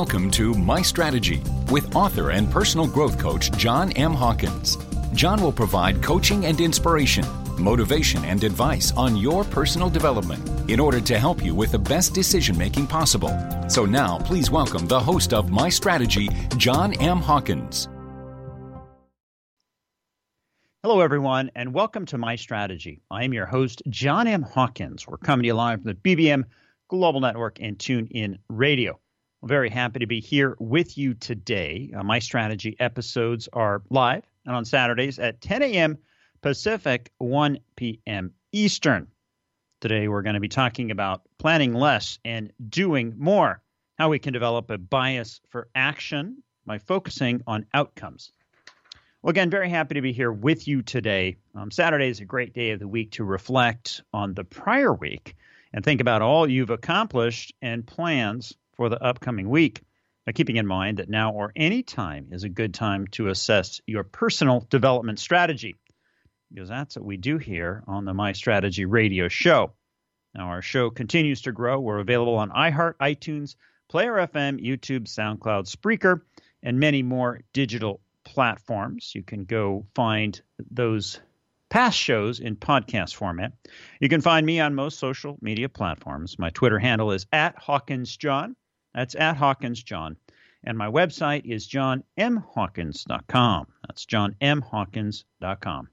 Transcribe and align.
Welcome 0.00 0.30
to 0.32 0.52
My 0.52 0.82
Strategy 0.82 1.42
with 1.70 1.96
author 1.96 2.30
and 2.30 2.50
personal 2.50 2.86
growth 2.86 3.18
coach 3.18 3.50
John 3.52 3.92
M. 3.92 4.12
Hawkins. 4.12 4.76
John 5.14 5.40
will 5.40 5.52
provide 5.52 6.02
coaching 6.02 6.44
and 6.44 6.60
inspiration, 6.60 7.24
motivation 7.58 8.22
and 8.26 8.44
advice 8.44 8.92
on 8.92 9.16
your 9.16 9.42
personal 9.42 9.88
development 9.88 10.70
in 10.70 10.80
order 10.80 11.00
to 11.00 11.18
help 11.18 11.42
you 11.42 11.54
with 11.54 11.72
the 11.72 11.78
best 11.78 12.12
decision 12.12 12.58
making 12.58 12.86
possible. 12.86 13.34
So 13.68 13.86
now, 13.86 14.18
please 14.18 14.50
welcome 14.50 14.86
the 14.86 15.00
host 15.00 15.32
of 15.32 15.50
My 15.50 15.70
Strategy, 15.70 16.28
John 16.58 16.92
M. 17.00 17.22
Hawkins. 17.22 17.88
Hello, 20.82 21.00
everyone, 21.00 21.50
and 21.54 21.72
welcome 21.72 22.04
to 22.04 22.18
My 22.18 22.36
Strategy. 22.36 23.00
I 23.10 23.24
am 23.24 23.32
your 23.32 23.46
host, 23.46 23.80
John 23.88 24.26
M. 24.26 24.42
Hawkins. 24.42 25.08
We're 25.08 25.16
coming 25.16 25.44
to 25.44 25.46
you 25.46 25.54
live 25.54 25.80
from 25.80 25.94
the 25.94 26.16
BBM 26.16 26.44
Global 26.88 27.20
Network 27.20 27.62
and 27.62 27.78
Tune 27.78 28.08
In 28.10 28.38
Radio. 28.50 29.00
Very 29.46 29.70
happy 29.70 30.00
to 30.00 30.06
be 30.06 30.18
here 30.18 30.56
with 30.58 30.98
you 30.98 31.14
today. 31.14 31.92
Uh, 31.96 32.02
my 32.02 32.18
strategy 32.18 32.74
episodes 32.80 33.48
are 33.52 33.80
live 33.90 34.24
and 34.44 34.56
on 34.56 34.64
Saturdays 34.64 35.20
at 35.20 35.40
10 35.40 35.62
a.m. 35.62 35.98
Pacific, 36.42 37.12
1 37.18 37.60
p.m. 37.76 38.32
Eastern. 38.50 39.06
Today, 39.80 40.08
we're 40.08 40.22
going 40.22 40.34
to 40.34 40.40
be 40.40 40.48
talking 40.48 40.90
about 40.90 41.22
planning 41.38 41.74
less 41.74 42.18
and 42.24 42.52
doing 42.68 43.14
more, 43.18 43.62
how 43.96 44.08
we 44.08 44.18
can 44.18 44.32
develop 44.32 44.68
a 44.70 44.78
bias 44.78 45.40
for 45.48 45.68
action 45.76 46.42
by 46.66 46.78
focusing 46.78 47.40
on 47.46 47.66
outcomes. 47.72 48.32
Well, 49.22 49.30
again, 49.30 49.48
very 49.48 49.70
happy 49.70 49.94
to 49.94 50.02
be 50.02 50.12
here 50.12 50.32
with 50.32 50.66
you 50.66 50.82
today. 50.82 51.36
Um, 51.54 51.70
Saturday 51.70 52.08
is 52.08 52.18
a 52.18 52.24
great 52.24 52.52
day 52.52 52.72
of 52.72 52.80
the 52.80 52.88
week 52.88 53.12
to 53.12 53.22
reflect 53.22 54.02
on 54.12 54.34
the 54.34 54.44
prior 54.44 54.92
week 54.92 55.36
and 55.72 55.84
think 55.84 56.00
about 56.00 56.20
all 56.20 56.50
you've 56.50 56.70
accomplished 56.70 57.54
and 57.62 57.86
plans 57.86 58.52
for 58.76 58.88
the 58.88 59.02
upcoming 59.02 59.48
week 59.48 59.82
by 60.24 60.32
keeping 60.32 60.56
in 60.56 60.66
mind 60.66 60.98
that 60.98 61.08
now 61.08 61.32
or 61.32 61.52
any 61.56 61.82
time 61.82 62.28
is 62.32 62.44
a 62.44 62.48
good 62.48 62.74
time 62.74 63.06
to 63.08 63.28
assess 63.28 63.80
your 63.86 64.04
personal 64.04 64.66
development 64.70 65.18
strategy 65.18 65.76
because 66.52 66.68
that's 66.68 66.96
what 66.96 67.04
we 67.04 67.16
do 67.16 67.38
here 67.38 67.82
on 67.86 68.04
the 68.04 68.14
My 68.14 68.32
Strategy 68.32 68.84
radio 68.84 69.28
show. 69.28 69.72
Now, 70.34 70.48
our 70.48 70.62
show 70.62 70.90
continues 70.90 71.42
to 71.42 71.52
grow. 71.52 71.80
We're 71.80 71.98
available 71.98 72.36
on 72.36 72.50
iHeart, 72.50 72.94
iTunes, 73.00 73.56
Player 73.88 74.14
FM, 74.14 74.64
YouTube, 74.64 75.04
SoundCloud, 75.04 75.70
Spreaker, 75.70 76.20
and 76.62 76.78
many 76.78 77.02
more 77.02 77.40
digital 77.52 78.00
platforms. 78.24 79.12
You 79.14 79.22
can 79.22 79.44
go 79.44 79.86
find 79.94 80.40
those 80.70 81.20
past 81.68 81.98
shows 81.98 82.40
in 82.40 82.56
podcast 82.56 83.14
format. 83.14 83.52
You 84.00 84.08
can 84.08 84.20
find 84.20 84.44
me 84.44 84.60
on 84.60 84.74
most 84.74 84.98
social 84.98 85.38
media 85.40 85.68
platforms. 85.68 86.38
My 86.38 86.50
Twitter 86.50 86.78
handle 86.78 87.12
is 87.12 87.26
at 87.32 87.56
Hawkins 87.58 88.16
John. 88.16 88.56
That's 88.96 89.14
at 89.14 89.36
Hawkins 89.36 89.82
John. 89.82 90.16
And 90.64 90.78
my 90.78 90.90
website 90.90 91.44
is 91.44 91.68
johnmhawkins.com. 91.68 93.66
That's 93.86 94.06
johnmhawkins.com. 94.06 95.88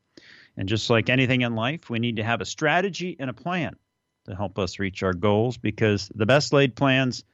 And 0.55 0.69
just 0.69 0.89
like 0.89 1.09
anything 1.09 1.41
in 1.41 1.53
life, 1.55 1.89
we 1.89 1.99
need 1.99 2.15
to 2.15 2.23
have 2.23 2.39
a 2.39 2.45
strategy 2.45 3.17
and 3.19 3.29
a 3.29 3.33
plan 3.33 3.75
to 4.25 4.35
help 4.35 4.57
us 4.57 4.79
reach 4.79 5.03
our 5.03 5.13
goals 5.13 5.57
because 5.57 6.09
the 6.15 6.25
best 6.25 6.53
laid 6.53 6.77
plans 6.77 7.25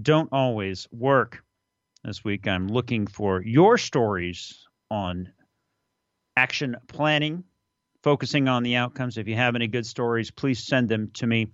don't 0.00 0.28
always 0.30 0.86
work. 0.92 1.42
This 2.04 2.22
week, 2.22 2.46
I'm 2.46 2.68
looking 2.68 3.08
for 3.08 3.42
your 3.42 3.78
stories 3.78 4.64
on 4.90 5.32
action 6.36 6.76
planning 6.86 7.42
focusing 8.06 8.46
on 8.46 8.62
the 8.62 8.76
outcomes. 8.76 9.18
If 9.18 9.26
you 9.26 9.34
have 9.34 9.56
any 9.56 9.66
good 9.66 9.84
stories, 9.84 10.30
please 10.30 10.62
send 10.62 10.88
them 10.88 11.10
to 11.14 11.26
me 11.26 11.48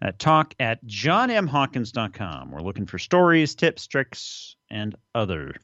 at 0.00 0.20
talk 0.20 0.54
at 0.60 0.86
johnmhawkins.com. 0.86 2.52
We're 2.52 2.60
looking 2.60 2.86
for 2.86 2.96
stories, 2.96 3.56
tips, 3.56 3.88
tricks, 3.88 4.54
and 4.70 4.94
other. 5.16 5.56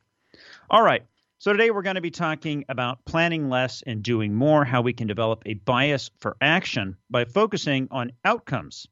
All 0.69 0.83
right. 0.83 1.05
So 1.39 1.53
today 1.53 1.71
we're 1.71 1.83
going 1.83 1.95
to 1.95 2.01
be 2.01 2.11
talking 2.11 2.65
about 2.69 3.05
planning 3.05 3.51
less 3.51 3.85
and 3.87 4.03
doing 4.03 4.35
more, 4.35 4.65
how 4.65 4.83
we 4.83 4.93
can 4.93 5.07
develop 5.07 5.45
a 5.47 5.55
bias 5.55 6.11
for 6.19 6.37
action 6.41 6.97
by 7.09 7.25
focusing 7.25 7.87
on 7.93 8.11
outcomes. 8.25 8.89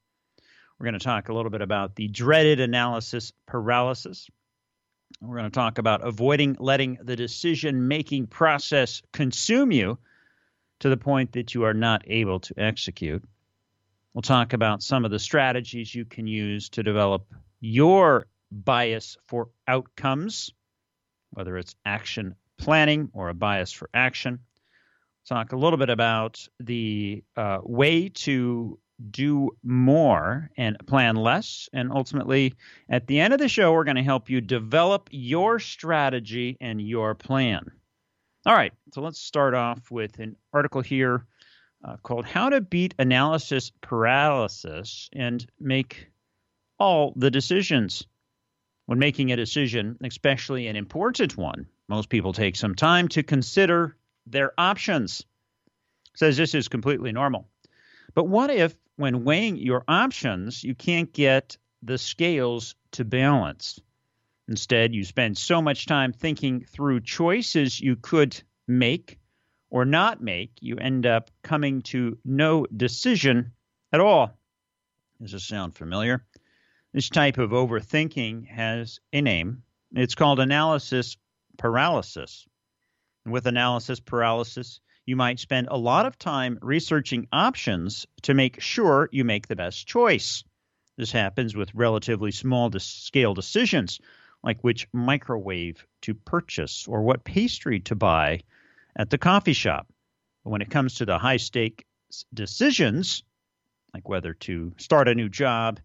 We're 0.78 0.84
going 0.84 1.00
to 1.00 1.04
talk 1.04 1.30
a 1.30 1.34
little 1.34 1.50
bit 1.50 1.62
about 1.62 1.96
the 1.96 2.06
dreaded 2.06 2.60
analysis 2.60 3.32
paralysis. 3.48 4.30
We're 5.20 5.38
going 5.38 5.50
to 5.50 5.54
talk 5.54 5.78
about 5.78 6.06
avoiding 6.06 6.58
letting 6.60 6.98
the 7.02 7.16
decision 7.16 7.88
making 7.88 8.28
process 8.28 9.02
consume 9.12 9.72
you 9.72 9.98
to 10.80 10.88
the 10.88 10.96
point 10.96 11.32
that 11.32 11.54
you 11.54 11.64
are 11.64 11.74
not 11.74 12.02
able 12.06 12.40
to 12.40 12.54
execute. 12.58 13.22
We'll 14.12 14.22
talk 14.22 14.52
about 14.52 14.82
some 14.82 15.04
of 15.04 15.10
the 15.10 15.18
strategies 15.18 15.94
you 15.94 16.04
can 16.04 16.26
use 16.26 16.68
to 16.70 16.82
develop 16.82 17.32
your 17.60 18.26
bias 18.50 19.16
for 19.28 19.50
outcomes, 19.68 20.52
whether 21.30 21.56
it's 21.56 21.76
action 21.84 22.34
planning 22.58 23.10
or 23.12 23.28
a 23.28 23.34
bias 23.34 23.72
for 23.72 23.88
action. 23.94 24.40
Talk 25.26 25.52
a 25.52 25.56
little 25.56 25.78
bit 25.78 25.90
about 25.90 26.46
the 26.58 27.22
uh, 27.36 27.58
way 27.62 28.08
to 28.08 28.78
do 29.10 29.50
more 29.62 30.50
and 30.56 30.76
plan 30.86 31.16
less. 31.16 31.68
And 31.72 31.92
ultimately, 31.92 32.54
at 32.88 33.06
the 33.06 33.20
end 33.20 33.32
of 33.32 33.38
the 33.38 33.48
show, 33.48 33.72
we're 33.72 33.84
going 33.84 33.96
to 33.96 34.02
help 34.02 34.28
you 34.28 34.40
develop 34.40 35.08
your 35.12 35.58
strategy 35.58 36.56
and 36.60 36.80
your 36.80 37.14
plan. 37.14 37.70
All 38.46 38.54
right, 38.54 38.72
so 38.94 39.02
let's 39.02 39.20
start 39.20 39.52
off 39.52 39.90
with 39.90 40.18
an 40.18 40.34
article 40.50 40.80
here 40.80 41.26
uh, 41.84 41.98
called 41.98 42.24
How 42.24 42.48
to 42.48 42.62
Beat 42.62 42.94
Analysis 42.98 43.70
Paralysis 43.82 45.10
and 45.12 45.46
Make 45.60 46.08
All 46.78 47.12
the 47.16 47.30
Decisions. 47.30 48.06
When 48.86 48.98
making 48.98 49.30
a 49.30 49.36
decision, 49.36 49.98
especially 50.02 50.68
an 50.68 50.76
important 50.76 51.36
one, 51.36 51.66
most 51.86 52.08
people 52.08 52.32
take 52.32 52.56
some 52.56 52.74
time 52.74 53.08
to 53.08 53.22
consider 53.22 53.94
their 54.26 54.52
options. 54.56 55.22
says 56.14 56.38
this 56.38 56.54
is 56.54 56.68
completely 56.68 57.12
normal. 57.12 57.46
But 58.14 58.24
what 58.24 58.48
if, 58.48 58.74
when 58.96 59.24
weighing 59.24 59.58
your 59.58 59.84
options, 59.86 60.64
you 60.64 60.74
can't 60.74 61.12
get 61.12 61.58
the 61.82 61.98
scales 61.98 62.74
to 62.92 63.04
balance? 63.04 63.80
Instead, 64.50 64.92
you 64.92 65.04
spend 65.04 65.38
so 65.38 65.62
much 65.62 65.86
time 65.86 66.12
thinking 66.12 66.64
through 66.64 67.00
choices 67.00 67.80
you 67.80 67.94
could 67.94 68.42
make 68.66 69.20
or 69.70 69.84
not 69.84 70.20
make, 70.20 70.50
you 70.60 70.76
end 70.76 71.06
up 71.06 71.30
coming 71.44 71.82
to 71.82 72.18
no 72.24 72.66
decision 72.76 73.52
at 73.92 74.00
all. 74.00 74.36
Does 75.22 75.30
this 75.30 75.46
sound 75.46 75.76
familiar? 75.76 76.26
This 76.92 77.08
type 77.08 77.38
of 77.38 77.50
overthinking 77.50 78.48
has 78.48 78.98
a 79.12 79.20
name. 79.20 79.62
It's 79.92 80.16
called 80.16 80.40
analysis 80.40 81.16
paralysis. 81.56 82.48
And 83.24 83.32
with 83.32 83.46
analysis 83.46 84.00
paralysis, 84.00 84.80
you 85.06 85.14
might 85.14 85.38
spend 85.38 85.68
a 85.70 85.78
lot 85.78 86.06
of 86.06 86.18
time 86.18 86.58
researching 86.60 87.28
options 87.30 88.04
to 88.22 88.34
make 88.34 88.60
sure 88.60 89.08
you 89.12 89.22
make 89.22 89.46
the 89.46 89.54
best 89.54 89.86
choice. 89.86 90.42
This 90.96 91.12
happens 91.12 91.54
with 91.54 91.72
relatively 91.72 92.32
small 92.32 92.68
scale 92.80 93.32
decisions, 93.32 94.00
like 94.42 94.62
which 94.62 94.88
microwave 94.92 95.84
to 96.02 96.14
purchase 96.14 96.86
or 96.88 97.02
what 97.02 97.24
pastry 97.24 97.80
to 97.80 97.94
buy 97.94 98.40
at 98.96 99.10
the 99.10 99.18
coffee 99.18 99.52
shop. 99.52 99.86
But 100.44 100.50
when 100.50 100.62
it 100.62 100.70
comes 100.70 100.94
to 100.96 101.04
the 101.04 101.18
high 101.18 101.36
stake 101.36 101.84
decisions, 102.32 103.22
like 103.94 104.08
whether 104.08 104.34
to 104.34 104.72
start 104.78 105.08
a 105.08 105.14
new 105.14 105.28
job, 105.28 105.80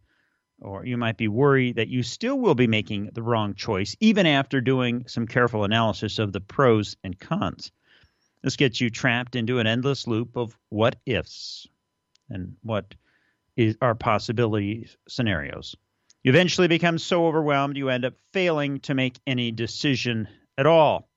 or 0.61 0.85
you 0.85 0.97
might 0.97 1.17
be 1.17 1.27
worried 1.27 1.75
that 1.75 1.89
you 1.89 2.01
still 2.01 2.39
will 2.39 2.55
be 2.55 2.67
making 2.67 3.09
the 3.13 3.21
wrong 3.21 3.55
choice, 3.55 3.95
even 3.99 4.25
after 4.25 4.61
doing 4.61 5.05
some 5.07 5.27
careful 5.27 5.65
analysis 5.65 6.17
of 6.17 6.31
the 6.31 6.39
pros 6.39 6.95
and 7.03 7.19
cons. 7.19 7.71
This 8.41 8.55
gets 8.55 8.79
you 8.79 8.89
trapped 8.89 9.35
into 9.35 9.59
an 9.59 9.67
endless 9.67 10.07
loop 10.07 10.37
of 10.37 10.57
what 10.69 10.95
ifs 11.05 11.67
and 12.29 12.55
what 12.61 12.95
is, 13.57 13.75
are 13.81 13.95
possibility 13.95 14.87
scenarios. 15.07 15.75
You 16.25 16.31
eventually 16.31 16.67
become 16.67 16.97
so 16.97 17.27
overwhelmed 17.27 17.77
you 17.77 17.89
end 17.89 18.03
up 18.03 18.15
failing 18.33 18.79
to 18.79 18.95
make 18.95 19.19
any 19.27 19.51
decision 19.51 20.27
at 20.57 20.65
all. 20.65 21.07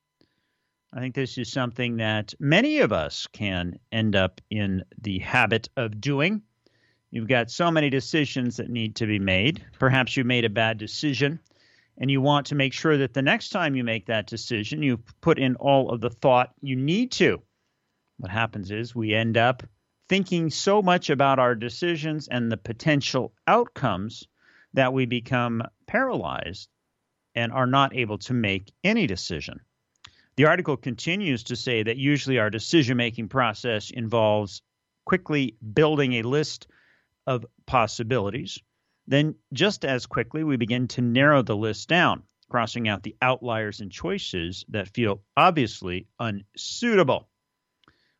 I 0.92 1.00
think 1.00 1.14
this 1.14 1.38
is 1.38 1.50
something 1.50 1.96
that 1.96 2.34
many 2.38 2.80
of 2.80 2.92
us 2.92 3.26
can 3.32 3.78
end 3.90 4.14
up 4.14 4.42
in 4.50 4.84
the 5.00 5.20
habit 5.20 5.70
of 5.78 5.98
doing. 5.98 6.42
You've 7.10 7.26
got 7.26 7.50
so 7.50 7.70
many 7.70 7.88
decisions 7.88 8.58
that 8.58 8.68
need 8.68 8.96
to 8.96 9.06
be 9.06 9.18
made. 9.18 9.64
Perhaps 9.78 10.14
you 10.14 10.24
made 10.24 10.44
a 10.44 10.50
bad 10.50 10.76
decision 10.76 11.40
and 11.96 12.10
you 12.10 12.20
want 12.20 12.48
to 12.48 12.54
make 12.54 12.74
sure 12.74 12.98
that 12.98 13.14
the 13.14 13.22
next 13.22 13.48
time 13.48 13.74
you 13.74 13.84
make 13.84 14.04
that 14.08 14.26
decision, 14.26 14.82
you 14.82 14.98
put 15.22 15.38
in 15.38 15.56
all 15.56 15.88
of 15.88 16.02
the 16.02 16.10
thought 16.10 16.52
you 16.60 16.76
need 16.76 17.12
to. 17.12 17.40
What 18.18 18.30
happens 18.30 18.70
is 18.70 18.94
we 18.94 19.14
end 19.14 19.38
up 19.38 19.62
thinking 20.10 20.50
so 20.50 20.82
much 20.82 21.08
about 21.08 21.38
our 21.38 21.54
decisions 21.54 22.28
and 22.28 22.52
the 22.52 22.58
potential 22.58 23.32
outcomes 23.46 24.28
that 24.74 24.92
we 24.92 25.06
become 25.06 25.62
paralyzed 25.86 26.68
and 27.34 27.52
are 27.52 27.66
not 27.66 27.94
able 27.94 28.18
to 28.18 28.34
make 28.34 28.72
any 28.84 29.06
decision. 29.06 29.60
The 30.36 30.46
article 30.46 30.76
continues 30.76 31.44
to 31.44 31.56
say 31.56 31.82
that 31.82 31.96
usually 31.96 32.38
our 32.38 32.50
decision 32.50 32.96
making 32.96 33.28
process 33.28 33.90
involves 33.90 34.62
quickly 35.04 35.56
building 35.74 36.14
a 36.14 36.22
list 36.22 36.68
of 37.26 37.44
possibilities. 37.66 38.58
Then, 39.06 39.34
just 39.52 39.84
as 39.84 40.06
quickly, 40.06 40.44
we 40.44 40.56
begin 40.56 40.86
to 40.88 41.00
narrow 41.00 41.42
the 41.42 41.56
list 41.56 41.88
down, 41.88 42.22
crossing 42.48 42.88
out 42.88 43.02
the 43.02 43.16
outliers 43.22 43.80
and 43.80 43.90
choices 43.90 44.64
that 44.68 44.94
feel 44.94 45.22
obviously 45.36 46.06
unsuitable. 46.20 47.28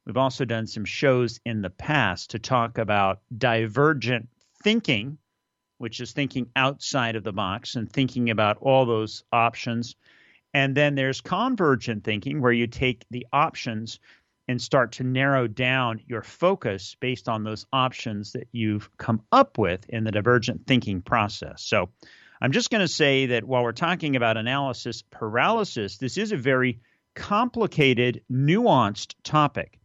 We've 0.06 0.16
also 0.16 0.44
done 0.44 0.66
some 0.66 0.86
shows 0.86 1.38
in 1.44 1.60
the 1.60 1.70
past 1.70 2.30
to 2.30 2.38
talk 2.38 2.78
about 2.78 3.20
divergent 3.36 4.28
thinking, 4.62 5.18
which 5.78 6.00
is 6.00 6.12
thinking 6.12 6.50
outside 6.54 7.16
of 7.16 7.25
the 7.25 7.32
box 7.32 7.76
and 7.76 7.90
thinking 7.90 8.30
about 8.30 8.58
all 8.60 8.84
those 8.86 9.25
options 9.32 9.96
and 10.54 10.75
then 10.75 10.94
there's 10.94 11.20
convergent 11.20 12.04
thinking, 12.04 12.40
where 12.40 12.52
you 12.52 12.66
take 12.66 13.04
the 13.10 13.26
options 13.32 14.00
and 14.48 14.60
start 14.60 14.92
to 14.92 15.04
narrow 15.04 15.46
down 15.46 16.00
your 16.06 16.22
focus 16.22 16.96
based 17.00 17.28
on 17.28 17.44
those 17.44 17.66
options 17.72 18.32
that 18.32 18.48
you've 18.52 18.88
come 18.96 19.22
up 19.30 19.58
with 19.58 19.86
in 19.90 20.04
the 20.04 20.10
divergent 20.10 20.66
thinking 20.66 21.02
process. 21.02 21.62
So 21.62 21.90
I'm 22.40 22.52
just 22.52 22.70
going 22.70 22.80
to 22.80 22.88
say 22.88 23.26
that 23.26 23.44
while 23.44 23.62
we're 23.62 23.72
talking 23.72 24.16
about 24.16 24.38
analysis 24.38 25.02
paralysis, 25.10 25.98
this 25.98 26.16
is 26.16 26.32
a 26.32 26.36
very 26.36 26.80
complicated, 27.14 28.22
nuanced 28.32 29.14
topic. 29.22 29.78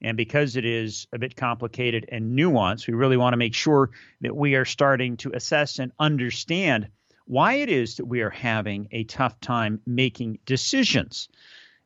And 0.00 0.16
because 0.16 0.56
it 0.56 0.64
is 0.64 1.06
a 1.12 1.18
bit 1.18 1.34
complicated 1.36 2.08
and 2.10 2.38
nuanced, 2.38 2.86
we 2.86 2.94
really 2.94 3.16
want 3.16 3.32
to 3.32 3.38
make 3.38 3.54
sure 3.54 3.90
that 4.20 4.36
we 4.36 4.54
are 4.54 4.64
starting 4.64 5.16
to 5.18 5.32
assess 5.32 5.78
and 5.78 5.92
understand 5.98 6.88
why 7.26 7.54
it 7.54 7.68
is 7.68 7.96
that 7.96 8.06
we 8.06 8.22
are 8.22 8.30
having 8.30 8.88
a 8.92 9.04
tough 9.04 9.38
time 9.40 9.80
making 9.86 10.38
decisions. 10.46 11.28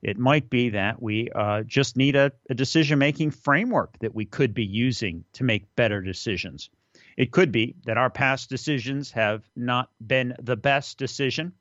It 0.02 0.18
might 0.18 0.50
be 0.50 0.70
that 0.70 1.00
we 1.00 1.30
uh, 1.34 1.62
just 1.62 1.96
need 1.96 2.16
a, 2.16 2.32
a 2.50 2.54
decision 2.54 2.98
making 2.98 3.30
framework 3.30 3.98
that 4.00 4.14
we 4.14 4.24
could 4.24 4.52
be 4.52 4.64
using 4.64 5.24
to 5.34 5.44
make 5.44 5.74
better 5.74 6.00
decisions. 6.00 6.70
It 7.16 7.30
could 7.30 7.52
be 7.52 7.76
that 7.86 7.98
our 7.98 8.10
past 8.10 8.50
decisions 8.50 9.10
have 9.12 9.42
not 9.56 9.90
been 10.04 10.34
the 10.40 10.56
best 10.56 10.98
decision 10.98 11.52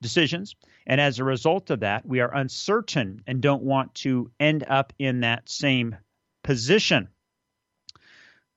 decisions, 0.00 0.54
and 0.86 1.00
as 1.00 1.18
a 1.18 1.24
result 1.24 1.70
of 1.70 1.80
that, 1.80 2.06
we 2.06 2.20
are 2.20 2.34
uncertain 2.34 3.22
and 3.26 3.40
don't 3.40 3.62
want 3.62 3.94
to 3.96 4.30
end 4.38 4.64
up 4.68 4.92
in 4.98 5.20
that 5.20 5.48
same 5.48 5.96
position. 6.42 7.08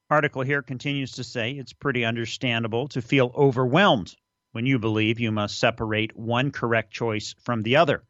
Article 0.09 0.41
here 0.41 0.61
continues 0.61 1.13
to 1.13 1.23
say 1.23 1.51
it's 1.51 1.73
pretty 1.73 2.03
understandable 2.05 2.87
to 2.89 3.01
feel 3.01 3.31
overwhelmed 3.35 4.15
when 4.51 4.65
you 4.65 4.77
believe 4.77 5.19
you 5.19 5.31
must 5.31 5.57
separate 5.57 6.15
one 6.17 6.51
correct 6.51 6.91
choice 6.91 7.33
from 7.39 7.61
the 7.61 7.77
other. 7.77 8.03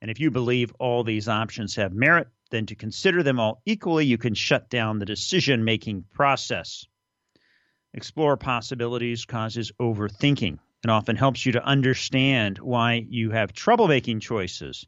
And 0.00 0.10
if 0.10 0.20
you 0.20 0.30
believe 0.30 0.72
all 0.78 1.04
these 1.04 1.28
options 1.28 1.76
have 1.76 1.92
merit, 1.92 2.28
then 2.50 2.66
to 2.66 2.74
consider 2.74 3.22
them 3.22 3.40
all 3.40 3.62
equally, 3.66 4.06
you 4.06 4.18
can 4.18 4.34
shut 4.34 4.70
down 4.70 4.98
the 4.98 5.06
decision 5.06 5.64
making 5.64 6.04
process. 6.12 6.86
Explore 7.92 8.36
possibilities 8.36 9.24
causes 9.24 9.72
overthinking 9.80 10.58
and 10.84 10.90
often 10.90 11.16
helps 11.16 11.44
you 11.44 11.52
to 11.52 11.64
understand 11.64 12.58
why 12.58 13.04
you 13.08 13.30
have 13.30 13.52
trouble 13.52 13.88
making 13.88 14.20
choices. 14.20 14.86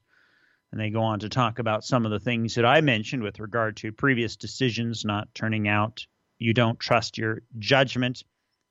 And 0.70 0.80
they 0.80 0.90
go 0.90 1.02
on 1.02 1.20
to 1.20 1.28
talk 1.28 1.58
about 1.58 1.84
some 1.84 2.04
of 2.04 2.10
the 2.10 2.20
things 2.20 2.56
that 2.56 2.66
I 2.66 2.82
mentioned 2.82 3.22
with 3.22 3.40
regard 3.40 3.78
to 3.78 3.92
previous 3.92 4.36
decisions 4.36 5.04
not 5.04 5.34
turning 5.34 5.68
out. 5.68 6.06
You 6.38 6.52
don't 6.52 6.78
trust 6.78 7.16
your 7.16 7.42
judgment. 7.58 8.22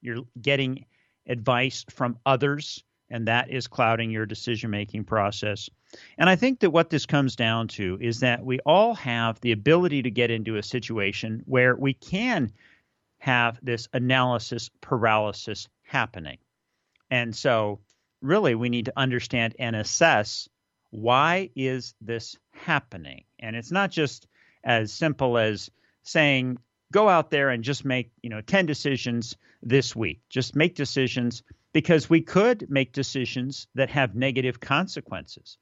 You're 0.01 0.21
getting 0.39 0.85
advice 1.27 1.83
from 1.89 2.19
others, 2.25 2.83
and 3.09 3.27
that 3.27 3.49
is 3.49 3.65
clouding 3.65 4.11
your 4.11 4.27
decision 4.27 4.69
making 4.69 5.05
process. 5.05 5.69
And 6.19 6.29
I 6.29 6.35
think 6.35 6.59
that 6.59 6.69
what 6.69 6.91
this 6.91 7.07
comes 7.07 7.35
down 7.35 7.69
to 7.69 7.97
is 7.99 8.19
that 8.19 8.45
we 8.45 8.59
all 8.59 8.93
have 8.95 9.41
the 9.41 9.51
ability 9.51 10.03
to 10.03 10.11
get 10.11 10.29
into 10.29 10.57
a 10.57 10.63
situation 10.63 11.41
where 11.45 11.75
we 11.75 11.93
can 11.93 12.51
have 13.17 13.57
this 13.63 13.87
analysis 13.93 14.69
paralysis 14.81 15.67
happening. 15.81 16.37
And 17.15 17.33
so, 17.33 17.79
really, 18.21 18.55
we 18.55 18.67
need 18.67 18.85
to 18.85 18.99
understand 18.99 19.55
and 19.57 19.73
assess 19.73 20.49
why 20.89 21.49
is 21.55 21.95
this 22.01 22.35
happening? 22.51 23.23
And 23.39 23.55
it's 23.55 23.71
not 23.71 23.89
just 23.89 24.27
as 24.65 24.91
simple 24.91 25.37
as 25.37 25.71
saying, 26.03 26.57
go 26.91 27.07
out 27.07 27.31
there 27.31 27.51
and 27.51 27.63
just 27.63 27.85
make, 27.85 28.11
you 28.21 28.29
know, 28.29 28.41
10 28.41 28.65
decisions 28.65 29.37
this 29.63 29.95
week. 29.95 30.19
Just 30.29 30.57
make 30.57 30.75
decisions 30.75 31.41
because 31.71 32.09
we 32.09 32.19
could 32.19 32.69
make 32.69 32.91
decisions 32.91 33.67
that 33.75 33.91
have 33.91 34.13
negative 34.13 34.59
consequences. 34.59 35.57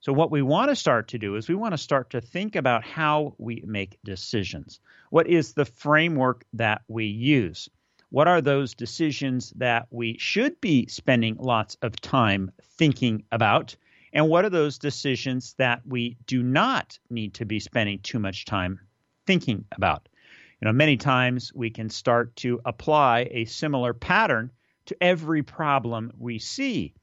So, 0.00 0.12
what 0.12 0.32
we 0.32 0.42
want 0.42 0.70
to 0.70 0.74
start 0.74 1.08
to 1.08 1.18
do 1.18 1.36
is 1.36 1.48
we 1.48 1.54
want 1.54 1.74
to 1.74 1.78
start 1.78 2.10
to 2.10 2.20
think 2.20 2.56
about 2.56 2.82
how 2.82 3.36
we 3.38 3.62
make 3.64 4.00
decisions. 4.02 4.80
What 5.10 5.28
is 5.28 5.52
the 5.52 5.64
framework 5.64 6.44
that 6.54 6.82
we 6.88 7.04
use? 7.04 7.68
What 8.10 8.28
are 8.28 8.40
those 8.40 8.74
decisions 8.74 9.52
that 9.56 9.86
we 9.90 10.16
should 10.18 10.60
be 10.60 10.86
spending 10.86 11.36
lots 11.38 11.76
of 11.82 12.00
time 12.00 12.50
thinking 12.62 13.24
about? 13.32 13.76
And 14.12 14.28
what 14.28 14.44
are 14.44 14.50
those 14.50 14.78
decisions 14.78 15.54
that 15.58 15.82
we 15.86 16.16
do 16.26 16.42
not 16.42 16.98
need 17.10 17.34
to 17.34 17.44
be 17.44 17.60
spending 17.60 17.98
too 18.00 18.18
much 18.18 18.46
time 18.46 18.80
thinking 19.26 19.64
about? 19.72 20.08
you 20.60 20.66
know, 20.66 20.72
many 20.72 20.96
times 20.96 21.52
we 21.54 21.70
can 21.70 21.88
start 21.88 22.34
to 22.36 22.60
apply 22.64 23.28
a 23.30 23.44
similar 23.44 23.94
pattern 23.94 24.50
to 24.86 24.96
every 25.00 25.42
problem 25.42 26.12
we 26.18 26.38
see. 26.38 26.94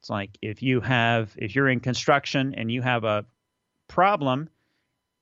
It's 0.00 0.10
like 0.10 0.38
if 0.40 0.62
you 0.62 0.80
have, 0.80 1.34
if 1.36 1.54
you're 1.54 1.68
in 1.68 1.80
construction 1.80 2.54
and 2.56 2.70
you 2.70 2.82
have 2.82 3.04
a 3.04 3.26
problem, 3.88 4.48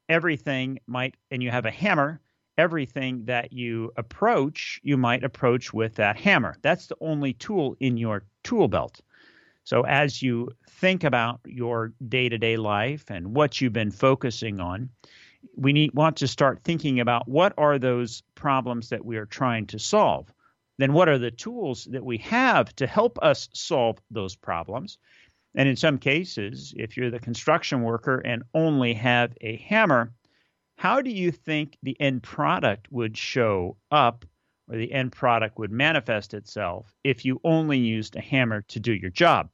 everything 0.08 0.80
might, 0.86 1.14
and 1.30 1.42
you 1.42 1.50
have 1.50 1.64
a 1.64 1.70
hammer, 1.70 2.20
everything 2.58 3.24
that 3.26 3.52
you 3.52 3.92
approach, 3.96 4.80
you 4.82 4.96
might 4.96 5.24
approach 5.24 5.72
with 5.72 5.94
that 5.94 6.18
hammer. 6.18 6.56
That's 6.60 6.88
the 6.88 6.96
only 7.00 7.32
tool 7.32 7.76
in 7.80 7.96
your 7.96 8.24
tool 8.42 8.68
belt. 8.68 9.00
So 9.64 9.82
as 9.82 10.22
you 10.22 10.50
think 10.68 11.04
about 11.04 11.40
your 11.44 11.92
day 12.08 12.28
to 12.28 12.38
day 12.38 12.56
life 12.56 13.04
and 13.10 13.34
what 13.34 13.60
you've 13.60 13.72
been 13.72 13.90
focusing 13.90 14.60
on, 14.60 14.90
we 15.56 15.72
need 15.72 15.94
want 15.94 16.16
to 16.16 16.26
start 16.26 16.64
thinking 16.64 17.00
about 17.00 17.28
what 17.28 17.54
are 17.56 17.78
those 17.78 18.22
problems 18.34 18.88
that 18.88 19.04
we 19.04 19.16
are 19.18 19.26
trying 19.26 19.66
to 19.66 19.78
solve. 19.78 20.32
Then 20.78 20.92
what 20.92 21.08
are 21.08 21.18
the 21.18 21.30
tools 21.30 21.84
that 21.90 22.04
we 22.04 22.18
have 22.18 22.74
to 22.76 22.86
help 22.86 23.18
us 23.20 23.48
solve 23.52 23.98
those 24.10 24.36
problems? 24.36 24.98
And 25.54 25.68
in 25.68 25.76
some 25.76 25.98
cases, 25.98 26.72
if 26.76 26.96
you're 26.96 27.10
the 27.10 27.18
construction 27.18 27.82
worker 27.82 28.18
and 28.18 28.44
only 28.54 28.94
have 28.94 29.34
a 29.40 29.56
hammer, 29.56 30.12
how 30.78 31.02
do 31.02 31.10
you 31.10 31.32
think 31.32 31.76
the 31.82 32.00
end 32.00 32.22
product 32.22 32.86
would 32.92 33.18
show 33.18 33.76
up 33.90 34.24
or 34.68 34.76
the 34.76 34.92
end 34.92 35.10
product 35.10 35.58
would 35.58 35.72
manifest 35.72 36.34
itself 36.34 36.94
if 37.02 37.24
you 37.24 37.40
only 37.42 37.78
used 37.78 38.14
a 38.14 38.20
hammer 38.20 38.62
to 38.68 38.78
do 38.78 38.92
your 38.92 39.10
job? 39.10 39.50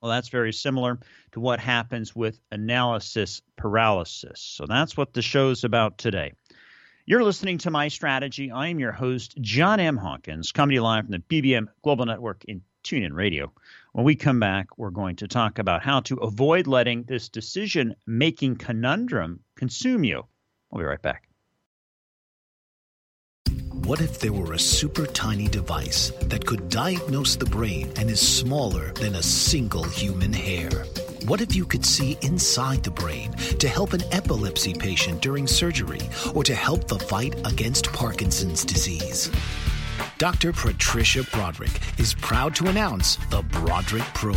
Well, 0.00 0.10
that's 0.10 0.30
very 0.30 0.54
similar 0.54 1.00
to 1.32 1.40
what 1.40 1.60
happens 1.60 2.16
with 2.16 2.40
analysis 2.50 3.42
paralysis. 3.56 4.40
So 4.40 4.64
that's 4.64 4.96
what 4.96 5.12
the 5.12 5.20
show's 5.20 5.64
about 5.64 5.98
today. 5.98 6.32
You're 7.04 7.24
listening 7.24 7.58
to 7.58 7.70
My 7.70 7.88
Strategy. 7.88 8.50
I 8.50 8.68
am 8.68 8.78
your 8.78 8.92
host, 8.92 9.36
John 9.42 9.80
M. 9.80 9.98
Hawkins, 9.98 10.52
coming 10.52 10.70
to 10.70 10.74
you 10.76 10.82
live 10.82 11.04
from 11.04 11.12
the 11.12 11.42
BBM 11.42 11.66
Global 11.84 12.06
Network 12.06 12.46
in 12.46 12.62
TuneIn 12.84 13.12
Radio. 13.12 13.52
When 13.92 14.06
we 14.06 14.14
come 14.14 14.40
back, 14.40 14.78
we're 14.78 14.88
going 14.88 15.16
to 15.16 15.28
talk 15.28 15.58
about 15.58 15.82
how 15.82 16.00
to 16.00 16.16
avoid 16.16 16.66
letting 16.66 17.02
this 17.02 17.28
decision 17.28 17.96
making 18.06 18.56
conundrum 18.56 19.40
consume 19.54 20.04
you. 20.04 20.24
We'll 20.70 20.82
be 20.82 20.86
right 20.86 21.02
back. 21.02 21.28
What 23.84 24.02
if 24.02 24.18
there 24.18 24.34
were 24.34 24.52
a 24.52 24.58
super 24.58 25.06
tiny 25.06 25.48
device 25.48 26.10
that 26.22 26.44
could 26.44 26.68
diagnose 26.68 27.36
the 27.36 27.46
brain 27.46 27.90
and 27.96 28.10
is 28.10 28.20
smaller 28.20 28.92
than 28.92 29.14
a 29.14 29.22
single 29.22 29.84
human 29.84 30.32
hair? 30.32 30.68
What 31.24 31.40
if 31.40 31.56
you 31.56 31.64
could 31.64 31.86
see 31.86 32.18
inside 32.20 32.84
the 32.84 32.90
brain 32.90 33.32
to 33.32 33.68
help 33.68 33.94
an 33.94 34.02
epilepsy 34.12 34.74
patient 34.74 35.22
during 35.22 35.46
surgery 35.46 36.02
or 36.34 36.44
to 36.44 36.54
help 36.54 36.86
the 36.86 36.98
fight 36.98 37.34
against 37.46 37.90
Parkinson's 37.92 38.62
disease? 38.64 39.30
Dr. 40.18 40.52
Patricia 40.52 41.22
Broderick 41.32 41.78
is 42.00 42.12
proud 42.12 42.52
to 42.56 42.66
announce 42.66 43.16
the 43.30 43.40
Broderick 43.42 44.02
Probe, 44.14 44.36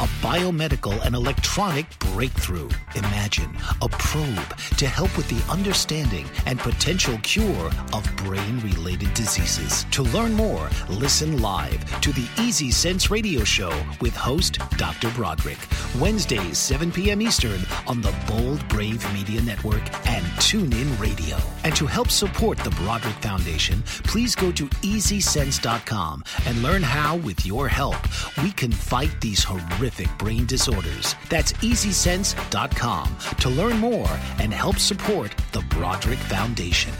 a 0.00 0.08
biomedical 0.20 1.00
and 1.06 1.14
electronic 1.14 1.86
breakthrough. 2.00 2.68
Imagine 2.96 3.56
a 3.82 3.88
probe 3.88 4.58
to 4.78 4.88
help 4.88 5.16
with 5.16 5.28
the 5.28 5.52
understanding 5.52 6.28
and 6.46 6.58
potential 6.58 7.16
cure 7.22 7.70
of 7.92 8.16
brain 8.16 8.58
related 8.62 9.14
diseases. 9.14 9.84
To 9.92 10.02
learn 10.02 10.32
more, 10.32 10.68
listen 10.88 11.40
live 11.40 12.00
to 12.00 12.12
the 12.12 12.26
Easy 12.40 12.72
Sense 12.72 13.08
radio 13.08 13.44
show 13.44 13.72
with 14.00 14.16
host 14.16 14.58
Dr. 14.76 15.08
Broderick, 15.10 15.58
Wednesdays, 16.00 16.58
7 16.58 16.90
p.m. 16.90 17.22
Eastern 17.22 17.60
on 17.86 18.00
the 18.00 18.14
Bold 18.26 18.66
Brave 18.68 19.06
Media 19.14 19.40
Network 19.42 19.82
and 20.08 20.24
TuneIn 20.42 20.98
Radio. 21.00 21.36
And 21.62 21.76
to 21.76 21.86
help 21.86 22.10
support 22.10 22.58
the 22.58 22.70
Broderick 22.70 23.14
Foundation, 23.16 23.82
please 24.02 24.34
go 24.34 24.50
to 24.50 24.68
Easy 24.82 25.11
EasySense.com 25.12 26.24
and 26.46 26.62
learn 26.62 26.82
how, 26.82 27.16
with 27.16 27.44
your 27.44 27.68
help, 27.68 27.98
we 28.42 28.50
can 28.52 28.72
fight 28.72 29.14
these 29.20 29.44
horrific 29.44 30.08
brain 30.18 30.46
disorders. 30.46 31.14
That's 31.28 31.52
EasySense.com 31.52 33.16
to 33.40 33.48
learn 33.50 33.78
more 33.78 34.08
and 34.38 34.54
help 34.54 34.78
support 34.78 35.34
the 35.52 35.60
Broderick 35.68 36.18
Foundation. 36.18 36.92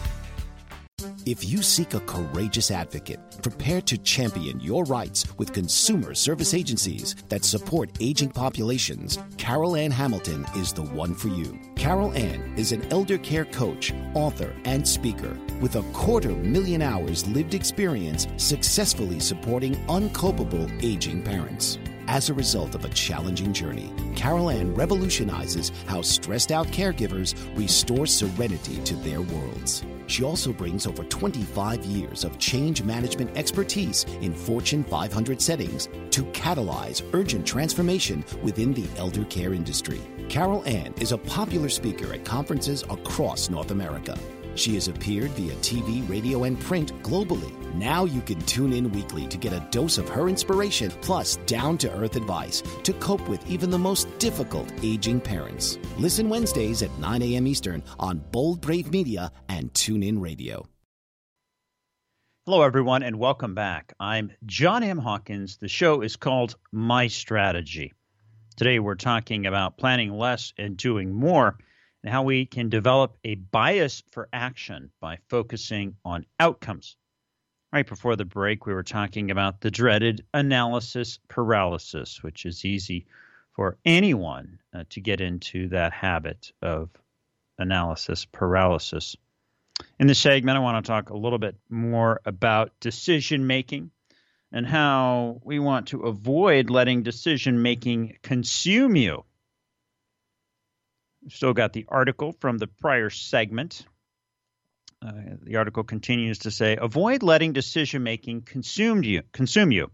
If 1.25 1.49
you 1.49 1.63
seek 1.63 1.95
a 1.95 2.01
courageous 2.01 2.73
advocate 2.73 3.21
prepared 3.43 3.87
to 3.87 3.99
champion 3.99 4.59
your 4.59 4.83
rights 4.85 5.25
with 5.39 5.53
consumer 5.53 6.15
service 6.15 6.53
agencies 6.53 7.15
that 7.29 7.45
support 7.45 7.91
aging 8.01 8.31
populations, 8.31 9.21
Carol 9.37 9.77
Ann 9.77 9.93
Hamilton 9.93 10.45
is 10.57 10.73
the 10.73 10.83
one 10.83 11.15
for 11.15 11.29
you. 11.29 11.57
Carol 11.77 12.13
Ann 12.15 12.53
is 12.57 12.73
an 12.73 12.85
elder 12.91 13.19
care 13.19 13.45
coach, 13.45 13.93
author, 14.15 14.53
and 14.65 14.87
speaker 14.87 15.39
with 15.61 15.77
a 15.77 15.83
quarter 15.93 16.31
million 16.31 16.83
hours 16.83 17.25
lived 17.29 17.55
experience 17.55 18.27
successfully 18.37 19.21
supporting 19.21 19.77
uncopable 19.87 20.69
aging 20.83 21.23
parents. 21.23 21.79
As 22.09 22.29
a 22.29 22.35
result 22.35 22.75
of 22.75 22.85
a 22.85 22.89
challenging 22.91 23.53
journey, 23.53 23.93
Carol 24.17 24.51
Ann 24.51 24.75
revolutionizes 24.75 25.71
how 25.87 26.03
stressed 26.03 26.51
out 26.51 26.67
caregivers 26.69 27.35
restore 27.57 28.07
serenity 28.07 28.77
to 28.85 28.97
their 28.97 29.23
worlds. 29.23 29.85
She 30.09 30.25
also 30.25 30.53
brings 30.53 30.87
over 30.87 31.05
25 31.05 31.85
years 31.85 32.25
of 32.25 32.39
change 32.39 32.83
management 32.83 33.37
expertise 33.37 34.05
in 34.21 34.35
Fortune 34.35 34.85
500 34.85 35.41
settings 35.41 35.89
to 36.11 36.25
catalyze 36.33 37.03
urgent 37.15 37.47
transformation 37.47 38.25
within 38.43 38.75
the 38.75 38.87
elder 38.99 39.25
care 39.27 39.55
industry. 39.55 40.01
Carol 40.29 40.65
Ann 40.67 40.93
is 41.01 41.13
a 41.13 41.19
popular 41.19 41.69
speaker 41.69 42.13
at 42.13 42.25
conferences 42.25 42.83
across 42.91 43.49
North 43.49 43.71
America. 43.71 44.19
She 44.55 44.75
has 44.75 44.89
appeared 44.89 45.31
via 45.33 45.55
TV, 45.57 46.09
radio, 46.09 46.45
and 46.45 46.59
print 46.61 46.93
globally. 47.03 47.53
Now 47.75 48.05
you 48.05 48.21
can 48.21 48.41
tune 48.43 48.73
in 48.73 48.93
weekly 48.93 49.27
to 49.29 49.39
get 49.39 49.53
a 49.53 49.67
dose 49.71 49.97
of 49.99 50.09
her 50.09 50.29
inspiration 50.29 50.91
plus 51.01 51.37
down 51.47 51.79
to 51.79 51.93
earth 51.95 52.17
advice 52.17 52.63
to 52.83 52.93
cope 52.95 53.27
with 53.29 53.49
even 53.51 53.71
the 53.71 53.79
most 53.79 54.19
difficult 54.19 54.71
aging 54.83 55.21
parents. 55.21 55.79
Listen 55.99 56.29
Wednesdays 56.29 56.83
at 56.83 56.99
9 56.99 57.23
a.m. 57.23 57.47
Eastern 57.47 57.83
on 57.99 58.19
Bold 58.31 58.61
Brave 58.61 58.91
Media 58.91 59.33
and 59.49 59.73
TuneIn 59.73 60.21
Radio. 60.21 60.67
Hello, 62.45 62.63
everyone, 62.63 63.05
and 63.05 63.21
welcome 63.21 63.55
back. 63.55 63.95
I'm 64.01 64.33
John 64.47 64.83
M. 64.83 64.99
Hawkins. 64.99 65.59
The 65.59 65.69
show 65.69 66.03
is 66.03 66.17
called 66.17 66.57
My 66.73 67.07
Strategy. 67.07 67.93
Today, 68.57 68.81
we're 68.81 68.97
talking 68.97 69.47
about 69.47 69.79
planning 69.79 70.13
less 70.13 70.53
and 70.59 70.77
doing 70.77 71.13
more 71.13 71.57
and 72.03 72.13
how 72.13 72.23
we 72.23 72.47
can 72.47 72.69
develop 72.69 73.17
a 73.25 73.37
bias 73.37 74.03
for 74.11 74.29
action 74.33 74.91
by 75.01 75.19
focusing 75.29 75.97
on 76.05 76.27
outcomes. 76.41 76.97
Right 77.73 77.87
before 77.87 78.17
the 78.17 78.25
break, 78.25 78.67
we 78.67 78.75
were 78.75 78.83
talking 78.83 79.31
about 79.31 79.61
the 79.61 79.71
dreaded 79.71 80.25
analysis 80.35 81.19
paralysis, 81.29 82.23
which 82.23 82.45
is 82.45 82.65
easy 82.65 83.07
for 83.53 83.79
anyone 83.85 84.59
uh, 84.75 84.85
to 84.91 85.01
get 85.01 85.21
into 85.21 85.69
that 85.69 85.93
habit 85.93 86.53
of 86.61 86.91
analysis 87.59 88.25
paralysis. 88.25 89.17
In 89.99 90.07
this 90.07 90.19
segment, 90.19 90.57
I 90.57 90.61
want 90.61 90.85
to 90.85 90.89
talk 90.89 91.11
a 91.11 91.17
little 91.17 91.39
bit 91.39 91.57
more 91.71 92.21
about 92.25 92.79
decision 92.81 93.47
making 93.47 93.91
and 94.53 94.67
how 94.67 95.41
we 95.45 95.59
want 95.59 95.89
to 95.89 96.03
avoid 96.03 96.69
letting 96.69 97.03
decision 97.03 97.63
making 97.63 98.19
consume 98.23 98.97
you. 98.97 99.25
We've 101.23 101.33
still 101.33 101.53
got 101.53 101.73
the 101.73 101.87
article 101.89 102.33
from 102.41 102.59
the 102.59 102.67
prior 102.67 103.09
segment. 103.09 103.87
Uh, 105.01 105.13
the 105.43 105.57
article 105.57 105.85
continues 105.85 106.41
to 106.41 106.51
say, 106.51 106.77
avoid 106.81 107.23
letting 107.23 107.53
decision 107.53 108.03
making 108.03 108.43
consume 108.43 109.05
you. 109.05 109.23
Consume 109.33 109.73
you. 109.73 109.91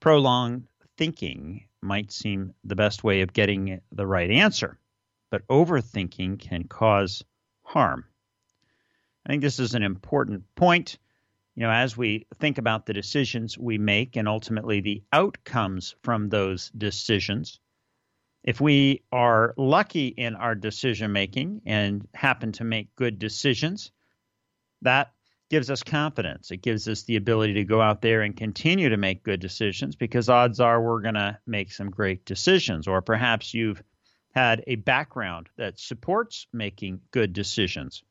Prolonged 0.00 0.68
thinking 0.96 1.64
might 1.80 2.12
seem 2.12 2.54
the 2.64 2.76
best 2.76 3.02
way 3.02 3.22
of 3.22 3.32
getting 3.32 3.80
the 3.90 4.06
right 4.06 4.30
answer, 4.30 4.78
but 5.30 5.46
overthinking 5.48 6.38
can 6.38 6.64
cause 6.64 7.24
harm. 7.62 8.04
I 9.24 9.30
think 9.30 9.42
this 9.42 9.58
is 9.58 9.74
an 9.74 9.82
important 9.82 10.44
point. 10.54 10.98
You 11.54 11.62
know, 11.62 11.70
as 11.70 11.96
we 11.96 12.26
think 12.38 12.58
about 12.58 12.86
the 12.86 12.94
decisions 12.94 13.58
we 13.58 13.78
make 13.78 14.16
and 14.16 14.28
ultimately 14.28 14.80
the 14.80 15.02
outcomes 15.12 15.94
from 16.02 16.28
those 16.28 16.70
decisions, 16.70 17.60
if 18.44 18.60
we 18.60 19.02
are 19.12 19.54
lucky 19.56 20.08
in 20.08 20.34
our 20.34 20.54
decision 20.54 21.12
making 21.12 21.62
and 21.64 22.06
happen 22.14 22.52
to 22.52 22.64
make 22.64 22.94
good 22.96 23.18
decisions, 23.18 23.92
that 24.82 25.12
gives 25.48 25.70
us 25.70 25.82
confidence. 25.82 26.50
It 26.50 26.62
gives 26.62 26.88
us 26.88 27.02
the 27.02 27.16
ability 27.16 27.54
to 27.54 27.64
go 27.64 27.80
out 27.80 28.00
there 28.00 28.22
and 28.22 28.36
continue 28.36 28.88
to 28.88 28.96
make 28.96 29.22
good 29.22 29.38
decisions 29.38 29.96
because 29.96 30.28
odds 30.28 30.60
are 30.60 30.80
we're 30.80 31.02
going 31.02 31.14
to 31.14 31.38
make 31.46 31.70
some 31.70 31.90
great 31.90 32.24
decisions. 32.24 32.88
Or 32.88 33.02
perhaps 33.02 33.54
you've 33.54 33.82
had 34.34 34.64
a 34.66 34.76
background 34.76 35.48
that 35.56 35.78
supports 35.78 36.46
making 36.52 37.02
good 37.10 37.32
decisions. 37.34 38.02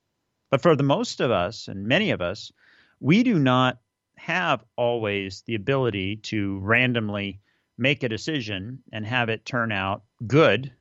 But 0.49 0.61
for 0.61 0.75
the 0.75 0.83
most 0.83 1.19
of 1.19 1.31
us, 1.31 1.67
and 1.67 1.87
many 1.87 2.11
of 2.11 2.21
us, 2.21 2.51
we 2.99 3.23
do 3.23 3.39
not 3.39 3.79
have 4.17 4.63
always 4.75 5.41
the 5.47 5.55
ability 5.55 6.17
to 6.17 6.59
randomly 6.59 7.41
make 7.77 8.03
a 8.03 8.09
decision 8.09 8.83
and 8.91 9.05
have 9.05 9.29
it 9.29 9.45
turn 9.45 9.71
out 9.71 10.03
good 10.25 10.71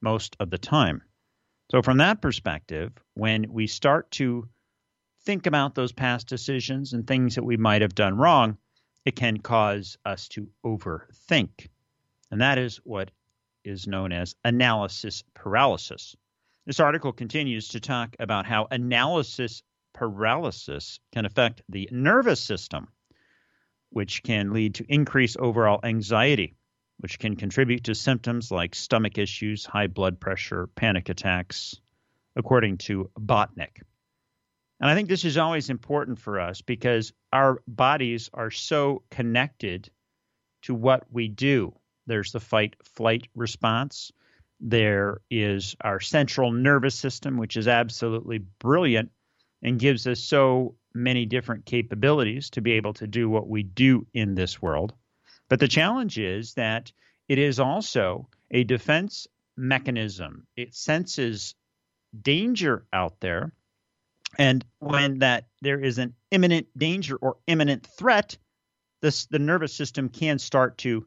most 0.00 0.36
of 0.40 0.50
the 0.50 0.58
time. 0.58 1.02
So, 1.70 1.82
from 1.82 1.98
that 1.98 2.22
perspective, 2.22 2.92
when 3.14 3.52
we 3.52 3.66
start 3.66 4.10
to 4.12 4.48
think 5.22 5.46
about 5.46 5.74
those 5.74 5.92
past 5.92 6.28
decisions 6.28 6.92
and 6.92 7.06
things 7.06 7.34
that 7.34 7.44
we 7.44 7.56
might 7.56 7.82
have 7.82 7.94
done 7.94 8.16
wrong, 8.16 8.56
it 9.04 9.16
can 9.16 9.38
cause 9.38 9.98
us 10.04 10.28
to 10.28 10.48
overthink. 10.64 11.68
And 12.30 12.40
that 12.40 12.58
is 12.58 12.76
what 12.84 13.10
is 13.64 13.86
known 13.86 14.12
as 14.12 14.36
analysis 14.44 15.24
paralysis. 15.34 16.16
This 16.66 16.80
article 16.80 17.12
continues 17.12 17.68
to 17.68 17.80
talk 17.80 18.16
about 18.18 18.46
how 18.46 18.68
analysis 18.70 19.62
paralysis 19.92 21.00
can 21.12 21.24
affect 21.24 21.62
the 21.68 21.88
nervous 21.90 22.40
system, 22.40 22.88
which 23.90 24.22
can 24.22 24.52
lead 24.52 24.74
to 24.74 24.92
increased 24.92 25.36
overall 25.38 25.80
anxiety, 25.84 26.54
which 26.98 27.18
can 27.18 27.36
contribute 27.36 27.84
to 27.84 27.94
symptoms 27.94 28.50
like 28.50 28.74
stomach 28.74 29.18
issues, 29.18 29.64
high 29.64 29.86
blood 29.86 30.20
pressure, 30.20 30.66
panic 30.68 31.08
attacks, 31.08 31.80
according 32.36 32.78
to 32.78 33.10
Botnick. 33.18 33.82
And 34.80 34.90
I 34.90 34.94
think 34.94 35.08
this 35.08 35.24
is 35.24 35.38
always 35.38 35.70
important 35.70 36.18
for 36.18 36.38
us 36.38 36.60
because 36.60 37.12
our 37.32 37.62
bodies 37.66 38.28
are 38.34 38.50
so 38.50 39.02
connected 39.10 39.90
to 40.62 40.74
what 40.74 41.04
we 41.10 41.28
do. 41.28 41.74
There's 42.06 42.32
the 42.32 42.40
fight 42.40 42.76
flight 42.82 43.28
response. 43.34 44.12
There 44.60 45.20
is 45.30 45.76
our 45.80 46.00
central 46.00 46.52
nervous 46.52 46.94
system, 46.94 47.36
which 47.36 47.56
is 47.56 47.68
absolutely 47.68 48.38
brilliant 48.38 49.10
and 49.62 49.78
gives 49.78 50.06
us 50.06 50.20
so 50.20 50.74
many 50.96 51.26
different 51.26 51.66
capabilities 51.66 52.50
to 52.50 52.60
be 52.60 52.72
able 52.72 52.94
to 52.94 53.06
do 53.06 53.28
what 53.28 53.48
we 53.48 53.62
do 53.62 54.06
in 54.14 54.34
this 54.34 54.60
world. 54.60 54.94
But 55.48 55.60
the 55.60 55.68
challenge 55.68 56.18
is 56.18 56.54
that 56.54 56.92
it 57.28 57.38
is 57.38 57.60
also 57.60 58.28
a 58.50 58.64
defense 58.64 59.26
mechanism. 59.56 60.46
It 60.56 60.74
senses 60.74 61.54
danger 62.20 62.86
out 62.92 63.20
there. 63.20 63.52
And 64.38 64.64
when 64.78 65.20
that 65.20 65.46
there 65.62 65.80
is 65.80 65.98
an 65.98 66.14
imminent 66.30 66.66
danger 66.76 67.16
or 67.16 67.36
imminent 67.46 67.86
threat, 67.86 68.36
this 69.02 69.26
the 69.26 69.38
nervous 69.38 69.74
system 69.74 70.08
can 70.08 70.38
start 70.38 70.78
to 70.78 71.06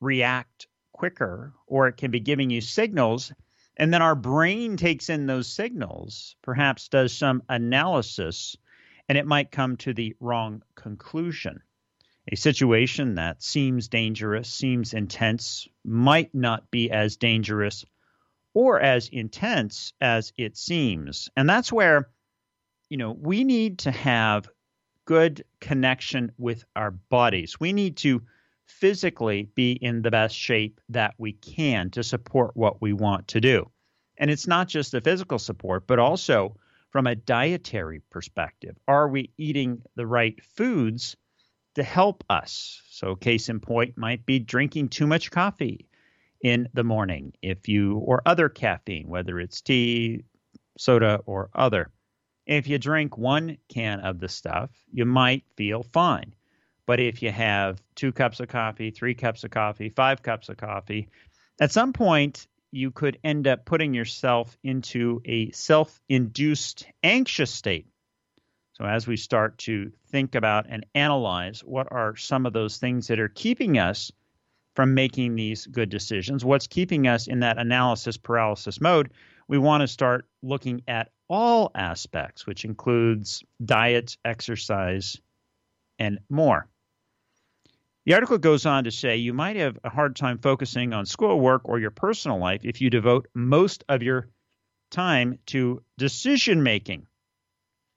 react 0.00 0.66
quicker 0.92 1.54
or 1.66 1.88
it 1.88 1.96
can 1.96 2.10
be 2.10 2.20
giving 2.20 2.50
you 2.50 2.60
signals 2.60 3.32
and 3.80 3.94
then 3.94 4.02
our 4.02 4.14
brain 4.14 4.76
takes 4.76 5.08
in 5.08 5.24
those 5.24 5.46
signals, 5.46 6.36
perhaps 6.42 6.88
does 6.88 7.16
some 7.16 7.42
analysis, 7.48 8.54
and 9.10 9.18
it 9.18 9.26
might 9.26 9.50
come 9.50 9.76
to 9.76 9.92
the 9.92 10.14
wrong 10.20 10.62
conclusion. 10.76 11.60
A 12.30 12.36
situation 12.36 13.16
that 13.16 13.42
seems 13.42 13.88
dangerous, 13.88 14.48
seems 14.48 14.94
intense, 14.94 15.66
might 15.84 16.32
not 16.32 16.70
be 16.70 16.92
as 16.92 17.16
dangerous 17.16 17.84
or 18.54 18.80
as 18.80 19.08
intense 19.08 19.94
as 20.00 20.32
it 20.38 20.56
seems. 20.56 21.28
And 21.36 21.50
that's 21.50 21.72
where, 21.72 22.08
you 22.88 22.98
know, 22.98 23.10
we 23.10 23.42
need 23.42 23.80
to 23.80 23.90
have 23.90 24.48
good 25.06 25.44
connection 25.60 26.30
with 26.38 26.64
our 26.76 26.92
bodies. 26.92 27.58
We 27.58 27.72
need 27.72 27.96
to 27.96 28.22
physically 28.66 29.50
be 29.56 29.72
in 29.72 30.02
the 30.02 30.12
best 30.12 30.36
shape 30.36 30.80
that 30.90 31.14
we 31.18 31.32
can 31.32 31.90
to 31.90 32.04
support 32.04 32.56
what 32.56 32.80
we 32.80 32.92
want 32.92 33.26
to 33.28 33.40
do. 33.40 33.72
And 34.16 34.30
it's 34.30 34.46
not 34.46 34.68
just 34.68 34.92
the 34.92 35.00
physical 35.00 35.40
support, 35.40 35.88
but 35.88 35.98
also 35.98 36.54
from 36.90 37.06
a 37.06 37.14
dietary 37.14 38.02
perspective. 38.10 38.76
Are 38.86 39.08
we 39.08 39.30
eating 39.38 39.82
the 39.94 40.06
right 40.06 40.38
foods 40.56 41.16
to 41.74 41.82
help 41.82 42.24
us? 42.28 42.82
So, 42.90 43.16
case 43.16 43.48
in 43.48 43.60
point 43.60 43.96
might 43.96 44.26
be 44.26 44.38
drinking 44.38 44.88
too 44.88 45.06
much 45.06 45.30
coffee 45.30 45.86
in 46.42 46.68
the 46.74 46.84
morning, 46.84 47.32
if 47.42 47.68
you, 47.68 47.98
or 47.98 48.22
other 48.26 48.48
caffeine, 48.48 49.08
whether 49.08 49.38
it's 49.38 49.60
tea, 49.60 50.24
soda, 50.78 51.20
or 51.26 51.50
other. 51.54 51.90
If 52.46 52.66
you 52.66 52.78
drink 52.78 53.16
one 53.16 53.58
can 53.68 54.00
of 54.00 54.18
the 54.18 54.28
stuff, 54.28 54.70
you 54.92 55.04
might 55.04 55.44
feel 55.56 55.82
fine. 55.82 56.34
But 56.86 56.98
if 56.98 57.22
you 57.22 57.30
have 57.30 57.80
two 57.94 58.10
cups 58.10 58.40
of 58.40 58.48
coffee, 58.48 58.90
three 58.90 59.14
cups 59.14 59.44
of 59.44 59.50
coffee, 59.50 59.90
five 59.90 60.22
cups 60.22 60.48
of 60.48 60.56
coffee, 60.56 61.08
at 61.60 61.70
some 61.70 61.92
point 61.92 62.48
you 62.72 62.90
could 62.90 63.18
end 63.24 63.46
up 63.46 63.64
putting 63.64 63.94
yourself 63.94 64.56
into 64.62 65.20
a 65.24 65.50
self 65.50 66.00
induced 66.08 66.86
anxious 67.02 67.50
state. 67.50 67.86
So, 68.72 68.84
as 68.84 69.06
we 69.06 69.16
start 69.16 69.58
to 69.58 69.92
think 70.08 70.34
about 70.34 70.66
and 70.68 70.86
analyze 70.94 71.60
what 71.60 71.88
are 71.90 72.16
some 72.16 72.46
of 72.46 72.52
those 72.52 72.78
things 72.78 73.08
that 73.08 73.20
are 73.20 73.28
keeping 73.28 73.78
us 73.78 74.10
from 74.74 74.94
making 74.94 75.34
these 75.34 75.66
good 75.66 75.90
decisions, 75.90 76.44
what's 76.44 76.66
keeping 76.66 77.06
us 77.06 77.26
in 77.26 77.40
that 77.40 77.58
analysis 77.58 78.16
paralysis 78.16 78.80
mode, 78.80 79.10
we 79.48 79.58
want 79.58 79.82
to 79.82 79.88
start 79.88 80.26
looking 80.42 80.82
at 80.86 81.10
all 81.28 81.72
aspects, 81.74 82.46
which 82.46 82.64
includes 82.64 83.42
diet, 83.62 84.16
exercise, 84.24 85.20
and 85.98 86.20
more. 86.30 86.69
The 88.06 88.14
article 88.14 88.38
goes 88.38 88.64
on 88.64 88.84
to 88.84 88.90
say 88.90 89.18
you 89.18 89.34
might 89.34 89.56
have 89.56 89.78
a 89.84 89.90
hard 89.90 90.16
time 90.16 90.38
focusing 90.38 90.94
on 90.94 91.04
schoolwork 91.04 91.62
or 91.66 91.78
your 91.78 91.90
personal 91.90 92.38
life 92.38 92.62
if 92.64 92.80
you 92.80 92.88
devote 92.88 93.28
most 93.34 93.84
of 93.90 94.02
your 94.02 94.30
time 94.90 95.38
to 95.46 95.82
decision 95.98 96.62
making. 96.62 97.06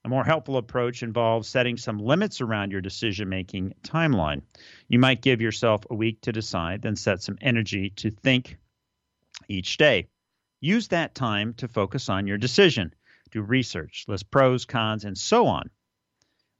A 0.03 0.09
more 0.09 0.25
helpful 0.25 0.57
approach 0.57 1.03
involves 1.03 1.47
setting 1.47 1.77
some 1.77 1.99
limits 1.99 2.41
around 2.41 2.71
your 2.71 2.81
decision 2.81 3.29
making 3.29 3.75
timeline. 3.81 4.41
You 4.89 4.99
might 4.99 5.21
give 5.21 5.39
yourself 5.39 5.85
a 5.89 5.95
week 5.95 6.19
to 6.21 6.33
decide, 6.33 6.81
then 6.81 6.97
set 6.97 7.21
some 7.21 7.37
energy 7.39 7.91
to 7.91 8.11
think 8.11 8.57
each 9.47 9.77
day. 9.77 10.09
Use 10.59 10.89
that 10.89 11.15
time 11.15 11.53
to 11.55 11.69
focus 11.69 12.09
on 12.09 12.27
your 12.27 12.37
decision, 12.37 12.93
do 13.31 13.41
research, 13.41 14.03
list 14.09 14.29
pros, 14.29 14.65
cons, 14.65 15.05
and 15.05 15.17
so 15.17 15.47
on 15.47 15.69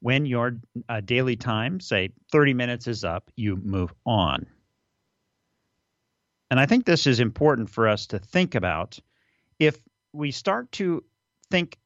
when 0.04 0.26
your 0.26 0.58
uh, 0.90 1.00
daily 1.00 1.38
time, 1.38 1.80
say 1.80 2.10
30 2.30 2.54
minutes 2.54 2.88
is 2.88 3.06
up, 3.06 3.32
you 3.38 3.56
move 3.56 3.94
on. 4.06 4.46
And 6.52 6.60
I 6.60 6.66
think 6.66 6.84
this 6.84 7.08
is 7.08 7.22
important 7.22 7.70
for 7.70 7.88
us 7.88 8.06
to 8.08 8.20
think 8.20 8.54
about. 8.54 9.00
If 9.60 9.82
we 10.12 10.32
start 10.32 10.70
to 10.74 11.06
think 11.50 11.78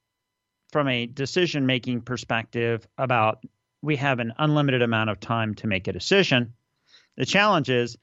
from 0.71 0.87
a 0.87 1.05
decision 1.05 1.67
making 1.67 2.01
perspective 2.01 2.87
about 2.97 3.43
we 3.83 3.95
have 3.97 4.17
an 4.17 4.33
unlimited 4.39 4.81
amount 4.81 5.11
of 5.11 5.19
time 5.19 5.53
to 5.53 5.67
make 5.67 5.87
a 5.87 5.93
decision, 5.93 6.53
the 7.17 7.25
challenge 7.25 7.69
is 7.69 7.99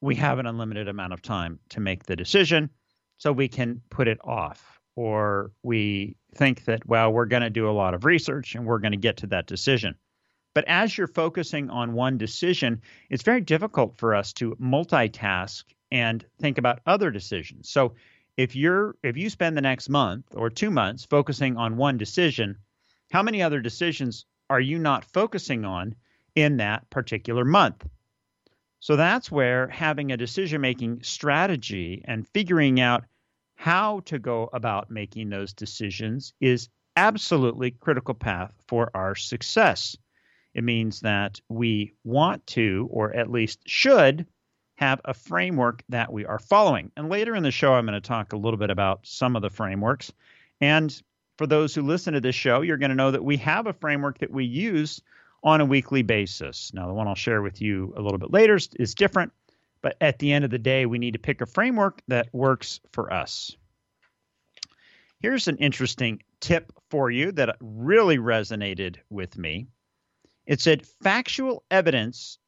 we 0.00 0.16
have 0.16 0.40
an 0.40 0.46
unlimited 0.46 0.88
amount 0.88 1.12
of 1.12 1.22
time 1.22 1.60
to 1.68 1.78
make 1.78 2.06
the 2.06 2.16
decision, 2.16 2.70
so 3.18 3.30
we 3.30 3.46
can 3.46 3.80
put 3.88 4.08
it 4.08 4.18
off 4.24 4.73
or 4.96 5.52
we 5.62 6.16
think 6.34 6.64
that, 6.66 6.86
well, 6.86 7.12
we're 7.12 7.26
going 7.26 7.42
to 7.42 7.50
do 7.50 7.68
a 7.68 7.72
lot 7.72 7.94
of 7.94 8.04
research 8.04 8.54
and 8.54 8.66
we're 8.66 8.78
going 8.78 8.92
to 8.92 8.98
get 8.98 9.18
to 9.18 9.26
that 9.28 9.46
decision. 9.46 9.96
But 10.54 10.66
as 10.68 10.96
you're 10.96 11.08
focusing 11.08 11.70
on 11.70 11.94
one 11.94 12.16
decision, 12.16 12.82
it's 13.10 13.24
very 13.24 13.40
difficult 13.40 13.98
for 13.98 14.14
us 14.14 14.32
to 14.34 14.56
multitask 14.56 15.64
and 15.90 16.24
think 16.40 16.58
about 16.58 16.80
other 16.86 17.10
decisions. 17.10 17.68
So 17.68 17.94
if 18.36 18.56
you're 18.56 18.96
if 19.02 19.16
you 19.16 19.30
spend 19.30 19.56
the 19.56 19.62
next 19.62 19.88
month 19.88 20.26
or 20.34 20.50
2 20.50 20.70
months 20.70 21.04
focusing 21.04 21.56
on 21.56 21.76
one 21.76 21.98
decision, 21.98 22.58
how 23.10 23.22
many 23.22 23.42
other 23.42 23.60
decisions 23.60 24.26
are 24.50 24.60
you 24.60 24.78
not 24.78 25.04
focusing 25.04 25.64
on 25.64 25.94
in 26.34 26.58
that 26.58 26.88
particular 26.90 27.44
month? 27.44 27.86
So 28.80 28.96
that's 28.96 29.30
where 29.30 29.68
having 29.68 30.12
a 30.12 30.16
decision 30.16 30.60
making 30.60 31.02
strategy 31.02 32.02
and 32.04 32.28
figuring 32.28 32.80
out 32.80 33.04
how 33.54 34.00
to 34.00 34.18
go 34.18 34.50
about 34.52 34.90
making 34.90 35.30
those 35.30 35.52
decisions 35.52 36.34
is 36.40 36.68
absolutely 36.96 37.70
critical 37.70 38.14
path 38.14 38.52
for 38.68 38.90
our 38.94 39.14
success. 39.14 39.96
It 40.54 40.64
means 40.64 41.00
that 41.00 41.40
we 41.48 41.94
want 42.04 42.46
to, 42.48 42.88
or 42.90 43.12
at 43.14 43.30
least 43.30 43.60
should, 43.66 44.26
have 44.76 45.00
a 45.04 45.14
framework 45.14 45.82
that 45.88 46.12
we 46.12 46.24
are 46.26 46.38
following. 46.38 46.90
And 46.96 47.08
later 47.08 47.34
in 47.34 47.42
the 47.42 47.50
show, 47.50 47.74
I'm 47.74 47.86
going 47.86 48.00
to 48.00 48.06
talk 48.06 48.32
a 48.32 48.36
little 48.36 48.58
bit 48.58 48.70
about 48.70 49.00
some 49.04 49.36
of 49.36 49.42
the 49.42 49.50
frameworks. 49.50 50.12
And 50.60 51.00
for 51.38 51.46
those 51.46 51.74
who 51.74 51.82
listen 51.82 52.14
to 52.14 52.20
this 52.20 52.34
show, 52.34 52.62
you're 52.62 52.76
going 52.76 52.90
to 52.90 52.96
know 52.96 53.10
that 53.10 53.24
we 53.24 53.36
have 53.38 53.66
a 53.66 53.72
framework 53.72 54.18
that 54.18 54.30
we 54.30 54.44
use 54.44 55.00
on 55.42 55.60
a 55.60 55.64
weekly 55.64 56.02
basis. 56.02 56.72
Now, 56.74 56.86
the 56.86 56.94
one 56.94 57.06
I'll 57.06 57.14
share 57.14 57.42
with 57.42 57.60
you 57.60 57.92
a 57.96 58.00
little 58.00 58.18
bit 58.18 58.32
later 58.32 58.58
is 58.78 58.94
different, 58.94 59.32
but 59.84 59.98
at 60.00 60.18
the 60.18 60.32
end 60.32 60.46
of 60.46 60.50
the 60.50 60.58
day, 60.58 60.86
we 60.86 60.98
need 60.98 61.12
to 61.12 61.18
pick 61.18 61.42
a 61.42 61.46
framework 61.46 62.00
that 62.08 62.32
works 62.32 62.80
for 62.90 63.12
us. 63.12 63.54
Here's 65.20 65.46
an 65.46 65.58
interesting 65.58 66.22
tip 66.40 66.72
for 66.88 67.10
you 67.10 67.32
that 67.32 67.58
really 67.60 68.16
resonated 68.16 68.96
with 69.10 69.36
me. 69.36 69.66
It 70.46 70.62
said 70.62 70.86
factual 70.86 71.64
evidence 71.70 72.38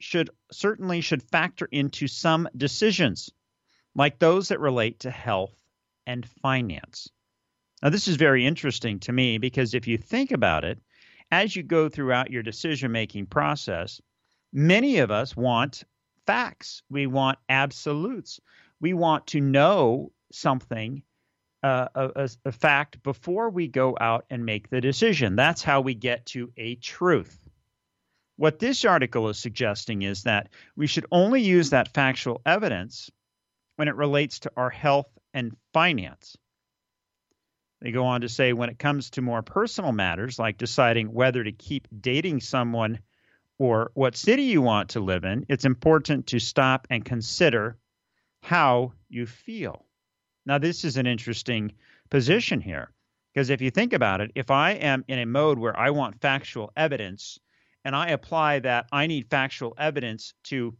should 0.00 0.30
certainly 0.50 1.02
should 1.02 1.22
factor 1.22 1.68
into 1.70 2.08
some 2.08 2.48
decisions, 2.56 3.28
like 3.94 4.18
those 4.18 4.48
that 4.48 4.58
relate 4.58 5.00
to 5.00 5.10
health 5.10 5.62
and 6.06 6.26
finance. 6.26 7.10
Now, 7.82 7.90
this 7.90 8.08
is 8.08 8.16
very 8.16 8.46
interesting 8.46 9.00
to 9.00 9.12
me 9.12 9.36
because 9.36 9.74
if 9.74 9.86
you 9.86 9.98
think 9.98 10.32
about 10.32 10.64
it, 10.64 10.80
as 11.30 11.54
you 11.54 11.62
go 11.62 11.90
throughout 11.90 12.30
your 12.30 12.42
decision 12.42 12.90
making 12.90 13.26
process, 13.26 14.00
many 14.50 14.96
of 14.96 15.10
us 15.10 15.36
want 15.36 15.84
facts. 16.26 16.82
We 16.90 17.06
want 17.06 17.38
absolutes. 17.48 18.40
We 18.80 18.92
want 18.92 19.28
to 19.28 19.40
know 19.40 20.12
something, 20.32 21.02
uh, 21.62 21.88
a, 21.94 22.30
a 22.44 22.52
fact, 22.52 23.02
before 23.02 23.50
we 23.50 23.68
go 23.68 23.96
out 24.00 24.26
and 24.30 24.44
make 24.44 24.68
the 24.68 24.80
decision. 24.80 25.36
That's 25.36 25.62
how 25.62 25.80
we 25.80 25.94
get 25.94 26.26
to 26.26 26.52
a 26.56 26.74
truth. 26.76 27.38
What 28.36 28.58
this 28.58 28.84
article 28.84 29.30
is 29.30 29.38
suggesting 29.38 30.02
is 30.02 30.24
that 30.24 30.50
we 30.76 30.86
should 30.86 31.06
only 31.10 31.40
use 31.40 31.70
that 31.70 31.94
factual 31.94 32.42
evidence 32.44 33.10
when 33.76 33.88
it 33.88 33.96
relates 33.96 34.40
to 34.40 34.52
our 34.56 34.70
health 34.70 35.08
and 35.32 35.56
finance. 35.72 36.36
They 37.80 37.92
go 37.92 38.06
on 38.06 38.22
to 38.22 38.28
say 38.28 38.52
when 38.52 38.70
it 38.70 38.78
comes 38.78 39.10
to 39.10 39.22
more 39.22 39.42
personal 39.42 39.92
matters 39.92 40.38
like 40.38 40.58
deciding 40.58 41.12
whether 41.12 41.42
to 41.42 41.52
keep 41.52 41.88
dating 42.00 42.40
someone 42.40 43.00
or 43.58 43.90
what 43.94 44.16
city 44.16 44.42
you 44.42 44.60
want 44.62 44.90
to 44.90 45.00
live 45.00 45.24
in, 45.24 45.46
it's 45.48 45.64
important 45.64 46.26
to 46.28 46.38
stop 46.38 46.86
and 46.90 47.04
consider 47.04 47.78
how 48.42 48.92
you 49.08 49.26
feel. 49.26 49.84
Now, 50.44 50.58
this 50.58 50.84
is 50.84 50.96
an 50.96 51.06
interesting 51.06 51.72
position 52.10 52.60
here 52.60 52.92
because 53.32 53.50
if 53.50 53.60
you 53.60 53.70
think 53.70 53.92
about 53.92 54.20
it, 54.20 54.30
if 54.34 54.50
I 54.50 54.72
am 54.72 55.04
in 55.08 55.18
a 55.18 55.26
mode 55.26 55.58
where 55.58 55.78
I 55.78 55.90
want 55.90 56.20
factual 56.20 56.72
evidence 56.76 57.38
and 57.84 57.94
I 57.94 58.08
apply 58.08 58.60
that 58.60 58.86
I 58.92 59.06
need 59.06 59.28
factual 59.30 59.74
evidence 59.76 60.34
to 60.44 60.76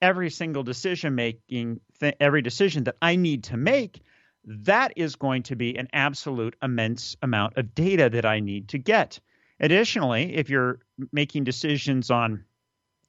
every 0.00 0.30
single 0.30 0.62
decision 0.62 1.14
making, 1.14 1.80
th- 2.00 2.16
every 2.20 2.42
decision 2.42 2.84
that 2.84 2.96
I 3.02 3.16
need 3.16 3.44
to 3.44 3.56
make, 3.56 4.00
that 4.44 4.92
is 4.96 5.16
going 5.16 5.42
to 5.44 5.56
be 5.56 5.76
an 5.76 5.88
absolute 5.92 6.56
immense 6.62 7.16
amount 7.22 7.56
of 7.56 7.74
data 7.74 8.08
that 8.10 8.24
I 8.24 8.40
need 8.40 8.68
to 8.68 8.78
get. 8.78 9.20
Additionally, 9.60 10.36
if 10.36 10.50
you're 10.50 10.80
making 11.12 11.44
decisions 11.44 12.10
on, 12.10 12.44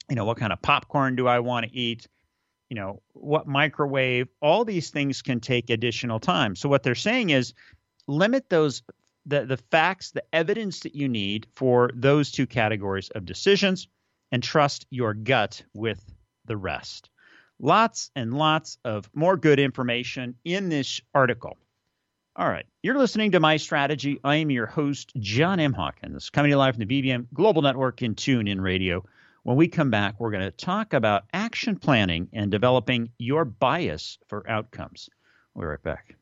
you 0.10 0.16
know, 0.16 0.26
what 0.26 0.38
kind 0.38 0.52
of 0.52 0.62
popcorn 0.62 1.16
do 1.16 1.28
I 1.28 1.40
want 1.40 1.66
to 1.68 1.76
eat, 1.76 2.08
you 2.70 2.76
know, 2.76 3.02
what 3.14 3.48
microwave, 3.48 4.28
all 4.42 4.66
these 4.66 4.90
things 4.90 5.22
can 5.22 5.40
take 5.40 5.70
additional 5.70 6.20
time. 6.20 6.56
So 6.56 6.70
what 6.70 6.84
they're 6.84 6.96
saying 6.96 7.30
is 7.30 7.54
limit 8.08 8.50
those 8.50 8.82
the 9.26 9.46
the 9.46 9.58
facts, 9.58 10.12
the 10.12 10.24
evidence 10.34 10.80
that 10.82 10.96
you 10.96 11.08
need 11.08 11.48
for 11.54 11.92
those 11.94 12.32
two 12.32 12.48
categories 12.48 13.10
of 13.10 13.26
decisions 13.26 13.88
and 14.32 14.42
trust 14.42 14.86
your 14.90 15.14
gut 15.14 15.64
with 15.74 16.04
the 16.46 16.58
rest. 16.58 17.10
Lots 17.60 18.10
and 18.16 18.34
lots 18.34 18.78
of 18.86 19.10
more 19.14 19.38
good 19.38 19.60
information 19.60 20.36
in 20.46 20.70
this 20.70 21.02
article. 21.14 21.58
All 22.40 22.48
right. 22.48 22.66
You're 22.84 22.98
listening 22.98 23.32
to 23.32 23.42
My 23.42 23.58
Strategy. 23.58 24.22
I 24.24 24.38
am 24.38 24.50
your 24.50 24.66
host, 24.66 25.12
John 25.20 25.60
M. 25.60 25.74
Hawkins, 25.74 26.30
coming 26.30 26.48
to 26.48 26.54
you 26.54 26.58
live 26.58 26.76
from 26.76 26.86
the 26.86 27.02
BBM 27.02 27.28
Global 27.34 27.62
Network 27.62 28.02
and 28.02 28.16
TuneIn 28.16 28.62
Radio. 28.62 29.04
When 29.44 29.58
we 29.58 29.68
come 29.68 29.92
back, 29.92 30.22
we're 30.22 30.32
going 30.32 30.46
to 30.46 30.52
talk 30.52 30.94
about 30.94 31.26
action 31.34 31.76
planning 31.76 32.30
and 32.32 32.50
developing 32.50 33.10
your 33.18 33.44
bias 33.44 34.20
for 34.30 34.50
outcomes. 34.50 35.10
We'll 35.54 35.64
be 35.64 35.68
right 35.68 35.84
back. 35.84 36.16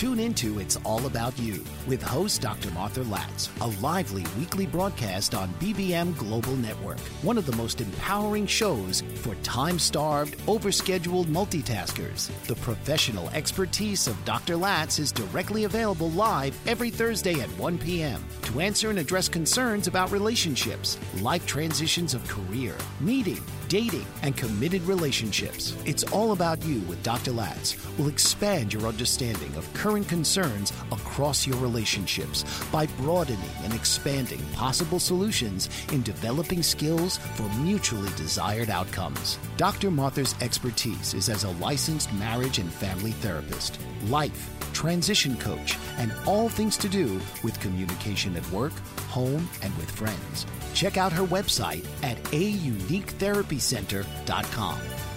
Tune 0.00 0.18
into 0.18 0.60
It's 0.60 0.78
All 0.82 1.04
About 1.04 1.38
You 1.38 1.62
with 1.86 2.00
host 2.02 2.40
Dr. 2.40 2.70
Martha 2.70 3.02
Latz, 3.02 3.50
a 3.60 3.66
lively 3.82 4.24
weekly 4.38 4.64
broadcast 4.64 5.34
on 5.34 5.50
BBM 5.60 6.16
Global 6.16 6.56
Network, 6.56 6.98
one 7.20 7.36
of 7.36 7.44
the 7.44 7.54
most 7.54 7.82
empowering 7.82 8.46
shows 8.46 9.02
for 9.16 9.34
time 9.42 9.78
starved, 9.78 10.38
overscheduled 10.46 11.26
multitaskers. 11.26 12.30
The 12.46 12.54
professional 12.54 13.28
expertise 13.34 14.06
of 14.06 14.24
Dr. 14.24 14.56
Latz 14.56 14.98
is 14.98 15.12
directly 15.12 15.64
available 15.64 16.08
live 16.12 16.58
every 16.66 16.88
Thursday 16.88 17.38
at 17.38 17.50
1 17.58 17.76
p.m. 17.76 18.24
to 18.44 18.60
answer 18.60 18.88
and 18.88 18.98
address 18.98 19.28
concerns 19.28 19.86
about 19.86 20.10
relationships, 20.12 20.96
life 21.20 21.46
transitions 21.46 22.14
of 22.14 22.26
career, 22.26 22.74
meeting, 23.00 23.42
dating, 23.70 24.04
and 24.24 24.36
committed 24.36 24.82
relationships. 24.82 25.76
It's 25.86 26.02
All 26.02 26.32
About 26.32 26.62
You 26.64 26.80
with 26.80 27.00
Dr. 27.04 27.30
Latz 27.30 27.76
will 27.96 28.08
expand 28.08 28.72
your 28.72 28.86
understanding 28.86 29.54
of 29.54 29.72
current 29.74 30.08
concerns 30.08 30.72
across 30.90 31.46
your 31.46 31.56
relationships 31.58 32.44
by 32.72 32.86
broadening 32.98 33.38
and 33.62 33.72
expanding 33.72 34.40
possible 34.52 34.98
solutions 34.98 35.70
in 35.92 36.02
developing 36.02 36.64
skills 36.64 37.18
for 37.36 37.48
mutually 37.60 38.10
desired 38.16 38.70
outcomes. 38.70 39.38
Dr. 39.56 39.92
Martha's 39.92 40.34
expertise 40.42 41.14
is 41.14 41.28
as 41.28 41.44
a 41.44 41.50
licensed 41.52 42.12
marriage 42.14 42.58
and 42.58 42.72
family 42.72 43.12
therapist, 43.12 43.78
life, 44.08 44.50
transition 44.72 45.36
coach, 45.36 45.78
and 45.98 46.12
all 46.26 46.48
things 46.48 46.76
to 46.76 46.88
do 46.88 47.20
with 47.44 47.60
communication 47.60 48.34
at 48.34 48.50
work, 48.50 48.72
home, 49.10 49.46
and 49.62 49.76
with 49.76 49.90
friends. 49.90 50.46
Check 50.72 50.96
out 50.96 51.12
her 51.12 51.24
website 51.24 51.84
at 52.02 52.16
auniquetherapycenter.com. 52.24 55.09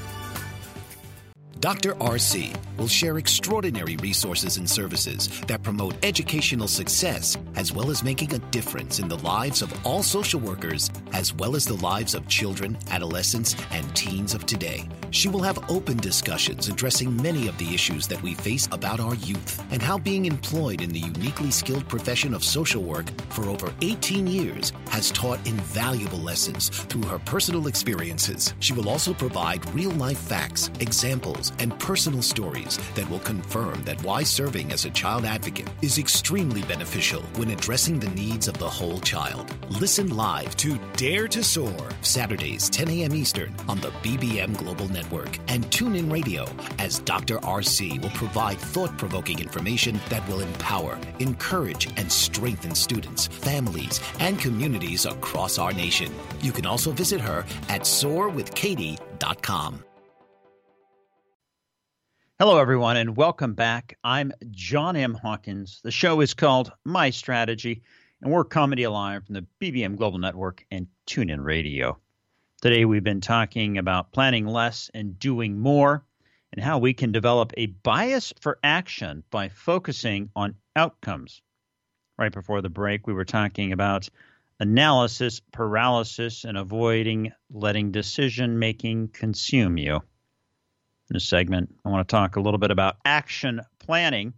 Dr. 1.63 1.93
RC 1.93 2.53
will 2.77 2.89
share 2.89 3.17
extraordinary 3.17 3.95
resources 3.95 4.57
and 4.57 4.69
services 4.69 5.29
that 5.47 5.63
promote 5.63 5.95
educational 6.03 6.67
success 6.67 7.37
as 7.55 7.71
well 7.71 7.89
as 7.89 8.03
making 8.03 8.33
a 8.33 8.39
difference 8.51 8.99
in 8.99 9.07
the 9.07 9.19
lives 9.19 9.61
of 9.61 9.73
all 9.85 10.03
social 10.03 10.41
workers 10.41 10.89
as 11.13 11.33
well 11.33 11.55
as 11.55 11.63
the 11.63 11.75
lives 11.75 12.15
of 12.15 12.27
children, 12.27 12.77
adolescents, 12.91 13.55
and 13.71 13.95
teens 13.95 14.33
of 14.33 14.45
today. 14.45 14.89
She 15.11 15.29
will 15.29 15.41
have 15.41 15.71
open 15.71 15.95
discussions 15.97 16.67
addressing 16.67 17.15
many 17.21 17.47
of 17.47 17.57
the 17.57 17.73
issues 17.73 18.07
that 18.07 18.21
we 18.21 18.33
face 18.33 18.67
about 18.73 18.99
our 18.99 19.15
youth 19.15 19.63
and 19.71 19.81
how 19.81 19.97
being 19.97 20.25
employed 20.25 20.81
in 20.81 20.89
the 20.89 20.99
uniquely 20.99 21.51
skilled 21.51 21.87
profession 21.87 22.33
of 22.33 22.43
social 22.43 22.83
work 22.83 23.05
for 23.29 23.47
over 23.47 23.73
18 23.81 24.27
years 24.27 24.73
has 24.89 25.11
taught 25.11 25.39
invaluable 25.47 26.17
lessons 26.17 26.67
through 26.67 27.03
her 27.03 27.19
personal 27.19 27.67
experiences. 27.67 28.53
She 28.59 28.73
will 28.73 28.89
also 28.89 29.13
provide 29.13 29.73
real 29.73 29.91
life 29.91 30.17
facts, 30.17 30.69
examples, 30.81 31.52
and 31.59 31.77
personal 31.79 32.21
stories 32.21 32.79
that 32.95 33.09
will 33.09 33.19
confirm 33.19 33.83
that 33.83 34.01
why 34.03 34.23
serving 34.23 34.71
as 34.71 34.85
a 34.85 34.89
child 34.89 35.25
advocate 35.25 35.69
is 35.81 35.97
extremely 35.97 36.61
beneficial 36.63 37.21
when 37.35 37.51
addressing 37.51 37.99
the 37.99 38.09
needs 38.09 38.47
of 38.47 38.57
the 38.57 38.69
whole 38.69 38.99
child. 38.99 39.53
Listen 39.69 40.15
live 40.15 40.55
to 40.57 40.79
Dare 40.95 41.27
to 41.29 41.43
Soar, 41.43 41.89
Saturdays, 42.01 42.69
10 42.69 42.89
a.m. 42.89 43.13
Eastern 43.13 43.55
on 43.67 43.79
the 43.79 43.91
BBM 44.03 44.57
Global 44.57 44.87
Network 44.89 45.39
and 45.47 45.69
tune 45.71 45.95
in 45.95 46.09
radio 46.09 46.45
as 46.79 46.99
Dr. 46.99 47.37
RC 47.39 48.01
will 48.01 48.09
provide 48.11 48.57
thought 48.57 48.97
provoking 48.97 49.39
information 49.39 49.99
that 50.09 50.27
will 50.27 50.41
empower, 50.41 50.99
encourage, 51.19 51.87
and 51.97 52.11
strengthen 52.11 52.75
students, 52.75 53.27
families, 53.27 53.99
and 54.19 54.39
communities 54.39 55.05
across 55.05 55.57
our 55.57 55.73
nation. 55.73 56.11
You 56.41 56.51
can 56.51 56.65
also 56.65 56.91
visit 56.91 57.21
her 57.21 57.45
at 57.69 57.81
soarwithkatie.com. 57.81 59.83
Hello, 62.39 62.57
everyone, 62.57 62.97
and 62.97 63.15
welcome 63.15 63.53
back. 63.53 63.99
I'm 64.03 64.33
John 64.49 64.95
M. 64.95 65.13
Hawkins. 65.13 65.81
The 65.83 65.91
show 65.91 66.19
is 66.19 66.33
called 66.33 66.71
My 66.83 67.11
Strategy, 67.11 67.83
and 68.19 68.31
we're 68.31 68.43
comedy 68.43 68.83
Alive 68.83 69.23
from 69.23 69.35
the 69.35 69.45
BBM 69.61 69.97
Global 69.97 70.17
Network 70.17 70.65
and 70.71 70.87
TuneIn 71.05 71.43
Radio. 71.43 71.99
Today, 72.59 72.85
we've 72.85 73.03
been 73.03 73.21
talking 73.21 73.77
about 73.77 74.11
planning 74.11 74.47
less 74.47 74.89
and 74.95 75.19
doing 75.19 75.59
more, 75.59 76.03
and 76.51 76.63
how 76.63 76.79
we 76.79 76.95
can 76.95 77.11
develop 77.11 77.53
a 77.55 77.67
bias 77.67 78.33
for 78.41 78.57
action 78.63 79.23
by 79.29 79.49
focusing 79.49 80.31
on 80.35 80.55
outcomes. 80.75 81.43
Right 82.17 82.33
before 82.33 82.63
the 82.63 82.69
break, 82.69 83.05
we 83.05 83.13
were 83.13 83.25
talking 83.25 83.73
about 83.73 84.09
analysis 84.59 85.39
paralysis 85.51 86.45
and 86.45 86.57
avoiding 86.57 87.31
letting 87.51 87.91
decision 87.91 88.57
making 88.57 89.09
consume 89.09 89.77
you. 89.77 90.01
In 91.09 91.15
this 91.15 91.27
segment, 91.27 91.75
I 91.83 91.89
want 91.89 92.07
to 92.07 92.11
talk 92.11 92.35
a 92.37 92.39
little 92.39 92.57
bit 92.57 92.71
about 92.71 92.97
action 93.03 93.61
planning 93.79 94.33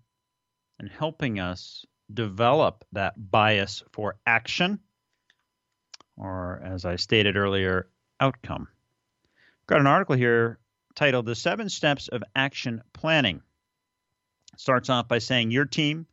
and 0.80 0.89
helping 0.89 1.39
us 1.39 1.86
develop 2.12 2.84
that 2.91 3.13
bias 3.17 3.84
for 3.93 4.15
action, 4.25 4.80
or 6.17 6.62
as 6.63 6.84
I 6.84 6.95
stated 6.95 7.38
earlier, 7.38 7.88
outcome. 8.19 8.67
I've 9.62 9.67
got 9.67 9.80
an 9.80 9.88
article 9.88 10.15
here 10.15 10.60
titled 10.95 11.25
The 11.25 11.36
Seven 11.36 11.69
Steps 11.69 12.08
of 12.08 12.23
Action 12.36 12.82
Planning. 12.93 13.41
It 14.54 14.60
starts 14.60 14.89
off 14.89 15.08
by 15.08 15.19
saying 15.19 15.51
your 15.51 15.65
team 15.65 16.08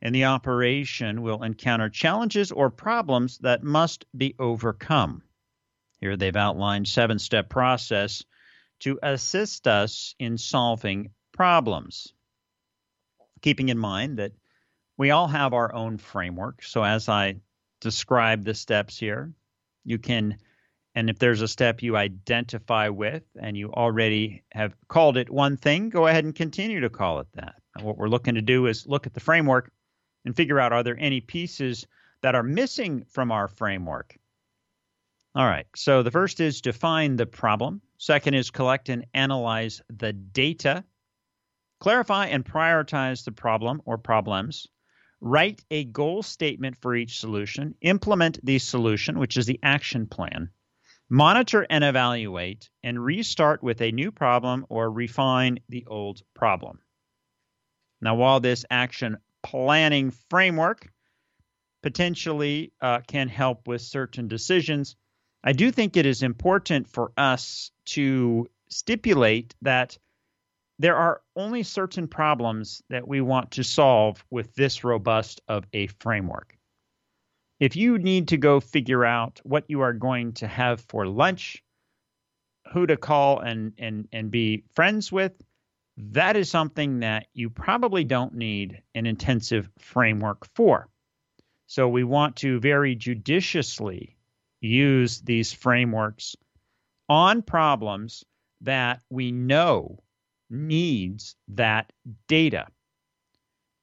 and 0.00 0.14
the 0.14 0.26
operation 0.26 1.22
will 1.22 1.42
encounter 1.42 1.88
challenges 1.88 2.52
or 2.52 2.70
problems 2.70 3.38
that 3.38 3.62
must 3.62 4.04
be 4.16 4.34
overcome. 4.38 5.22
Here 6.00 6.16
they've 6.16 6.36
outlined 6.36 6.86
seven 6.86 7.18
step 7.18 7.48
process 7.48 8.24
to 8.80 8.98
assist 9.02 9.66
us 9.66 10.14
in 10.18 10.38
solving 10.38 11.10
problems. 11.32 12.12
Keeping 13.42 13.68
in 13.68 13.78
mind 13.78 14.18
that 14.18 14.32
we 14.96 15.10
all 15.10 15.28
have 15.28 15.52
our 15.52 15.74
own 15.74 15.98
framework. 15.98 16.62
So, 16.62 16.82
as 16.82 17.08
I 17.08 17.36
describe 17.80 18.44
the 18.44 18.54
steps 18.54 18.98
here, 18.98 19.32
you 19.84 19.98
can, 19.98 20.38
and 20.94 21.10
if 21.10 21.18
there's 21.18 21.42
a 21.42 21.48
step 21.48 21.82
you 21.82 21.96
identify 21.96 22.88
with 22.88 23.22
and 23.40 23.56
you 23.56 23.72
already 23.72 24.42
have 24.52 24.74
called 24.88 25.16
it 25.16 25.30
one 25.30 25.56
thing, 25.56 25.90
go 25.90 26.06
ahead 26.06 26.24
and 26.24 26.34
continue 26.34 26.80
to 26.80 26.90
call 26.90 27.20
it 27.20 27.28
that. 27.34 27.56
And 27.76 27.84
what 27.84 27.98
we're 27.98 28.08
looking 28.08 28.34
to 28.34 28.42
do 28.42 28.66
is 28.66 28.86
look 28.86 29.06
at 29.06 29.14
the 29.14 29.20
framework 29.20 29.70
and 30.24 30.34
figure 30.34 30.58
out 30.58 30.72
are 30.72 30.82
there 30.82 30.96
any 30.98 31.20
pieces 31.20 31.86
that 32.22 32.34
are 32.34 32.42
missing 32.42 33.04
from 33.10 33.30
our 33.30 33.48
framework. 33.48 34.16
All 35.34 35.46
right, 35.46 35.66
so 35.76 36.02
the 36.02 36.10
first 36.10 36.40
is 36.40 36.62
define 36.62 37.16
the 37.16 37.26
problem. 37.26 37.82
Second 37.98 38.34
is 38.34 38.50
collect 38.50 38.88
and 38.88 39.06
analyze 39.14 39.80
the 39.88 40.12
data. 40.12 40.84
Clarify 41.80 42.26
and 42.26 42.44
prioritize 42.44 43.24
the 43.24 43.32
problem 43.32 43.82
or 43.84 43.98
problems. 43.98 44.66
Write 45.20 45.64
a 45.70 45.84
goal 45.84 46.22
statement 46.22 46.76
for 46.76 46.94
each 46.94 47.18
solution. 47.18 47.74
Implement 47.80 48.38
the 48.44 48.58
solution, 48.58 49.18
which 49.18 49.36
is 49.36 49.46
the 49.46 49.60
action 49.62 50.06
plan. 50.06 50.50
Monitor 51.08 51.66
and 51.70 51.84
evaluate, 51.84 52.68
and 52.82 53.02
restart 53.02 53.62
with 53.62 53.80
a 53.80 53.92
new 53.92 54.10
problem 54.10 54.66
or 54.68 54.90
refine 54.90 55.58
the 55.68 55.86
old 55.86 56.22
problem. 56.34 56.80
Now, 58.00 58.16
while 58.16 58.40
this 58.40 58.64
action 58.70 59.18
planning 59.42 60.10
framework 60.28 60.90
potentially 61.82 62.72
uh, 62.80 63.00
can 63.06 63.28
help 63.28 63.68
with 63.68 63.80
certain 63.80 64.28
decisions, 64.28 64.96
I 65.46 65.52
do 65.52 65.70
think 65.70 65.96
it 65.96 66.06
is 66.06 66.24
important 66.24 66.88
for 66.88 67.12
us 67.16 67.70
to 67.94 68.50
stipulate 68.68 69.54
that 69.62 69.96
there 70.80 70.96
are 70.96 71.22
only 71.36 71.62
certain 71.62 72.08
problems 72.08 72.82
that 72.90 73.06
we 73.06 73.20
want 73.20 73.52
to 73.52 73.62
solve 73.62 74.24
with 74.28 74.52
this 74.56 74.82
robust 74.82 75.40
of 75.46 75.64
a 75.72 75.86
framework. 75.86 76.58
If 77.60 77.76
you 77.76 77.96
need 77.96 78.28
to 78.28 78.36
go 78.38 78.58
figure 78.58 79.04
out 79.04 79.40
what 79.44 79.66
you 79.68 79.82
are 79.82 79.92
going 79.92 80.32
to 80.34 80.48
have 80.48 80.80
for 80.80 81.06
lunch, 81.06 81.62
who 82.72 82.84
to 82.84 82.96
call 82.96 83.38
and 83.38 83.72
and 83.78 84.08
and 84.12 84.32
be 84.32 84.64
friends 84.74 85.12
with, 85.12 85.40
that 85.96 86.36
is 86.36 86.50
something 86.50 86.98
that 87.00 87.28
you 87.34 87.50
probably 87.50 88.02
don't 88.02 88.34
need 88.34 88.82
an 88.96 89.06
intensive 89.06 89.70
framework 89.78 90.44
for. 90.56 90.88
So 91.68 91.88
we 91.88 92.02
want 92.02 92.34
to 92.38 92.58
very 92.58 92.96
judiciously 92.96 94.15
use 94.60 95.20
these 95.20 95.52
frameworks 95.52 96.36
on 97.08 97.42
problems 97.42 98.24
that 98.62 99.00
we 99.10 99.32
know 99.32 100.02
needs 100.50 101.36
that 101.48 101.92
data. 102.28 102.66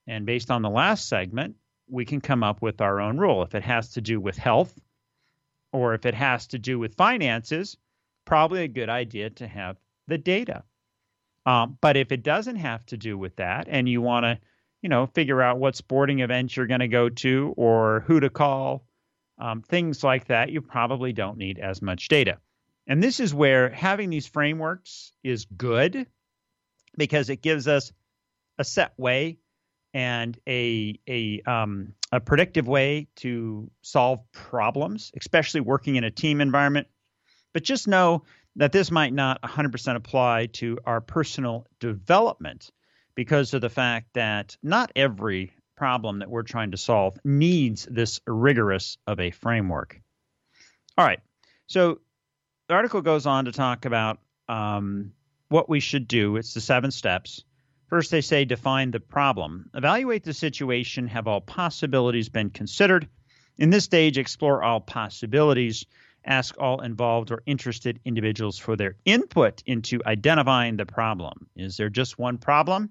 And 0.08 0.26
based 0.26 0.52
on 0.52 0.62
the 0.62 0.70
last 0.70 1.08
segment, 1.08 1.56
we 1.90 2.06
can 2.06 2.22
come 2.22 2.44
up 2.44 2.62
with 2.62 2.82
our 2.82 3.00
own 3.00 3.18
rule. 3.18 3.44
If 3.44 3.56
it 3.56 3.64
has 3.64 3.90
to 3.90 4.02
do 4.02 4.20
with 4.20 4.38
health 4.38 4.74
or 5.72 5.94
if 5.94 6.06
it 6.06 6.14
has 6.14 6.48
to 6.48 6.60
do 6.60 6.80
with 6.80 6.96
finances, 6.96 7.78
probably 8.26 8.64
a 8.64 8.68
good 8.68 8.90
idea 8.90 9.30
to 9.30 9.48
have 9.48 9.78
the 10.08 10.18
data. 10.18 10.64
Um, 11.46 11.78
but 11.82 11.98
if 11.98 12.12
it 12.12 12.24
doesn't 12.24 12.56
have 12.56 12.86
to 12.88 12.98
do 12.98 13.18
with 13.18 13.36
that 13.38 13.68
and 13.70 13.88
you 13.88 14.02
want 14.02 14.26
to, 14.26 14.40
you 14.82 14.90
know, 14.90 15.08
figure 15.08 15.42
out 15.42 15.60
what 15.60 15.76
sporting 15.76 16.20
events 16.20 16.56
you're 16.56 16.68
going 16.68 16.80
to 16.80 16.88
go 16.88 17.10
to 17.10 17.54
or 17.58 18.04
who 18.08 18.20
to 18.20 18.30
call, 18.30 18.86
um, 19.38 19.62
things 19.62 20.04
like 20.04 20.28
that, 20.28 20.52
you 20.52 20.62
probably 20.62 21.14
don't 21.14 21.38
need 21.38 21.60
as 21.60 21.82
much 21.82 22.08
data. 22.08 22.40
And 22.88 23.02
this 23.02 23.20
is 23.20 23.34
where 23.34 23.70
having 23.70 24.10
these 24.10 24.28
frameworks 24.28 25.14
is 25.24 25.46
good 25.46 26.08
because 26.98 27.30
it 27.30 27.42
gives 27.42 27.68
us 27.68 27.92
a 28.58 28.64
set 28.64 28.94
way 28.98 29.40
and 29.94 30.38
a 30.48 31.00
a 31.08 31.42
um, 31.42 31.94
a 32.12 32.20
predictive 32.20 32.68
way 32.68 33.08
to 33.18 33.70
solve 33.82 34.20
problems, 34.32 35.12
especially 35.20 35.62
working 35.62 35.96
in 35.96 36.04
a 36.04 36.12
team 36.12 36.42
environment. 36.42 36.88
But 37.54 37.64
just 37.64 37.88
know 37.88 38.24
that 38.56 38.72
this 38.72 38.92
might 38.92 39.14
not 39.14 39.42
100% 39.42 39.96
apply 39.96 40.48
to 40.54 40.78
our 40.86 41.02
personal 41.02 41.68
development 41.80 42.70
because 43.16 43.54
of 43.54 43.62
the 43.62 43.70
fact 43.70 44.08
that 44.14 44.58
not 44.62 44.92
every 44.96 45.54
problem 45.76 46.20
that 46.20 46.30
we're 46.30 46.44
trying 46.44 46.72
to 46.72 46.78
solve 46.78 47.18
needs 47.24 47.88
this 47.90 48.22
rigorous 48.28 48.98
of 49.08 49.20
a 49.20 49.32
framework. 49.32 50.00
All 50.98 51.06
right. 51.06 51.20
So 51.68 52.00
the 52.68 52.76
article 52.76 53.02
goes 53.02 53.26
on 53.26 53.46
to 53.46 53.52
talk 53.52 53.86
about 53.86 54.20
um, 54.48 55.14
what 55.50 55.70
we 55.70 55.80
should 55.80 56.08
do. 56.08 56.38
It's 56.38 56.54
the 56.54 56.62
seven 56.62 56.92
steps. 56.92 57.44
First, 57.88 58.12
they 58.12 58.22
say 58.22 58.46
define 58.46 58.92
the 58.92 59.00
problem, 59.00 59.70
evaluate 59.74 60.24
the 60.24 60.34
situation, 60.34 61.08
have 61.08 61.28
all 61.28 61.42
possibilities 61.42 62.30
been 62.30 62.50
considered. 62.50 63.08
In 63.58 63.70
this 63.70 63.84
stage, 63.84 64.18
explore 64.18 64.64
all 64.64 64.80
possibilities, 64.80 65.86
ask 66.26 66.56
all 66.58 66.82
involved 66.82 67.32
or 67.32 67.44
interested 67.46 68.00
individuals 68.04 68.58
for 68.58 68.76
their 68.76 68.96
input 69.06 69.62
into 69.66 70.02
identifying 70.06 70.78
the 70.78 70.88
problem. 70.88 71.48
Is 71.56 71.78
there 71.78 71.90
just 71.90 72.18
one 72.18 72.40
problem, 72.40 72.90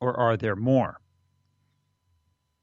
or 0.00 0.16
are 0.16 0.36
there 0.36 0.56
more? 0.56 1.00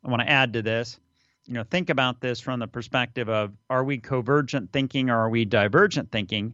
I 0.04 0.10
want 0.10 0.22
to 0.22 0.30
add 0.30 0.54
to 0.54 0.62
this. 0.62 1.00
You 1.46 1.54
know, 1.54 1.64
think 1.64 1.90
about 1.90 2.22
this 2.22 2.40
from 2.40 2.60
the 2.60 2.68
perspective 2.68 3.30
of 3.30 3.54
are 3.70 3.84
we 3.84 3.98
convergent 3.98 4.72
thinking 4.72 5.10
or 5.10 5.18
are 5.18 5.30
we 5.30 5.46
divergent 5.46 6.12
thinking? 6.12 6.54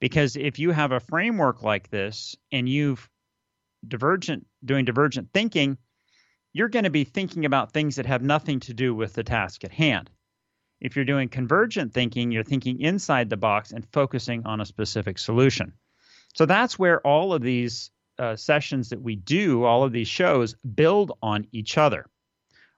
Because 0.00 0.36
if 0.36 0.58
you 0.58 0.70
have 0.70 0.92
a 0.92 1.00
framework 1.00 1.62
like 1.62 1.90
this 1.90 2.36
and 2.52 2.68
you've 2.68 3.08
divergent 3.86 4.46
doing 4.64 4.84
divergent 4.84 5.30
thinking, 5.32 5.78
you're 6.52 6.68
going 6.68 6.84
to 6.84 6.90
be 6.90 7.04
thinking 7.04 7.44
about 7.44 7.72
things 7.72 7.96
that 7.96 8.06
have 8.06 8.22
nothing 8.22 8.60
to 8.60 8.74
do 8.74 8.94
with 8.94 9.14
the 9.14 9.24
task 9.24 9.64
at 9.64 9.72
hand. 9.72 10.10
If 10.80 10.94
you're 10.94 11.04
doing 11.04 11.28
convergent 11.28 11.92
thinking, 11.92 12.30
you're 12.30 12.44
thinking 12.44 12.80
inside 12.80 13.30
the 13.30 13.36
box 13.36 13.72
and 13.72 13.86
focusing 13.92 14.46
on 14.46 14.60
a 14.60 14.66
specific 14.66 15.18
solution. 15.18 15.72
So 16.34 16.46
that's 16.46 16.78
where 16.78 17.04
all 17.06 17.32
of 17.32 17.42
these 17.42 17.90
uh, 18.18 18.36
sessions 18.36 18.90
that 18.90 19.02
we 19.02 19.16
do, 19.16 19.64
all 19.64 19.82
of 19.84 19.92
these 19.92 20.08
shows, 20.08 20.54
build 20.54 21.12
on 21.22 21.46
each 21.52 21.78
other. 21.78 22.06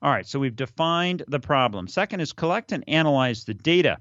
All 0.03 0.11
right, 0.11 0.27
so 0.27 0.39
we've 0.39 0.57
defined 0.57 1.25
the 1.29 1.41
problem. 1.41 1.87
Second 1.87 2.21
is 2.21 2.33
collect 2.33 2.73
and 2.73 2.85
analyze 2.89 3.45
the 3.45 3.55
data. 3.55 3.99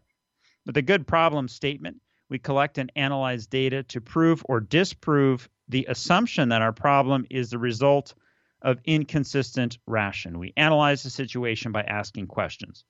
With 0.66 0.78
a 0.78 0.82
good 0.82 1.06
problem 1.06 1.48
statement, 1.50 1.98
we 2.30 2.40
collect 2.40 2.78
and 2.78 2.92
analyze 2.96 3.48
data 3.48 3.84
to 3.84 4.00
prove 4.00 4.42
or 4.48 4.62
disprove 4.62 5.50
the 5.68 5.88
assumption 5.90 6.50
that 6.50 6.62
our 6.62 6.72
problem 6.72 7.26
is 7.30 7.50
the 7.50 7.58
result 7.58 8.14
of 8.62 8.80
inconsistent 8.86 9.78
ration. 9.88 10.40
We 10.40 10.54
analyze 10.56 11.04
the 11.04 11.10
situation 11.10 11.72
by 11.72 11.84
asking 11.84 12.28
questions. 12.28 12.86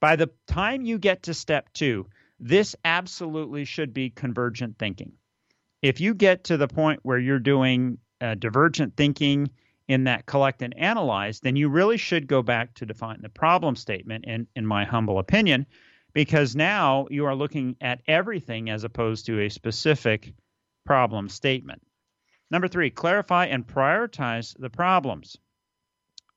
By 0.00 0.16
the 0.16 0.30
time 0.46 0.84
you 0.84 0.98
get 0.98 1.24
to 1.24 1.34
step 1.34 1.72
two, 1.72 2.06
this 2.38 2.76
absolutely 2.84 3.64
should 3.64 3.94
be 3.94 4.10
convergent 4.10 4.78
thinking. 4.78 5.12
If 5.82 6.00
you 6.00 6.14
get 6.14 6.44
to 6.44 6.56
the 6.56 6.68
point 6.68 7.00
where 7.02 7.18
you're 7.18 7.38
doing 7.38 7.98
uh, 8.20 8.34
divergent 8.34 8.96
thinking 8.96 9.50
in 9.88 10.04
that 10.04 10.26
collect 10.26 10.62
and 10.62 10.76
analyze, 10.78 11.40
then 11.40 11.56
you 11.56 11.68
really 11.68 11.96
should 11.96 12.26
go 12.26 12.42
back 12.42 12.74
to 12.74 12.86
define 12.86 13.20
the 13.20 13.28
problem 13.28 13.76
statement, 13.76 14.24
in, 14.24 14.46
in 14.56 14.66
my 14.66 14.84
humble 14.84 15.18
opinion, 15.18 15.66
because 16.12 16.56
now 16.56 17.06
you 17.10 17.26
are 17.26 17.34
looking 17.34 17.76
at 17.80 18.00
everything 18.06 18.70
as 18.70 18.84
opposed 18.84 19.26
to 19.26 19.40
a 19.40 19.48
specific 19.48 20.32
problem 20.86 21.28
statement. 21.28 21.82
Number 22.50 22.68
three, 22.68 22.90
clarify 22.90 23.46
and 23.46 23.66
prioritize 23.66 24.56
the 24.58 24.70
problems. 24.70 25.36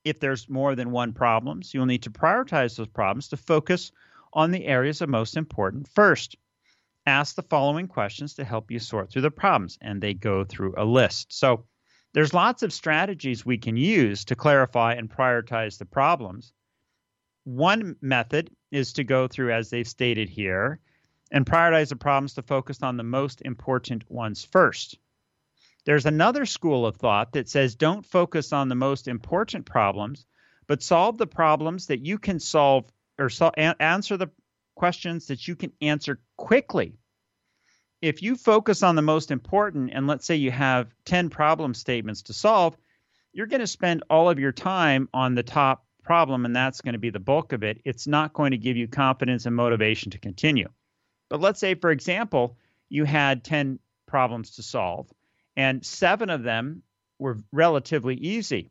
If 0.04 0.20
there's 0.20 0.48
more 0.48 0.74
than 0.74 0.90
one 0.90 1.12
problems, 1.12 1.72
you'll 1.72 1.86
need 1.86 2.02
to 2.04 2.10
prioritize 2.10 2.76
those 2.76 2.88
problems 2.88 3.28
to 3.28 3.36
focus 3.36 3.92
on 4.32 4.50
the 4.50 4.66
areas 4.66 5.00
of 5.00 5.08
most 5.08 5.36
important 5.36 5.88
first. 5.88 6.36
Ask 7.06 7.36
the 7.36 7.42
following 7.42 7.88
questions 7.88 8.34
to 8.34 8.44
help 8.44 8.70
you 8.70 8.78
sort 8.78 9.10
through 9.10 9.22
the 9.22 9.30
problems, 9.30 9.78
and 9.80 10.02
they 10.02 10.12
go 10.12 10.44
through 10.44 10.74
a 10.76 10.84
list. 10.84 11.32
So 11.32 11.64
there's 12.18 12.34
lots 12.34 12.64
of 12.64 12.72
strategies 12.72 13.46
we 13.46 13.58
can 13.58 13.76
use 13.76 14.24
to 14.24 14.34
clarify 14.34 14.94
and 14.94 15.08
prioritize 15.08 15.78
the 15.78 15.84
problems. 15.84 16.52
One 17.44 17.94
method 18.00 18.50
is 18.72 18.94
to 18.94 19.04
go 19.04 19.28
through, 19.28 19.52
as 19.52 19.70
they've 19.70 19.86
stated 19.86 20.28
here, 20.28 20.80
and 21.30 21.46
prioritize 21.46 21.90
the 21.90 21.94
problems 21.94 22.34
to 22.34 22.42
focus 22.42 22.82
on 22.82 22.96
the 22.96 23.04
most 23.04 23.42
important 23.42 24.10
ones 24.10 24.44
first. 24.44 24.98
There's 25.84 26.06
another 26.06 26.44
school 26.44 26.86
of 26.86 26.96
thought 26.96 27.34
that 27.34 27.48
says 27.48 27.76
don't 27.76 28.04
focus 28.04 28.52
on 28.52 28.68
the 28.68 28.74
most 28.74 29.06
important 29.06 29.64
problems, 29.64 30.26
but 30.66 30.82
solve 30.82 31.18
the 31.18 31.28
problems 31.28 31.86
that 31.86 32.04
you 32.04 32.18
can 32.18 32.40
solve 32.40 32.90
or 33.16 33.30
so, 33.30 33.50
answer 33.50 34.16
the 34.16 34.32
questions 34.74 35.28
that 35.28 35.46
you 35.46 35.54
can 35.54 35.70
answer 35.80 36.18
quickly. 36.36 36.97
If 38.00 38.22
you 38.22 38.36
focus 38.36 38.82
on 38.82 38.96
the 38.96 39.02
most 39.02 39.30
important, 39.30 39.90
and 39.92 40.06
let's 40.06 40.26
say 40.26 40.36
you 40.36 40.50
have 40.50 40.94
10 41.04 41.30
problem 41.30 41.74
statements 41.74 42.22
to 42.22 42.32
solve, 42.32 42.76
you're 43.32 43.46
going 43.46 43.60
to 43.60 43.66
spend 43.66 44.04
all 44.08 44.30
of 44.30 44.38
your 44.38 44.52
time 44.52 45.08
on 45.12 45.34
the 45.34 45.42
top 45.42 45.84
problem, 46.02 46.44
and 46.44 46.54
that's 46.54 46.80
going 46.80 46.94
to 46.94 46.98
be 46.98 47.10
the 47.10 47.18
bulk 47.18 47.52
of 47.52 47.62
it. 47.62 47.80
It's 47.84 48.06
not 48.06 48.32
going 48.32 48.52
to 48.52 48.58
give 48.58 48.76
you 48.76 48.88
confidence 48.88 49.46
and 49.46 49.54
motivation 49.54 50.12
to 50.12 50.18
continue. 50.18 50.68
But 51.28 51.40
let's 51.40 51.60
say, 51.60 51.74
for 51.74 51.90
example, 51.90 52.56
you 52.88 53.04
had 53.04 53.44
10 53.44 53.78
problems 54.06 54.52
to 54.56 54.62
solve 54.62 55.12
and 55.58 55.84
seven 55.84 56.30
of 56.30 56.44
them 56.44 56.84
were 57.18 57.36
relatively 57.52 58.14
easy. 58.14 58.70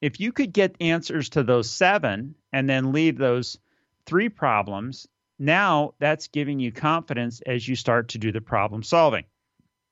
If 0.00 0.20
you 0.20 0.30
could 0.30 0.52
get 0.52 0.76
answers 0.80 1.30
to 1.30 1.42
those 1.42 1.68
seven 1.68 2.36
and 2.52 2.70
then 2.70 2.92
leave 2.92 3.18
those 3.18 3.58
three 4.06 4.28
problems, 4.28 5.08
now 5.38 5.94
that's 5.98 6.28
giving 6.28 6.60
you 6.60 6.72
confidence 6.72 7.40
as 7.40 7.66
you 7.66 7.76
start 7.76 8.08
to 8.10 8.18
do 8.18 8.32
the 8.32 8.40
problem 8.40 8.82
solving. 8.82 9.24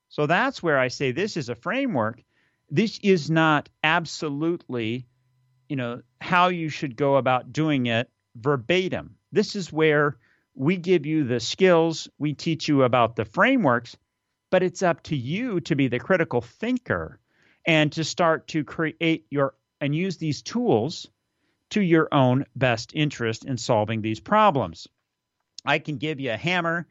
So 0.09 0.27
that's 0.27 0.61
where 0.61 0.77
I 0.77 0.89
say 0.89 1.11
this 1.11 1.37
is 1.37 1.49
a 1.49 1.55
framework. 1.55 2.21
This 2.69 2.99
is 3.01 3.29
not 3.29 3.69
absolutely, 3.83 5.07
you 5.67 5.75
know, 5.75 6.01
how 6.21 6.47
you 6.47 6.69
should 6.69 6.95
go 6.95 7.17
about 7.17 7.51
doing 7.51 7.87
it 7.87 8.09
verbatim. 8.35 9.15
This 9.31 9.55
is 9.55 9.73
where 9.73 10.17
we 10.55 10.77
give 10.77 11.05
you 11.05 11.23
the 11.23 11.39
skills, 11.39 12.07
we 12.17 12.33
teach 12.33 12.67
you 12.67 12.83
about 12.83 13.15
the 13.15 13.25
frameworks, 13.25 13.97
but 14.51 14.63
it's 14.63 14.83
up 14.83 15.01
to 15.03 15.15
you 15.15 15.59
to 15.61 15.75
be 15.75 15.87
the 15.87 15.99
critical 15.99 16.41
thinker 16.41 17.19
and 17.65 17.91
to 17.93 18.03
start 18.03 18.47
to 18.49 18.63
create 18.63 19.25
your 19.29 19.55
and 19.81 19.95
use 19.95 20.17
these 20.17 20.41
tools 20.41 21.07
to 21.71 21.81
your 21.81 22.07
own 22.13 22.45
best 22.55 22.91
interest 22.93 23.45
in 23.45 23.57
solving 23.57 24.01
these 24.01 24.19
problems. 24.19 24.87
I 25.65 25.79
can 25.79 25.97
give 25.97 26.19
you 26.19 26.31
a 26.31 26.37
hammer, 26.37 26.87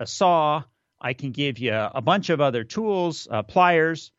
a 0.00 0.06
saw, 0.06 0.64
I 1.00 1.12
can 1.12 1.30
give 1.30 1.58
you 1.58 1.72
a 1.72 2.02
bunch 2.02 2.30
of 2.30 2.40
other 2.40 2.64
tools, 2.64 3.28
uh, 3.30 3.42
pliers, 3.42 4.10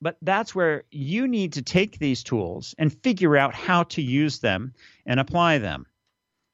but 0.00 0.16
that's 0.22 0.54
where 0.54 0.84
you 0.90 1.28
need 1.28 1.54
to 1.54 1.62
take 1.62 1.98
these 1.98 2.24
tools 2.24 2.74
and 2.78 2.92
figure 3.02 3.36
out 3.36 3.54
how 3.54 3.84
to 3.84 4.02
use 4.02 4.40
them 4.40 4.74
and 5.06 5.20
apply 5.20 5.58
them. 5.58 5.86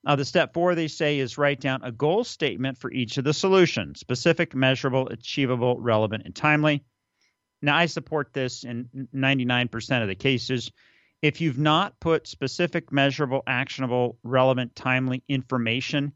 Now, 0.05 0.17
the 0.17 0.25
step 0.25 0.53
four, 0.53 0.75
they 0.75 0.89
say, 0.89 1.19
is 1.19 1.39
write 1.39 1.61
down 1.61 1.83
a 1.83 1.93
goal 1.93 2.25
statement 2.25 2.79
for 2.79 2.91
each 2.93 3.19
of 3.19 3.25
the 3.25 3.33
solutions 3.33 4.01
specific, 4.01 4.55
measurable, 4.55 5.09
achievable, 5.09 5.81
relevant, 5.81 6.25
and 6.25 6.35
timely. 6.35 6.85
Now, 7.63 7.77
I 7.77 7.87
support 7.87 8.33
this 8.33 8.65
in 8.65 9.09
99% 9.15 10.03
of 10.03 10.09
the 10.09 10.15
cases. 10.15 10.71
If 11.21 11.41
you've 11.41 11.59
not 11.59 11.99
put 12.01 12.29
specific, 12.29 12.93
measurable, 12.93 13.43
actionable, 13.47 14.19
relevant, 14.23 14.77
timely 14.77 15.25
information 15.29 16.13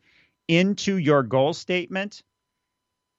into 0.49 0.97
your 0.97 1.23
goal 1.23 1.53
statement, 1.53 2.23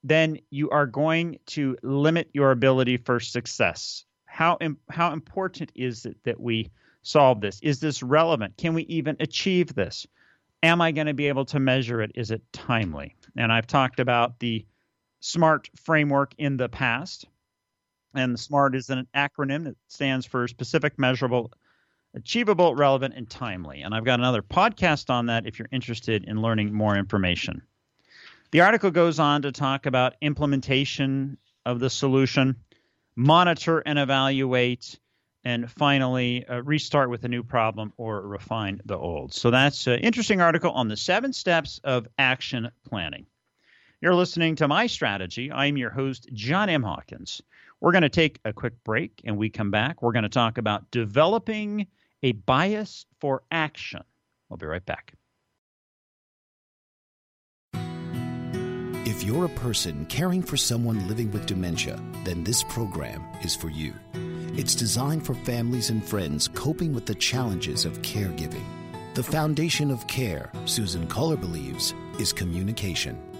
then 0.03 0.39
you 0.49 0.69
are 0.69 0.85
going 0.85 1.39
to 1.47 1.77
limit 1.81 2.29
your 2.33 2.51
ability 2.51 2.97
for 2.97 3.19
success. 3.19 4.05
How, 4.25 4.57
how 4.89 5.13
important 5.13 5.71
is 5.75 6.05
it 6.05 6.17
that 6.23 6.39
we 6.39 6.71
solve 7.03 7.41
this? 7.41 7.59
Is 7.61 7.79
this 7.79 8.03
relevant? 8.03 8.57
Can 8.57 8.73
we 8.73 8.83
even 8.83 9.15
achieve 9.19 9.73
this? 9.73 10.05
Am 10.63 10.81
I 10.81 10.91
going 10.91 11.07
to 11.07 11.13
be 11.13 11.27
able 11.27 11.45
to 11.45 11.59
measure 11.59 12.01
it? 12.01 12.11
Is 12.15 12.31
it 12.31 12.41
timely? 12.51 13.15
And 13.37 13.51
I've 13.51 13.67
talked 13.67 13.99
about 13.99 14.39
the 14.39 14.65
SMART 15.19 15.69
framework 15.75 16.33
in 16.37 16.57
the 16.57 16.69
past. 16.69 17.25
And 18.15 18.39
SMART 18.39 18.75
is 18.75 18.89
an 18.89 19.07
acronym 19.15 19.65
that 19.65 19.75
stands 19.87 20.25
for 20.25 20.47
specific, 20.47 20.99
measurable, 20.99 21.51
achievable, 22.15 22.75
relevant, 22.75 23.13
and 23.15 23.29
timely. 23.29 23.81
And 23.81 23.93
I've 23.93 24.05
got 24.05 24.19
another 24.19 24.41
podcast 24.41 25.09
on 25.09 25.27
that 25.27 25.45
if 25.47 25.59
you're 25.59 25.69
interested 25.71 26.25
in 26.25 26.41
learning 26.41 26.73
more 26.73 26.95
information. 26.95 27.61
The 28.51 28.61
article 28.61 28.91
goes 28.91 29.19
on 29.19 29.41
to 29.43 29.51
talk 29.51 29.85
about 29.85 30.15
implementation 30.21 31.37
of 31.65 31.79
the 31.79 31.89
solution, 31.89 32.57
monitor 33.15 33.79
and 33.79 33.97
evaluate, 33.97 34.99
and 35.43 35.69
finally 35.71 36.45
uh, 36.47 36.61
restart 36.61 37.09
with 37.09 37.23
a 37.23 37.27
new 37.27 37.43
problem 37.43 37.93
or 37.97 38.21
refine 38.21 38.81
the 38.85 38.97
old. 38.97 39.33
So 39.33 39.51
that's 39.51 39.87
an 39.87 39.99
interesting 39.99 40.39
article 40.39 40.71
on 40.71 40.87
the 40.87 40.97
seven 40.97 41.33
steps 41.33 41.81
of 41.83 42.07
action 42.17 42.69
planning. 42.87 43.25
You're 44.01 44.15
listening 44.15 44.57
to 44.57 44.67
My 44.67 44.87
Strategy. 44.87 45.51
I'm 45.51 45.77
your 45.77 45.89
host, 45.89 46.29
John 46.33 46.69
M. 46.69 46.83
Hawkins. 46.83 47.41
We're 47.79 47.91
going 47.91 48.03
to 48.03 48.09
take 48.09 48.39
a 48.45 48.53
quick 48.53 48.83
break 48.83 49.21
and 49.23 49.37
we 49.37 49.49
come 49.49 49.71
back. 49.71 50.01
We're 50.01 50.11
going 50.11 50.23
to 50.23 50.29
talk 50.29 50.57
about 50.57 50.91
developing 50.91 51.87
a 52.23 52.31
bias 52.31 53.05
for 53.19 53.43
action. 53.51 54.03
We'll 54.49 54.57
be 54.57 54.65
right 54.65 54.85
back. 54.85 55.13
If 59.05 59.21
you're 59.23 59.45
a 59.45 59.49
person 59.49 60.05
caring 60.05 60.41
for 60.41 60.57
someone 60.57 61.07
living 61.07 61.29
with 61.31 61.45
dementia, 61.45 61.99
then 62.23 62.43
this 62.43 62.63
program 62.63 63.21
is 63.43 63.55
for 63.55 63.69
you. 63.69 63.93
It's 64.55 64.75
designed 64.75 65.25
for 65.25 65.33
families 65.33 65.89
and 65.89 66.03
friends 66.03 66.47
coping 66.47 66.93
with 66.93 67.05
the 67.05 67.15
challenges 67.15 67.85
of 67.85 68.01
caregiving. 68.01 68.63
The 69.13 69.23
foundation 69.23 69.91
of 69.91 70.07
care, 70.07 70.51
Susan 70.65 71.07
Kohler 71.07 71.37
believes, 71.37 71.93
is 72.17 72.31
communication. 72.31 73.32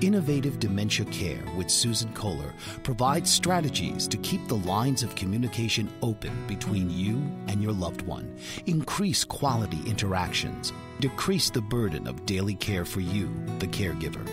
Innovative 0.00 0.58
Dementia 0.58 1.06
Care 1.06 1.42
with 1.56 1.70
Susan 1.70 2.12
Kohler 2.12 2.52
provides 2.82 3.30
strategies 3.30 4.06
to 4.08 4.16
keep 4.18 4.46
the 4.46 4.56
lines 4.56 5.02
of 5.02 5.14
communication 5.14 5.92
open 6.02 6.46
between 6.46 6.90
you 6.90 7.16
and 7.48 7.62
your 7.62 7.72
loved 7.72 8.02
one, 8.02 8.36
increase 8.66 9.24
quality 9.24 9.80
interactions, 9.88 10.72
decrease 11.00 11.50
the 11.50 11.60
burden 11.60 12.06
of 12.06 12.26
daily 12.26 12.54
care 12.54 12.84
for 12.84 13.00
you, 13.00 13.30
the 13.58 13.66
caregiver. 13.66 14.26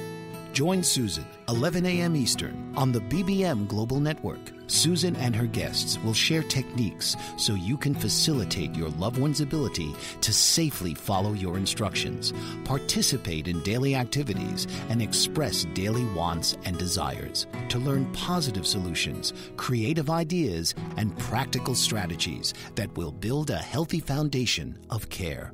Join 0.53 0.83
Susan, 0.83 1.25
11 1.49 1.85
a.m. 1.85 2.15
Eastern, 2.15 2.73
on 2.75 2.91
the 2.91 3.01
BBM 3.01 3.67
Global 3.67 3.99
Network. 3.99 4.39
Susan 4.67 5.15
and 5.17 5.35
her 5.35 5.45
guests 5.45 5.97
will 6.03 6.13
share 6.13 6.43
techniques 6.43 7.15
so 7.37 7.53
you 7.53 7.77
can 7.77 7.93
facilitate 7.93 8.75
your 8.75 8.89
loved 8.89 9.17
one's 9.17 9.41
ability 9.41 9.93
to 10.21 10.33
safely 10.33 10.93
follow 10.93 11.33
your 11.33 11.57
instructions, 11.57 12.33
participate 12.65 13.47
in 13.47 13.61
daily 13.63 13.95
activities, 13.95 14.67
and 14.89 15.01
express 15.01 15.65
daily 15.73 16.05
wants 16.13 16.57
and 16.65 16.77
desires. 16.77 17.47
To 17.69 17.79
learn 17.79 18.11
positive 18.13 18.67
solutions, 18.67 19.33
creative 19.57 20.09
ideas, 20.09 20.75
and 20.97 21.17
practical 21.17 21.75
strategies 21.75 22.53
that 22.75 22.95
will 22.97 23.11
build 23.11 23.49
a 23.49 23.57
healthy 23.57 23.99
foundation 23.99 24.77
of 24.89 25.09
care. 25.09 25.53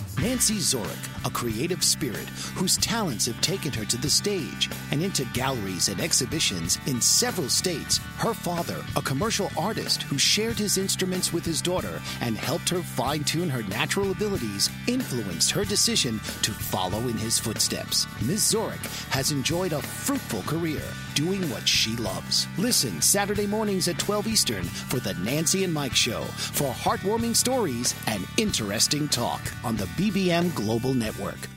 Nancy 0.21 0.57
Zorik, 0.57 1.25
a 1.25 1.31
creative 1.31 1.83
spirit 1.83 2.29
whose 2.53 2.77
talents 2.77 3.25
have 3.25 3.41
taken 3.41 3.71
her 3.71 3.85
to 3.85 3.97
the 3.97 4.09
stage 4.09 4.69
and 4.91 5.01
into 5.01 5.25
galleries 5.33 5.87
and 5.87 5.99
exhibitions 5.99 6.77
in 6.85 7.01
several 7.01 7.49
states. 7.49 7.97
Her 8.17 8.35
father, 8.35 8.85
a 8.95 9.01
commercial 9.01 9.49
artist 9.57 10.03
who 10.03 10.19
shared 10.19 10.59
his 10.59 10.77
instruments 10.77 11.33
with 11.33 11.43
his 11.43 11.59
daughter 11.59 11.99
and 12.21 12.37
helped 12.37 12.69
her 12.69 12.83
fine 12.83 13.23
tune 13.23 13.49
her 13.49 13.63
natural 13.63 14.11
abilities, 14.11 14.69
influenced 14.85 15.49
her 15.49 15.65
decision 15.65 16.19
to 16.43 16.51
follow 16.51 16.99
in 17.07 17.17
his 17.17 17.39
footsteps. 17.39 18.05
Ms. 18.21 18.53
Zorik 18.53 18.85
has 19.09 19.31
enjoyed 19.31 19.73
a 19.73 19.81
fruitful 19.81 20.43
career 20.43 20.83
doing 21.15 21.41
what 21.49 21.67
she 21.67 21.95
loves. 21.97 22.47
Listen 22.57 23.01
Saturday 23.01 23.47
mornings 23.47 23.87
at 23.87 23.99
12 23.99 24.27
Eastern 24.27 24.63
for 24.63 24.99
the 24.99 25.13
Nancy 25.15 25.63
and 25.63 25.73
Mike 25.73 25.95
Show 25.95 26.21
for 26.21 26.71
heartwarming 26.71 27.35
stories 27.35 27.95
and 28.07 28.25
interesting 28.37 29.07
talk 29.07 29.41
on 29.63 29.75
the 29.75 29.85
BBM 29.85 30.53
Global 30.55 30.93
Network. 30.93 31.49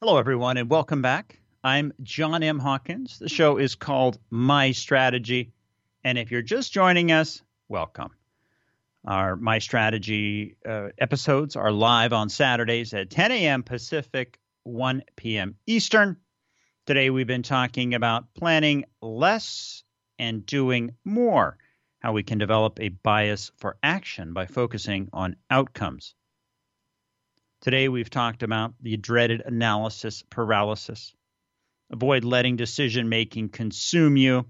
Hello, 0.00 0.18
everyone, 0.18 0.58
and 0.58 0.68
welcome 0.68 1.00
back. 1.00 1.38
I'm 1.62 1.94
John 2.02 2.42
M. 2.42 2.58
Hawkins. 2.58 3.18
The 3.18 3.28
show 3.30 3.56
is 3.56 3.74
called 3.74 4.18
My 4.28 4.72
Strategy. 4.72 5.52
And 6.04 6.18
if 6.18 6.30
you're 6.30 6.42
just 6.42 6.74
joining 6.74 7.10
us, 7.10 7.40
welcome. 7.68 8.10
Our 9.06 9.36
My 9.36 9.60
Strategy 9.60 10.56
uh, 10.66 10.88
episodes 10.98 11.56
are 11.56 11.72
live 11.72 12.12
on 12.12 12.28
Saturdays 12.28 12.92
at 12.92 13.08
10 13.08 13.32
a.m. 13.32 13.62
Pacific, 13.62 14.38
1 14.64 15.04
p.m. 15.16 15.56
Eastern. 15.66 16.18
Today, 16.86 17.08
we've 17.08 17.26
been 17.26 17.42
talking 17.42 17.94
about 17.94 18.34
planning 18.34 18.84
less 19.00 19.82
and 20.18 20.44
doing 20.44 20.94
more, 21.02 21.56
how 22.00 22.12
we 22.12 22.22
can 22.22 22.36
develop 22.36 22.78
a 22.78 22.90
bias 22.90 23.50
for 23.56 23.78
action 23.82 24.34
by 24.34 24.44
focusing 24.44 25.08
on 25.10 25.36
outcomes. 25.48 26.14
Today, 27.62 27.88
we've 27.88 28.10
talked 28.10 28.42
about 28.42 28.74
the 28.82 28.98
dreaded 28.98 29.40
analysis 29.46 30.24
paralysis. 30.28 31.14
Avoid 31.90 32.22
letting 32.22 32.56
decision 32.56 33.08
making 33.08 33.48
consume 33.48 34.18
you. 34.18 34.44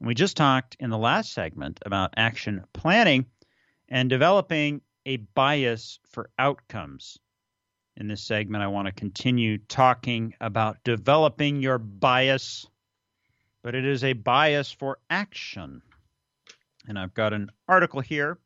we 0.00 0.14
just 0.14 0.38
talked 0.38 0.74
in 0.80 0.88
the 0.88 0.96
last 0.96 1.34
segment 1.34 1.80
about 1.84 2.14
action 2.16 2.64
planning 2.72 3.26
and 3.90 4.08
developing 4.08 4.80
a 5.04 5.18
bias 5.18 5.98
for 6.12 6.30
outcomes. 6.38 7.18
In 7.98 8.06
this 8.06 8.22
segment, 8.22 8.62
I 8.62 8.68
want 8.68 8.86
to 8.86 8.92
continue 8.92 9.58
talking 9.58 10.32
about 10.40 10.84
developing 10.84 11.60
your 11.60 11.78
bias, 11.78 12.64
but 13.64 13.74
it 13.74 13.84
is 13.84 14.04
a 14.04 14.12
bias 14.12 14.70
for 14.70 15.00
action. 15.10 15.82
And 16.86 16.96
I've 16.96 17.12
got 17.12 17.32
an 17.32 17.50
article 17.66 18.00
here 18.00 18.38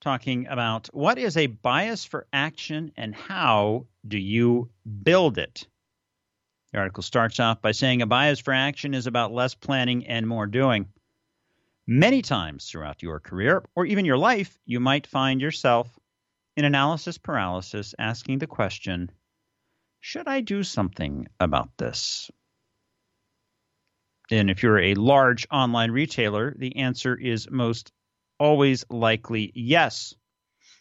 talking 0.00 0.46
about 0.48 0.88
what 0.94 1.18
is 1.18 1.36
a 1.36 1.46
bias 1.46 2.06
for 2.06 2.26
action 2.32 2.92
and 2.96 3.14
how 3.14 3.84
do 4.08 4.16
you 4.16 4.70
build 5.02 5.36
it. 5.36 5.68
The 6.72 6.78
article 6.78 7.02
starts 7.02 7.38
off 7.38 7.60
by 7.60 7.72
saying 7.72 8.00
a 8.00 8.06
bias 8.06 8.40
for 8.40 8.54
action 8.54 8.94
is 8.94 9.06
about 9.06 9.34
less 9.34 9.54
planning 9.54 10.06
and 10.06 10.26
more 10.26 10.46
doing. 10.46 10.88
Many 11.86 12.22
times 12.22 12.64
throughout 12.64 13.02
your 13.02 13.20
career 13.20 13.62
or 13.76 13.84
even 13.84 14.06
your 14.06 14.16
life, 14.16 14.58
you 14.64 14.80
might 14.80 15.06
find 15.06 15.38
yourself 15.38 15.98
in 16.56 16.64
analysis 16.64 17.18
paralysis 17.18 17.94
asking 17.98 18.38
the 18.38 18.46
question 18.46 19.10
Should 20.00 20.28
I 20.28 20.40
do 20.40 20.62
something 20.62 21.28
about 21.40 21.70
this? 21.78 22.30
And 24.30 24.50
if 24.50 24.62
you're 24.62 24.78
a 24.78 24.94
large 24.94 25.46
online 25.50 25.90
retailer, 25.90 26.54
the 26.56 26.76
answer 26.76 27.14
is 27.14 27.50
most 27.50 27.92
always 28.38 28.84
likely 28.88 29.52
yes. 29.54 30.14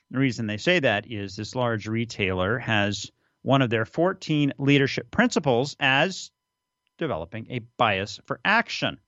The 0.09 0.19
reason 0.19 0.47
they 0.47 0.57
say 0.57 0.79
that 0.79 1.09
is 1.09 1.35
this 1.35 1.55
large 1.55 1.87
retailer 1.87 2.59
has 2.59 3.11
one 3.41 3.61
of 3.61 3.69
their 3.69 3.85
14 3.85 4.53
leadership 4.57 5.09
principles 5.11 5.75
as 5.79 6.31
developing 6.97 7.47
a 7.49 7.59
bias 7.77 8.19
for 8.25 8.39
action. 8.45 8.99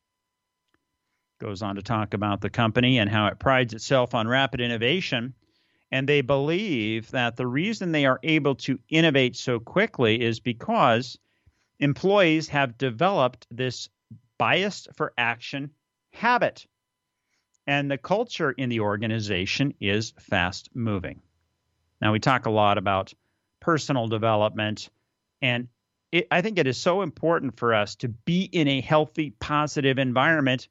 Goes 1.39 1.61
on 1.61 1.75
to 1.75 1.81
talk 1.81 2.13
about 2.13 2.41
the 2.41 2.49
company 2.49 2.99
and 2.99 3.09
how 3.09 3.27
it 3.27 3.39
prides 3.39 3.73
itself 3.73 4.15
on 4.15 4.27
rapid 4.27 4.61
innovation. 4.61 5.33
And 5.93 6.09
they 6.09 6.21
believe 6.21 7.11
that 7.11 7.35
the 7.35 7.45
reason 7.45 7.91
they 7.91 8.07
are 8.07 8.19
able 8.23 8.55
to 8.55 8.79
innovate 8.89 9.35
so 9.35 9.59
quickly 9.59 10.19
is 10.19 10.39
because 10.39 11.19
employees 11.79 12.47
have 12.49 12.79
developed 12.79 13.45
this 13.51 13.89
bias 14.39 14.87
for 14.95 15.13
action 15.19 15.69
habit 16.11 16.65
and 17.67 17.91
the 17.91 17.99
culture 17.99 18.49
in 18.49 18.69
the 18.69 18.79
organization 18.79 19.75
is 19.79 20.15
fast 20.19 20.67
moving. 20.73 21.21
Now, 22.01 22.11
we 22.11 22.19
talk 22.19 22.47
a 22.47 22.49
lot 22.51 22.79
about 22.79 23.13
personal 23.59 24.07
development, 24.07 24.89
and 25.43 25.67
it, 26.11 26.27
I 26.31 26.41
think 26.41 26.57
it 26.57 26.65
is 26.65 26.77
so 26.77 27.03
important 27.03 27.59
for 27.59 27.71
us 27.71 27.97
to 27.97 28.07
be 28.07 28.41
in 28.45 28.67
a 28.67 28.81
healthy, 28.81 29.29
positive 29.39 29.99
environment 29.99 30.69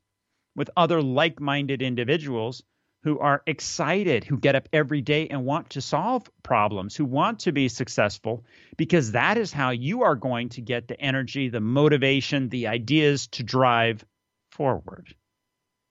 with 0.56 0.68
other 0.76 1.00
like 1.00 1.38
minded 1.38 1.80
individuals 1.80 2.64
who 3.02 3.18
are 3.18 3.42
excited, 3.46 4.24
who 4.24 4.38
get 4.38 4.54
up 4.54 4.68
every 4.72 5.00
day 5.00 5.26
and 5.28 5.44
want 5.44 5.70
to 5.70 5.80
solve 5.80 6.30
problems, 6.42 6.94
who 6.94 7.04
want 7.04 7.40
to 7.40 7.52
be 7.52 7.68
successful, 7.68 8.44
because 8.76 9.12
that 9.12 9.36
is 9.36 9.52
how 9.52 9.70
you 9.70 10.02
are 10.02 10.14
going 10.14 10.48
to 10.48 10.60
get 10.60 10.86
the 10.86 11.00
energy, 11.00 11.48
the 11.48 11.60
motivation, 11.60 12.48
the 12.48 12.68
ideas 12.68 13.26
to 13.26 13.42
drive 13.42 14.04
forward. 14.52 15.14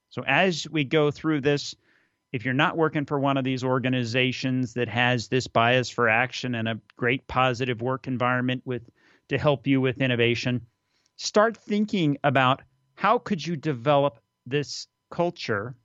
So, 0.10 0.24
as 0.26 0.68
we 0.70 0.84
go 0.86 1.12
through 1.12 1.42
this, 1.42 1.76
if 2.32 2.46
you're 2.46 2.54
not 2.54 2.78
working 2.78 3.06
for 3.06 3.20
one 3.20 3.36
of 3.36 3.44
these 3.44 3.64
organizations 3.64 4.74
that 4.76 4.88
has 4.88 5.28
this 5.28 5.48
bias 5.48 5.90
for 5.90 6.08
action 6.08 6.56
and 6.56 6.68
a 6.68 6.80
great 6.96 7.28
positive 7.28 7.82
work 7.82 8.08
environment 8.08 8.62
with 8.64 8.90
to 9.30 9.38
help 9.38 9.68
you 9.68 9.82
with 9.82 10.02
innovation, 10.02 10.66
start 11.18 11.58
thinking 11.58 12.18
about 12.24 12.62
how 12.96 13.18
could 13.18 13.46
you 13.46 13.58
develop 13.58 14.20
this 14.46 14.88
culture 15.10 15.76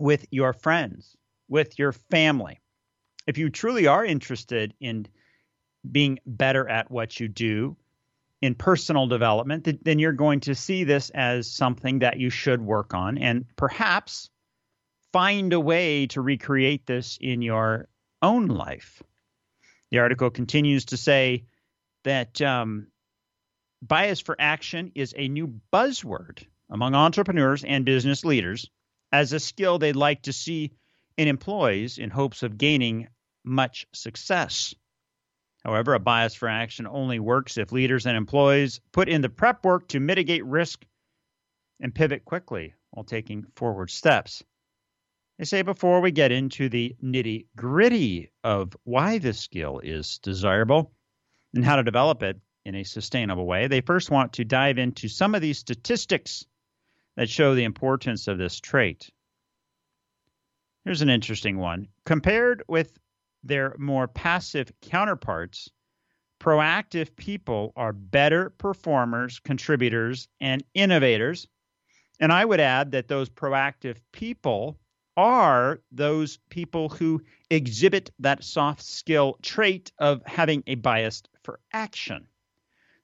with 0.00 0.26
your 0.30 0.52
friends, 0.52 1.16
with 1.48 1.78
your 1.78 1.92
family. 1.92 2.60
If 3.26 3.38
you 3.38 3.50
truly 3.50 3.86
are 3.86 4.04
interested 4.04 4.74
in 4.80 5.06
being 5.88 6.18
better 6.26 6.68
at 6.68 6.90
what 6.90 7.18
you 7.20 7.28
do 7.28 7.76
in 8.42 8.54
personal 8.54 9.06
development, 9.06 9.68
then 9.84 9.98
you're 9.98 10.12
going 10.12 10.40
to 10.40 10.54
see 10.54 10.84
this 10.84 11.10
as 11.10 11.50
something 11.50 12.00
that 12.00 12.18
you 12.18 12.30
should 12.30 12.60
work 12.60 12.94
on 12.94 13.18
and 13.18 13.44
perhaps 13.56 14.30
find 15.12 15.52
a 15.52 15.60
way 15.60 16.06
to 16.08 16.20
recreate 16.20 16.86
this 16.86 17.18
in 17.20 17.42
your 17.42 17.88
own 18.22 18.46
life. 18.46 19.02
The 19.90 19.98
article 19.98 20.30
continues 20.30 20.86
to 20.86 20.96
say 20.96 21.44
that 22.04 22.40
um, 22.40 22.86
bias 23.82 24.20
for 24.20 24.36
action 24.38 24.92
is 24.94 25.14
a 25.16 25.28
new 25.28 25.60
buzzword 25.72 26.44
among 26.70 26.94
entrepreneurs 26.94 27.64
and 27.64 27.84
business 27.84 28.24
leaders 28.24 28.70
as 29.12 29.32
a 29.32 29.40
skill 29.40 29.78
they'd 29.78 29.96
like 29.96 30.22
to 30.22 30.32
see 30.32 30.72
in 31.16 31.28
employees 31.28 31.98
in 31.98 32.10
hopes 32.10 32.42
of 32.42 32.58
gaining 32.58 33.08
much 33.44 33.86
success. 33.92 34.74
However, 35.64 35.94
a 35.94 35.98
bias 35.98 36.34
for 36.34 36.48
action 36.48 36.86
only 36.86 37.18
works 37.18 37.58
if 37.58 37.72
leaders 37.72 38.06
and 38.06 38.16
employees 38.16 38.80
put 38.92 39.08
in 39.08 39.20
the 39.20 39.28
prep 39.28 39.64
work 39.64 39.88
to 39.88 40.00
mitigate 40.00 40.44
risk 40.44 40.84
and 41.80 41.94
pivot 41.94 42.24
quickly 42.24 42.74
while 42.90 43.04
taking 43.04 43.44
forward 43.56 43.90
steps. 43.90 44.42
They 45.38 45.44
say 45.44 45.62
before 45.62 46.00
we 46.00 46.10
get 46.10 46.32
into 46.32 46.68
the 46.68 46.96
nitty 47.02 47.46
gritty 47.56 48.30
of 48.44 48.76
why 48.84 49.18
this 49.18 49.40
skill 49.40 49.80
is 49.80 50.18
desirable 50.18 50.92
and 51.54 51.64
how 51.64 51.76
to 51.76 51.82
develop 51.82 52.22
it 52.22 52.38
in 52.64 52.74
a 52.74 52.84
sustainable 52.84 53.46
way, 53.46 53.66
they 53.66 53.80
first 53.80 54.10
want 54.10 54.34
to 54.34 54.44
dive 54.44 54.78
into 54.78 55.08
some 55.08 55.34
of 55.34 55.40
these 55.40 55.58
statistics 55.58 56.46
that 57.20 57.28
show 57.28 57.54
the 57.54 57.64
importance 57.64 58.28
of 58.28 58.38
this 58.38 58.58
trait. 58.60 59.10
Here's 60.86 61.02
an 61.02 61.10
interesting 61.10 61.58
one. 61.58 61.88
Compared 62.06 62.62
with 62.66 62.98
their 63.44 63.76
more 63.78 64.08
passive 64.08 64.72
counterparts, 64.80 65.68
proactive 66.40 67.14
people 67.16 67.74
are 67.76 67.92
better 67.92 68.48
performers, 68.48 69.38
contributors, 69.38 70.28
and 70.40 70.64
innovators. 70.72 71.46
And 72.20 72.32
I 72.32 72.42
would 72.42 72.58
add 72.58 72.92
that 72.92 73.08
those 73.08 73.28
proactive 73.28 73.98
people 74.12 74.78
are 75.14 75.82
those 75.92 76.38
people 76.48 76.88
who 76.88 77.20
exhibit 77.50 78.10
that 78.20 78.42
soft 78.42 78.82
skill 78.82 79.36
trait 79.42 79.92
of 79.98 80.22
having 80.24 80.62
a 80.66 80.76
bias 80.76 81.22
for 81.42 81.60
action. 81.70 82.26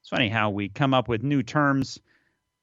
It's 0.00 0.08
funny 0.08 0.30
how 0.30 0.48
we 0.48 0.70
come 0.70 0.94
up 0.94 1.06
with 1.06 1.22
new 1.22 1.42
terms 1.42 2.00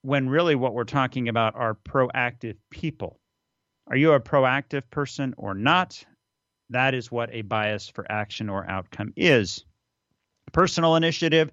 when 0.04 0.28
really 0.28 0.54
what 0.54 0.74
we're 0.74 0.84
talking 0.84 1.30
about 1.30 1.56
are 1.56 1.76
proactive 1.76 2.58
people. 2.70 3.20
Are 3.88 3.96
you 3.96 4.12
a 4.12 4.20
proactive 4.20 4.84
person 4.92 5.34
or 5.38 5.54
not? 5.54 6.04
That 6.70 6.94
is 6.94 7.10
what 7.10 7.30
a 7.32 7.42
bias 7.42 7.88
for 7.88 8.10
action 8.12 8.50
or 8.50 8.70
outcome 8.70 9.14
is. 9.16 9.66
Personal 10.52 10.98
initiative 10.98 11.52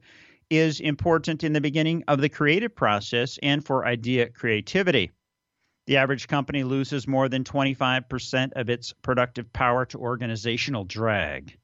is 0.51 0.81
important 0.81 1.45
in 1.45 1.53
the 1.53 1.61
beginning 1.61 2.03
of 2.09 2.21
the 2.21 2.29
creative 2.29 2.75
process 2.75 3.39
and 3.41 3.65
for 3.65 3.87
idea 3.87 4.29
creativity. 4.29 5.13
The 5.87 5.99
average 5.99 6.27
company 6.27 6.65
loses 6.65 7.07
more 7.07 7.29
than 7.29 7.45
25% 7.45 8.53
of 8.55 8.69
its 8.69 8.93
productive 9.03 9.53
power 9.53 9.85
to 9.87 9.99
organizational 9.99 10.85
drag, 10.85 11.57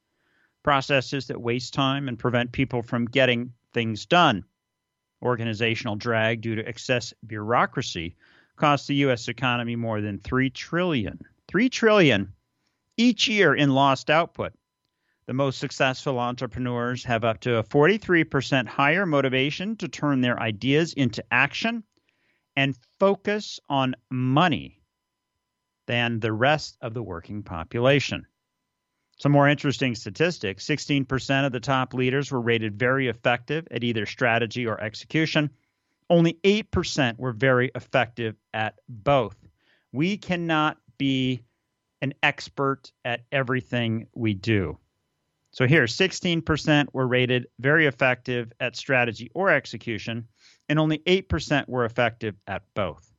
processes 0.62 1.26
that 1.26 1.40
waste 1.40 1.74
time 1.74 2.06
and 2.06 2.18
prevent 2.18 2.52
people 2.52 2.82
from 2.82 3.06
getting 3.06 3.52
things 3.72 4.06
done 4.06 4.44
organizational 5.22 5.96
drag 5.96 6.40
due 6.40 6.54
to 6.54 6.68
excess 6.68 7.14
bureaucracy 7.26 8.16
costs 8.56 8.86
the 8.86 8.94
U.S. 8.96 9.28
economy 9.28 9.76
more 9.76 10.00
than 10.00 10.18
three 10.18 10.50
trillion, 10.50 11.20
three 11.48 11.68
trillion 11.68 12.32
each 12.96 13.28
year 13.28 13.54
in 13.54 13.70
lost 13.70 14.10
output. 14.10 14.52
The 15.26 15.34
most 15.34 15.58
successful 15.58 16.18
entrepreneurs 16.18 17.04
have 17.04 17.24
up 17.24 17.40
to 17.40 17.56
a 17.56 17.64
43% 17.64 18.66
higher 18.66 19.04
motivation 19.04 19.76
to 19.76 19.88
turn 19.88 20.20
their 20.20 20.40
ideas 20.40 20.92
into 20.92 21.24
action 21.32 21.82
and 22.54 22.78
focus 22.98 23.60
on 23.68 23.94
money 24.10 24.80
than 25.86 26.20
the 26.20 26.32
rest 26.32 26.78
of 26.80 26.94
the 26.94 27.02
working 27.02 27.42
population. 27.42 28.26
Some 29.18 29.32
more 29.32 29.48
interesting 29.48 29.94
statistics 29.94 30.66
16% 30.66 31.46
of 31.46 31.52
the 31.52 31.60
top 31.60 31.94
leaders 31.94 32.30
were 32.30 32.40
rated 32.40 32.78
very 32.78 33.08
effective 33.08 33.66
at 33.70 33.82
either 33.82 34.04
strategy 34.04 34.66
or 34.66 34.80
execution. 34.80 35.50
Only 36.10 36.34
8% 36.44 37.18
were 37.18 37.32
very 37.32 37.70
effective 37.74 38.36
at 38.52 38.74
both. 38.88 39.36
We 39.92 40.18
cannot 40.18 40.76
be 40.98 41.42
an 42.02 42.12
expert 42.22 42.92
at 43.04 43.22
everything 43.32 44.06
we 44.14 44.34
do. 44.34 44.78
So 45.50 45.66
here, 45.66 45.84
16% 45.84 46.88
were 46.92 47.06
rated 47.06 47.46
very 47.58 47.86
effective 47.86 48.52
at 48.60 48.76
strategy 48.76 49.30
or 49.34 49.48
execution, 49.48 50.28
and 50.68 50.78
only 50.78 50.98
8% 50.98 51.66
were 51.66 51.86
effective 51.86 52.34
at 52.46 52.62
both. 52.74 53.10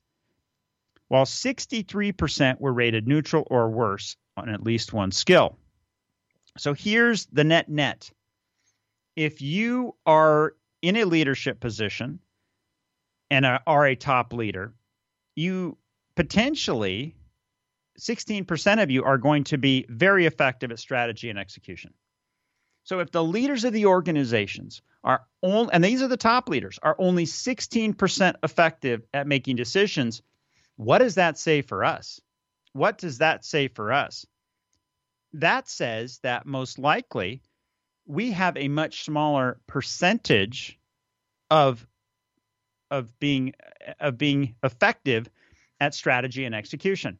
While 1.08 1.26
63% 1.26 2.60
were 2.60 2.74
rated 2.74 3.08
neutral 3.08 3.48
or 3.50 3.72
worse 3.72 4.16
on 4.36 4.50
at 4.50 4.62
least 4.62 4.94
one 4.94 5.12
skill. 5.12 5.58
So 6.58 6.74
here's 6.74 7.26
the 7.28 7.44
net 7.44 7.70
net. 7.70 8.10
If 9.16 9.42
you 9.42 9.96
are 10.06 10.56
in 10.82 10.96
a 10.96 11.06
leadership 11.06 11.60
position 11.60 12.20
and 13.30 13.46
are 13.46 13.86
a 13.86 13.96
top 13.96 14.34
leader, 14.34 14.74
you 15.36 15.78
potentially 16.16 17.16
16% 18.00 18.84
of 18.84 18.92
you 18.92 19.04
are 19.04 19.18
going 19.18 19.44
to 19.46 19.58
be 19.58 19.86
very 19.90 20.26
effective 20.26 20.72
at 20.72 20.80
strategy 20.80 21.30
and 21.30 21.40
execution. 21.40 21.94
So 22.84 23.00
if 23.00 23.12
the 23.12 23.24
leaders 23.24 23.64
of 23.64 23.74
the 23.74 23.88
organizations 23.88 24.82
are 25.04 25.26
only, 25.44 25.74
and 25.74 25.84
these 25.84 26.02
are 26.02 26.08
the 26.08 26.16
top 26.16 26.48
leaders, 26.48 26.80
are 26.82 26.96
only 27.00 27.26
16% 27.26 28.36
effective 28.44 29.04
at 29.14 29.28
making 29.28 29.56
decisions, 29.56 30.22
what 30.76 31.00
does 31.00 31.16
that 31.16 31.38
say 31.38 31.62
for 31.62 31.84
us? 31.84 32.22
What 32.74 32.98
does 32.98 33.18
that 33.18 33.44
say 33.44 33.68
for 33.68 33.92
us? 33.92 34.26
That 35.34 35.68
says 35.68 36.20
that 36.24 36.46
most 36.46 36.80
likely 36.80 37.42
we 38.06 38.32
have 38.32 38.56
a 38.58 38.68
much 38.68 39.04
smaller 39.04 39.60
percentage 39.68 40.80
of 41.50 41.86
of 42.90 43.20
being 43.20 43.54
of 44.00 44.18
being 44.18 44.56
effective 44.64 45.30
at 45.80 45.94
strategy 45.94 46.46
and 46.46 46.56
execution. 46.56 47.20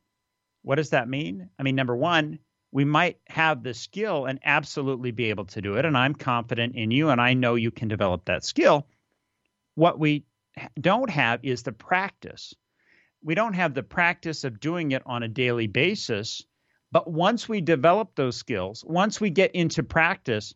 What 0.64 0.76
does 0.76 0.92
that 0.92 1.10
mean? 1.10 1.50
I 1.60 1.64
mean, 1.64 1.76
number 1.76 1.96
one, 1.96 2.40
we 2.72 2.86
might 2.86 3.20
have 3.28 3.64
the 3.64 3.74
skill 3.74 4.26
and 4.26 4.40
absolutely 4.44 5.12
be 5.12 5.26
able 5.26 5.46
to 5.46 5.62
do 5.62 5.76
it, 5.76 5.86
and 5.86 5.98
I'm 5.98 6.16
confident 6.16 6.76
in 6.76 6.92
you, 6.92 7.10
and 7.10 7.22
I 7.22 7.34
know 7.34 7.56
you 7.56 7.72
can 7.72 7.88
develop 7.88 8.26
that 8.26 8.44
skill. 8.44 8.88
What 9.76 10.00
we 10.00 10.26
don't 10.80 11.10
have 11.10 11.42
is 11.44 11.64
the 11.64 11.72
practice. 11.72 12.54
We 13.22 13.36
don't 13.36 13.54
have 13.54 13.74
the 13.74 13.84
practice 13.84 14.44
of 14.44 14.60
doing 14.60 14.92
it 14.92 15.04
on 15.06 15.24
a 15.24 15.28
daily 15.28 15.68
basis 15.68 16.44
but 16.92 17.10
once 17.10 17.50
we 17.50 17.62
develop 17.62 18.16
those 18.16 18.38
skills, 18.38 18.84
once 18.86 19.20
we 19.20 19.30
get 19.30 19.52
into 19.54 19.84
practice, 19.84 20.54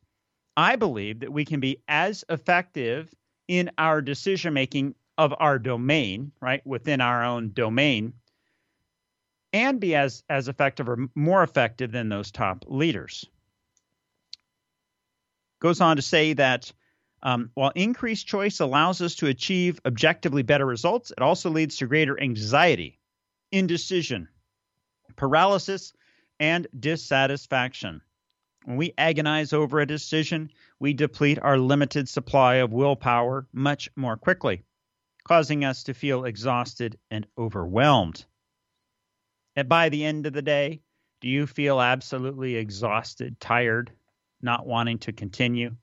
I 0.55 0.75
believe 0.75 1.21
that 1.21 1.33
we 1.33 1.45
can 1.45 1.59
be 1.59 1.81
as 1.87 2.23
effective 2.29 3.13
in 3.47 3.71
our 3.77 4.01
decision 4.01 4.53
making 4.53 4.95
of 5.17 5.33
our 5.39 5.59
domain, 5.59 6.31
right, 6.41 6.65
within 6.65 7.01
our 7.01 7.23
own 7.23 7.51
domain, 7.53 8.13
and 9.53 9.79
be 9.79 9.95
as, 9.95 10.23
as 10.29 10.47
effective 10.47 10.87
or 10.87 11.09
more 11.15 11.43
effective 11.43 11.91
than 11.91 12.09
those 12.09 12.31
top 12.31 12.63
leaders. 12.67 13.25
Goes 15.59 15.81
on 15.81 15.97
to 15.97 16.01
say 16.01 16.33
that 16.33 16.71
um, 17.21 17.51
while 17.53 17.71
increased 17.75 18.25
choice 18.25 18.61
allows 18.61 19.01
us 19.01 19.15
to 19.15 19.27
achieve 19.27 19.79
objectively 19.85 20.41
better 20.43 20.65
results, 20.65 21.11
it 21.11 21.21
also 21.21 21.49
leads 21.49 21.77
to 21.77 21.87
greater 21.87 22.19
anxiety, 22.19 22.97
indecision, 23.51 24.27
paralysis, 25.17 25.93
and 26.41 26.65
dissatisfaction. 26.77 28.01
When 28.65 28.75
we 28.75 28.93
agonize 28.97 29.53
over 29.53 29.79
a 29.79 29.85
decision, 29.85 30.49
we 30.79 30.93
deplete 30.93 31.37
our 31.39 31.57
limited 31.57 32.09
supply 32.09 32.55
of 32.55 32.73
willpower 32.73 33.47
much 33.53 33.91
more 33.95 34.17
quickly, 34.17 34.63
causing 35.23 35.63
us 35.63 35.83
to 35.83 35.93
feel 35.93 36.25
exhausted 36.25 36.97
and 37.11 37.27
overwhelmed. 37.37 38.25
And 39.55 39.69
by 39.69 39.89
the 39.89 40.03
end 40.03 40.25
of 40.25 40.33
the 40.33 40.41
day, 40.41 40.81
do 41.21 41.29
you 41.29 41.45
feel 41.45 41.79
absolutely 41.79 42.55
exhausted, 42.55 43.39
tired, 43.39 43.91
not 44.41 44.65
wanting 44.65 44.97
to 44.99 45.13
continue? 45.13 45.75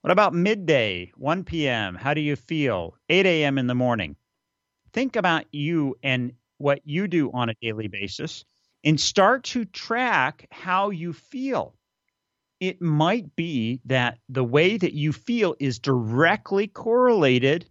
What 0.00 0.10
about 0.10 0.34
midday, 0.34 1.12
1 1.16 1.44
p.m.? 1.44 1.94
How 1.94 2.12
do 2.12 2.20
you 2.20 2.34
feel? 2.34 2.96
8 3.08 3.24
a.m. 3.24 3.56
in 3.56 3.68
the 3.68 3.74
morning. 3.74 4.16
Think 4.92 5.14
about 5.14 5.44
you 5.52 5.96
and 6.02 6.32
what 6.58 6.80
you 6.84 7.06
do 7.06 7.30
on 7.32 7.50
a 7.50 7.54
daily 7.60 7.86
basis 7.86 8.44
and 8.86 9.00
start 9.00 9.42
to 9.42 9.64
track 9.64 10.46
how 10.52 10.90
you 10.90 11.12
feel. 11.12 11.74
It 12.60 12.80
might 12.80 13.34
be 13.34 13.80
that 13.86 14.18
the 14.28 14.44
way 14.44 14.76
that 14.76 14.94
you 14.94 15.12
feel 15.12 15.56
is 15.58 15.80
directly 15.80 16.68
correlated 16.68 17.68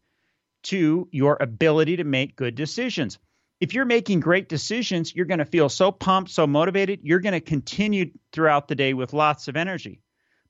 to 0.64 1.08
your 1.12 1.38
ability 1.40 1.96
to 1.96 2.04
make 2.04 2.36
good 2.36 2.54
decisions. 2.54 3.18
If 3.62 3.74
you're 3.74 3.86
making 3.86 4.20
great 4.20 4.50
decisions, 4.50 5.16
you're 5.16 5.26
going 5.26 5.40
to 5.40 5.46
feel 5.46 5.70
so 5.70 5.90
pumped, 5.90 6.32
so 6.32 6.46
motivated, 6.46 7.00
you're 7.02 7.20
going 7.20 7.34
to 7.34 7.40
continue 7.40 8.12
throughout 8.34 8.68
the 8.68 8.76
day 8.76 8.94
with 8.94 9.14
lots 9.14 9.48
of 9.48 9.56
energy. 9.56 10.02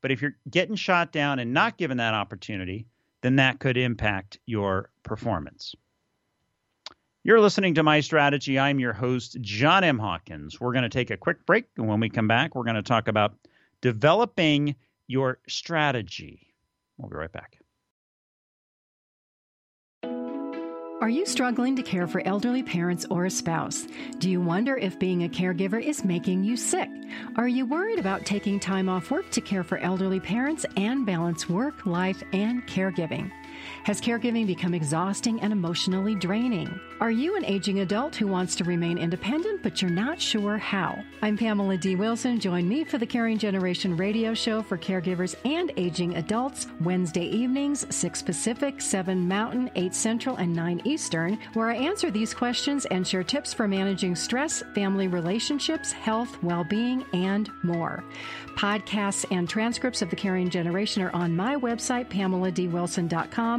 But 0.01 0.11
if 0.11 0.22
you're 0.22 0.36
getting 0.49 0.76
shot 0.76 1.11
down 1.11 1.38
and 1.38 1.53
not 1.53 1.78
given 1.78 1.97
that 1.97 2.16
opportunity, 2.16 2.88
then 3.22 3.36
that 3.36 3.59
could 3.59 3.78
impact 3.78 4.39
your 4.47 4.89
performance. 5.03 5.76
You're 7.26 7.41
listening 7.41 7.73
to 7.73 7.82
My 7.82 8.01
Strategy. 8.01 8.59
I'm 8.59 8.80
your 8.80 8.93
host, 8.93 9.41
John 9.41 9.84
M. 9.84 9.97
Hawkins. 9.97 10.61
We're 10.61 10.73
going 10.73 10.84
to 10.84 10.89
take 10.89 11.09
a 11.09 11.17
quick 11.17 11.43
break. 11.47 11.65
And 11.76 11.88
when 11.88 11.99
we 11.99 12.07
come 12.07 12.28
back, 12.28 12.53
we're 12.53 12.65
going 12.65 12.76
to 12.76 12.84
talk 12.84 13.07
about 13.07 13.34
developing 13.82 14.76
your 15.07 15.39
strategy. 15.47 16.53
We'll 16.99 17.09
be 17.09 17.15
right 17.15 17.32
back. 17.32 17.57
Are 21.01 21.09
you 21.09 21.26
struggling 21.26 21.76
to 21.78 21.82
care 21.82 22.05
for 22.05 22.21
elderly 22.28 22.61
parents 22.61 23.07
or 23.09 23.26
a 23.26 23.32
spouse? 23.32 23.88
Do 24.19 24.30
you 24.30 24.39
wonder 24.39 24.78
if 24.78 24.99
being 24.99 25.23
a 25.23 25.28
caregiver 25.28 25.82
is 25.82 26.05
making 26.05 26.43
you 26.43 26.55
sick? 26.55 26.89
Are 27.38 27.47
you 27.47 27.65
worried 27.65 27.97
about 27.97 28.28
taking 28.28 28.59
time 28.59 28.88
off 28.88 29.09
work 29.09 29.32
to 29.32 29.41
care 29.41 29.63
for 29.63 29.80
elderly 29.80 30.19
parents 30.19 30.63
and 30.78 31.07
balance 31.07 31.49
work, 31.49 31.88
life, 31.88 32.21
and 32.34 32.67
caregiving? 32.67 33.32
Has 33.84 34.01
caregiving 34.01 34.47
become 34.47 34.74
exhausting 34.74 35.39
and 35.41 35.53
emotionally 35.53 36.16
draining? 36.16 36.80
Are 36.99 37.11
you 37.11 37.36
an 37.36 37.45
aging 37.45 37.80
adult 37.80 38.16
who 38.16 38.28
wants 38.28 38.55
to 38.55 38.63
remain 38.63 38.97
independent 38.97 39.61
but 39.63 39.82
you're 39.82 39.91
not 39.91 40.20
sure 40.20 40.57
how? 40.57 41.03
I'm 41.22 41.38
Pamela 41.38 41.78
D. 41.78 41.95
Wilson. 41.95 42.39
Join 42.39 42.68
me 42.68 42.84
for 42.84 42.97
the 42.97 43.05
Caring 43.05 43.38
Generation 43.38 43.97
radio 43.97 44.34
show 44.34 44.61
for 44.61 44.78
caregivers 44.78 45.36
and 45.45 45.72
aging 45.78 46.16
adults 46.18 46.68
Wednesday 46.82 47.26
evenings, 47.26 47.86
6 47.93 48.22
Pacific, 48.22 48.82
7 48.82 49.28
Mountain, 49.28 49.70
8 49.76 49.93
Central, 49.93 50.36
and 50.38 50.53
9 50.53 50.82
Eastern, 50.86 51.38
where 51.53 51.70
I 51.70 51.76
answer 51.76 52.11
these 52.11 52.34
questions 52.34 52.86
and 52.88 53.07
share 53.07 53.24
tips 53.24 53.53
for 53.53 53.68
managing 53.68 54.16
stress, 54.16 54.63
family 54.74 55.07
relationships, 55.07 55.91
health, 55.91 56.41
well 56.43 56.63
being, 56.63 57.05
and 57.13 57.49
more. 57.63 58.03
Podcasts 58.55 59.26
and 59.32 59.49
transcripts 59.49 60.01
of 60.01 60.09
the 60.09 60.16
Caring 60.16 60.49
Generation 60.49 61.01
are 61.01 61.13
on 61.13 61.36
my 61.36 61.55
website, 61.55 62.09
pameladwilson.com, 62.09 63.55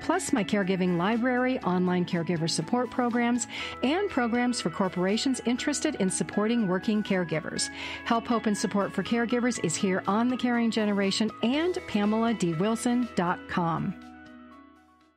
plus 0.00 0.32
my 0.32 0.44
caregiving 0.44 0.98
library, 0.98 1.58
online 1.60 2.04
caregiver 2.04 2.48
support 2.48 2.90
programs, 2.90 3.46
and 3.82 4.08
programs 4.10 4.60
for 4.60 4.70
corporations 4.70 5.40
interested 5.46 5.94
in 5.96 6.10
supporting 6.10 6.68
working 6.68 7.02
caregivers. 7.02 7.70
Help, 8.04 8.26
hope, 8.26 8.46
and 8.46 8.58
support 8.58 8.92
for 8.92 9.02
caregivers 9.02 9.58
is 9.64 9.74
here 9.74 10.02
on 10.06 10.28
the 10.28 10.36
Caring 10.36 10.70
Generation 10.70 11.30
and 11.42 11.74
pameladwilson.com. 11.88 14.09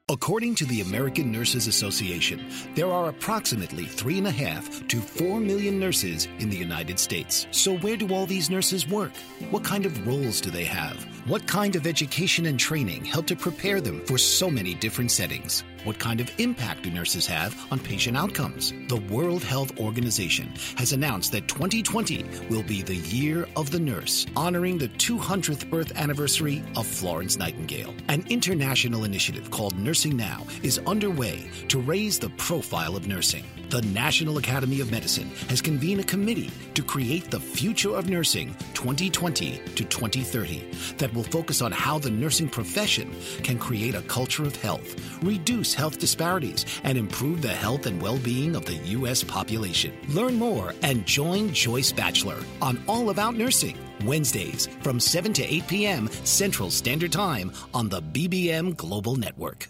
According 0.09 0.55
to 0.55 0.65
the 0.65 0.81
American 0.81 1.31
Nurses 1.31 1.67
Association, 1.67 2.45
there 2.75 2.91
are 2.91 3.07
approximately 3.07 3.85
three 3.85 4.17
and 4.17 4.27
a 4.27 4.31
half 4.31 4.85
to 4.89 4.99
four 4.99 5.39
million 5.39 5.79
nurses 5.79 6.27
in 6.39 6.49
the 6.49 6.57
United 6.57 6.99
States. 6.99 7.47
So, 7.51 7.77
where 7.77 7.95
do 7.95 8.13
all 8.13 8.25
these 8.25 8.49
nurses 8.49 8.85
work? 8.85 9.13
What 9.49 9.63
kind 9.63 9.85
of 9.85 10.05
roles 10.05 10.41
do 10.41 10.51
they 10.51 10.65
have? 10.65 11.01
What 11.25 11.47
kind 11.47 11.77
of 11.77 11.87
education 11.87 12.47
and 12.47 12.59
training 12.59 13.05
help 13.05 13.27
to 13.27 13.37
prepare 13.37 13.79
them 13.79 14.05
for 14.05 14.17
so 14.17 14.49
many 14.49 14.73
different 14.73 15.09
settings? 15.09 15.63
What 15.83 15.99
kind 15.99 16.21
of 16.21 16.31
impact 16.39 16.83
do 16.83 16.91
nurses 16.91 17.27
have 17.27 17.57
on 17.69 17.77
patient 17.77 18.15
outcomes? 18.15 18.73
The 18.87 19.01
World 19.11 19.43
Health 19.43 19.77
Organization 19.77 20.53
has 20.77 20.93
announced 20.93 21.33
that 21.33 21.49
2020 21.49 22.25
will 22.49 22.63
be 22.63 22.81
the 22.81 22.95
year 22.95 23.49
of 23.57 23.69
the 23.69 23.79
nurse, 23.79 24.25
honoring 24.37 24.77
the 24.77 24.87
200th 24.87 25.69
birth 25.69 25.91
anniversary 25.97 26.63
of 26.77 26.87
Florence 26.87 27.37
Nightingale. 27.37 27.93
An 28.07 28.23
international 28.29 29.03
initiative 29.03 29.51
called 29.51 29.77
Nursing 29.77 30.15
Now 30.15 30.47
is 30.61 30.79
underway 30.87 31.49
to 31.67 31.81
raise 31.81 32.17
the 32.17 32.29
profile 32.29 32.95
of 32.95 33.05
nursing. 33.05 33.43
The 33.69 33.81
National 33.81 34.37
Academy 34.37 34.81
of 34.81 34.91
Medicine 34.91 35.31
has 35.49 35.59
convened 35.59 35.99
a 35.99 36.03
committee 36.03 36.51
to 36.75 36.83
create 36.83 37.31
the 37.31 37.39
Future 37.39 37.95
of 37.95 38.07
Nursing 38.07 38.55
2020 38.75 39.57
to 39.57 39.83
2030 39.83 40.95
that 40.97 41.11
will 41.13 41.23
focus 41.23 41.61
on 41.61 41.71
how 41.71 41.97
the 41.97 42.11
nursing 42.11 42.47
profession 42.47 43.11
can 43.41 43.57
create 43.57 43.95
a 43.95 44.03
culture 44.03 44.43
of 44.43 44.55
health, 44.55 44.95
reduce 45.23 45.72
health 45.73 45.99
disparities, 45.99 46.65
and 46.83 46.97
improve 46.97 47.41
the 47.41 47.47
health 47.47 47.85
and 47.85 48.01
well 48.01 48.17
being 48.19 48.55
of 48.55 48.65
the 48.65 48.75
U.S. 48.97 49.23
population. 49.23 49.93
Learn 50.09 50.35
more 50.35 50.73
and 50.81 51.05
join 51.05 51.53
Joyce 51.53 51.91
Batchelor 51.91 52.43
on 52.61 52.83
All 52.87 53.09
About 53.09 53.35
Nursing. 53.35 53.77
Wednesdays 54.05 54.67
from 54.81 54.99
7 54.99 55.33
to 55.33 55.43
8 55.43 55.67
p.m. 55.67 56.09
Central 56.23 56.69
Standard 56.69 57.11
Time 57.11 57.51
on 57.73 57.89
the 57.89 58.01
BBM 58.01 58.75
Global 58.75 59.15
Network. 59.15 59.67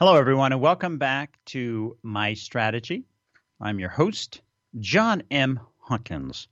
Hello, 0.00 0.16
everyone, 0.16 0.52
and 0.52 0.60
welcome 0.60 0.98
back 0.98 1.38
to 1.46 1.96
My 2.02 2.34
Strategy. 2.34 3.04
I'm 3.60 3.78
your 3.78 3.88
host, 3.88 4.42
John 4.80 5.22
M. 5.30 5.60
Hawkins. 5.78 6.48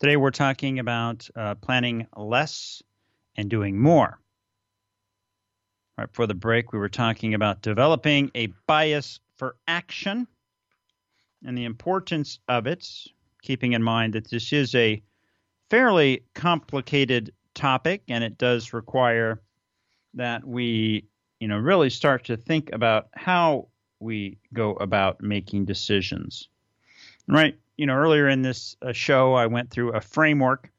Today, 0.00 0.16
we're 0.16 0.32
talking 0.32 0.80
about 0.80 1.28
uh, 1.36 1.54
planning 1.54 2.08
less 2.16 2.82
and 3.36 3.48
doing 3.48 3.80
more. 3.80 4.18
Right 5.96 6.08
before 6.08 6.26
the 6.26 6.34
break, 6.34 6.72
we 6.72 6.78
were 6.78 6.88
talking 6.88 7.34
about 7.34 7.62
developing 7.62 8.30
a 8.34 8.48
bias 8.66 9.20
for 9.36 9.56
action 9.68 10.26
and 11.44 11.56
the 11.56 11.64
importance 11.64 12.40
of 12.48 12.66
it, 12.66 12.88
keeping 13.42 13.74
in 13.74 13.82
mind 13.82 14.14
that 14.14 14.28
this 14.28 14.52
is 14.52 14.74
a 14.74 15.00
fairly 15.70 16.24
complicated 16.34 17.32
topic 17.54 18.02
and 18.08 18.24
it 18.24 18.38
does 18.38 18.72
require 18.72 19.40
that 20.14 20.44
we, 20.44 21.06
you 21.38 21.46
know, 21.46 21.58
really 21.58 21.90
start 21.90 22.24
to 22.24 22.36
think 22.36 22.72
about 22.72 23.08
how 23.14 23.68
we 24.00 24.38
go 24.52 24.72
about 24.74 25.20
making 25.20 25.64
decisions. 25.64 26.48
Right? 27.28 27.56
You 27.76 27.86
know, 27.86 27.94
earlier 27.94 28.28
in 28.28 28.42
this 28.42 28.76
uh, 28.82 28.92
show, 28.92 29.34
I 29.34 29.46
went 29.46 29.70
through 29.70 29.92
a 29.92 30.00
framework 30.00 30.70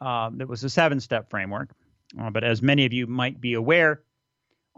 uh, 0.00 0.30
that 0.34 0.48
was 0.48 0.64
a 0.64 0.70
seven 0.70 1.00
step 1.00 1.28
framework. 1.28 1.70
Uh, 2.18 2.30
but 2.30 2.44
as 2.44 2.62
many 2.62 2.86
of 2.86 2.92
you 2.94 3.06
might 3.06 3.40
be 3.40 3.52
aware, 3.52 4.02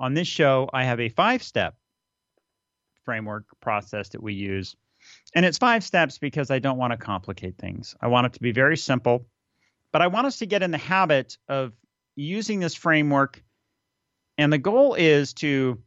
on 0.01 0.15
this 0.15 0.27
show, 0.27 0.69
I 0.73 0.85
have 0.85 0.99
a 0.99 1.11
five 1.11 1.43
step 1.43 1.77
framework 3.05 3.45
process 3.61 4.09
that 4.11 4.23
we 4.23 4.33
use. 4.33 4.75
And 5.35 5.47
it's 5.47 5.59
five 5.59 5.85
steps 5.85 6.19
because 6.19 6.51
I 6.51 6.59
don't 6.59 6.79
want 6.79 6.93
to 6.93 6.97
complicate 6.97 7.57
things. 7.59 7.95
I 8.01 8.09
want 8.09 8.27
it 8.27 8.33
to 8.33 8.41
be 8.41 8.53
very 8.53 8.77
simple, 8.77 9.27
but 9.93 10.03
I 10.03 10.09
want 10.09 10.27
us 10.27 10.39
to 10.39 10.47
get 10.47 10.63
in 10.63 10.71
the 10.71 10.79
habit 10.79 11.39
of 11.49 11.73
using 12.17 12.61
this 12.61 12.75
framework. 12.75 13.43
And 14.39 14.53
the 14.53 14.59
goal 14.59 14.95
is 14.95 15.35
to, 15.35 15.79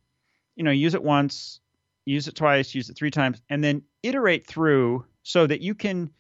you 0.55 0.64
know, 0.64 0.72
use 0.72 0.93
it 0.93 1.03
once, 1.03 1.59
use 2.05 2.28
it 2.28 2.36
twice, 2.36 2.74
use 2.74 2.89
it 2.89 2.95
three 2.95 3.11
times, 3.11 3.41
and 3.49 3.64
then 3.64 3.84
iterate 4.03 4.45
through 4.45 5.05
so 5.24 5.45
that 5.45 5.61
you 5.61 5.74
can 5.74 6.11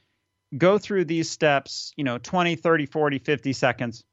go 0.57 0.77
through 0.77 1.05
these 1.05 1.29
steps, 1.29 1.93
you 1.95 2.03
know, 2.03 2.17
20, 2.17 2.55
30, 2.55 2.85
40, 2.87 3.19
50 3.19 3.53
seconds 3.53 4.03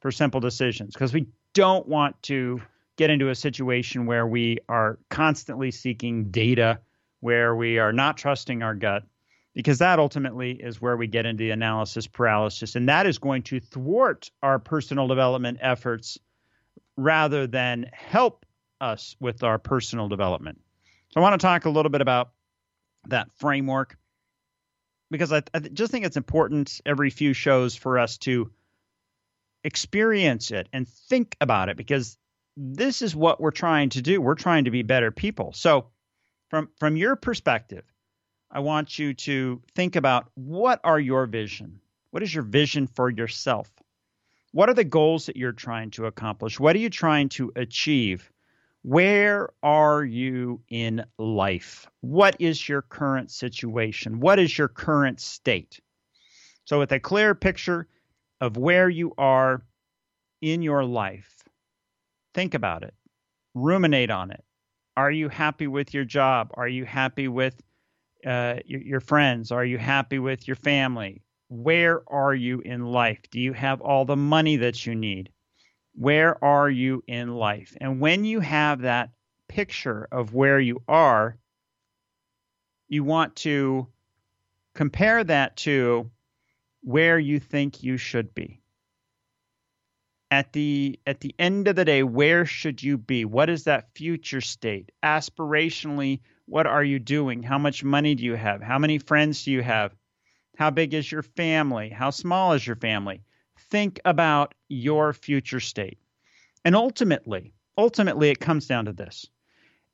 for 0.00 0.10
simple 0.10 0.40
decisions 0.40 0.94
because 0.94 1.12
we 1.12 1.28
don't 1.54 1.86
want 1.86 2.20
to 2.22 2.60
get 3.02 3.10
into 3.10 3.30
a 3.30 3.34
situation 3.34 4.06
where 4.06 4.24
we 4.24 4.58
are 4.68 4.96
constantly 5.10 5.72
seeking 5.72 6.30
data, 6.30 6.78
where 7.18 7.56
we 7.56 7.80
are 7.80 7.92
not 7.92 8.16
trusting 8.16 8.62
our 8.62 8.76
gut, 8.76 9.02
because 9.54 9.78
that 9.78 9.98
ultimately 9.98 10.52
is 10.52 10.80
where 10.80 10.96
we 10.96 11.08
get 11.08 11.26
into 11.26 11.42
the 11.42 11.50
analysis 11.50 12.06
paralysis. 12.06 12.76
And 12.76 12.88
that 12.88 13.06
is 13.06 13.18
going 13.18 13.42
to 13.44 13.58
thwart 13.58 14.30
our 14.40 14.60
personal 14.60 15.08
development 15.08 15.58
efforts 15.60 16.16
rather 16.96 17.48
than 17.48 17.90
help 17.92 18.46
us 18.80 19.16
with 19.18 19.42
our 19.42 19.58
personal 19.58 20.06
development. 20.06 20.60
So 21.08 21.20
I 21.20 21.24
want 21.24 21.40
to 21.40 21.44
talk 21.44 21.64
a 21.64 21.70
little 21.70 21.90
bit 21.90 22.02
about 22.02 22.30
that 23.08 23.32
framework 23.32 23.98
because 25.10 25.32
I, 25.32 25.42
I 25.52 25.58
just 25.58 25.90
think 25.90 26.06
it's 26.06 26.16
important 26.16 26.80
every 26.86 27.10
few 27.10 27.32
shows 27.32 27.74
for 27.74 27.98
us 27.98 28.16
to 28.18 28.52
experience 29.64 30.52
it 30.52 30.68
and 30.72 30.86
think 30.86 31.36
about 31.40 31.68
it 31.68 31.76
because 31.76 32.16
this 32.56 33.02
is 33.02 33.16
what 33.16 33.40
we're 33.40 33.50
trying 33.50 33.88
to 33.90 34.02
do. 34.02 34.20
We're 34.20 34.34
trying 34.34 34.64
to 34.64 34.70
be 34.70 34.82
better 34.82 35.10
people. 35.10 35.52
So, 35.52 35.86
from 36.50 36.68
from 36.78 36.96
your 36.96 37.16
perspective, 37.16 37.84
I 38.50 38.60
want 38.60 38.98
you 38.98 39.14
to 39.14 39.62
think 39.74 39.96
about 39.96 40.30
what 40.34 40.80
are 40.84 41.00
your 41.00 41.26
vision? 41.26 41.80
What 42.10 42.22
is 42.22 42.34
your 42.34 42.44
vision 42.44 42.86
for 42.86 43.08
yourself? 43.08 43.70
What 44.52 44.68
are 44.68 44.74
the 44.74 44.84
goals 44.84 45.26
that 45.26 45.36
you're 45.36 45.52
trying 45.52 45.92
to 45.92 46.04
accomplish? 46.04 46.60
What 46.60 46.76
are 46.76 46.80
you 46.80 46.90
trying 46.90 47.30
to 47.30 47.52
achieve? 47.56 48.30
Where 48.82 49.48
are 49.62 50.04
you 50.04 50.60
in 50.68 51.06
life? 51.16 51.88
What 52.00 52.36
is 52.38 52.68
your 52.68 52.82
current 52.82 53.30
situation? 53.30 54.20
What 54.20 54.38
is 54.38 54.58
your 54.58 54.68
current 54.68 55.20
state? 55.20 55.80
So, 56.64 56.78
with 56.78 56.92
a 56.92 57.00
clear 57.00 57.34
picture 57.34 57.88
of 58.42 58.58
where 58.58 58.90
you 58.90 59.14
are 59.16 59.64
in 60.42 60.60
your 60.60 60.84
life, 60.84 61.41
think 62.34 62.54
about 62.54 62.82
it, 62.82 62.94
ruminate 63.54 64.10
on 64.10 64.30
it. 64.30 64.44
Are 64.96 65.10
you 65.10 65.28
happy 65.28 65.66
with 65.66 65.94
your 65.94 66.04
job? 66.04 66.50
Are 66.54 66.68
you 66.68 66.84
happy 66.84 67.28
with 67.28 67.60
uh, 68.26 68.56
your, 68.64 68.80
your 68.82 69.00
friends? 69.00 69.50
Are 69.50 69.64
you 69.64 69.78
happy 69.78 70.18
with 70.18 70.46
your 70.46 70.56
family? 70.56 71.22
Where 71.48 72.02
are 72.06 72.34
you 72.34 72.60
in 72.60 72.84
life? 72.84 73.20
Do 73.30 73.40
you 73.40 73.52
have 73.52 73.80
all 73.80 74.04
the 74.04 74.16
money 74.16 74.56
that 74.56 74.86
you 74.86 74.94
need? 74.94 75.30
Where 75.94 76.42
are 76.42 76.70
you 76.70 77.02
in 77.06 77.34
life? 77.34 77.76
And 77.80 78.00
when 78.00 78.24
you 78.24 78.40
have 78.40 78.82
that 78.82 79.10
picture 79.48 80.08
of 80.10 80.32
where 80.32 80.58
you 80.58 80.82
are, 80.88 81.36
you 82.88 83.04
want 83.04 83.36
to 83.36 83.88
compare 84.74 85.22
that 85.24 85.56
to 85.58 86.10
where 86.82 87.18
you 87.18 87.38
think 87.38 87.82
you 87.82 87.96
should 87.98 88.34
be. 88.34 88.61
At 90.32 90.52
the 90.52 90.98
at 91.06 91.20
the 91.20 91.34
end 91.38 91.68
of 91.68 91.76
the 91.76 91.84
day, 91.84 92.02
where 92.02 92.46
should 92.46 92.82
you 92.82 92.96
be? 92.96 93.24
What 93.24 93.50
is 93.50 93.64
that 93.64 93.94
future 93.94 94.40
state? 94.40 94.90
Aspirationally, 95.04 96.20
what 96.46 96.66
are 96.66 96.82
you 96.82 96.98
doing? 96.98 97.42
How 97.42 97.58
much 97.58 97.84
money 97.84 98.14
do 98.14 98.24
you 98.24 98.34
have? 98.34 98.62
How 98.62 98.78
many 98.78 98.98
friends 98.98 99.44
do 99.44 99.52
you 99.52 99.62
have? 99.62 99.94
How 100.56 100.70
big 100.70 100.94
is 100.94 101.12
your 101.12 101.22
family? 101.22 101.90
How 101.90 102.10
small 102.10 102.54
is 102.54 102.66
your 102.66 102.76
family? 102.76 103.22
think 103.72 104.00
about 104.04 104.54
your 104.68 105.14
future 105.14 105.58
state. 105.58 105.98
And 106.62 106.76
ultimately, 106.76 107.54
ultimately, 107.78 108.28
it 108.28 108.38
comes 108.38 108.66
down 108.66 108.84
to 108.84 108.92
this. 108.92 109.26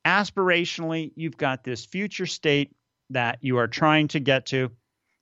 Aspirationally, 0.05 1.13
you've 1.15 1.37
got 1.37 1.63
this 1.63 1.85
future 1.85 2.25
state 2.25 2.75
that 3.09 3.39
you 3.41 3.57
are 3.57 3.67
trying 3.67 4.09
to 4.09 4.19
get 4.19 4.47
to, 4.47 4.69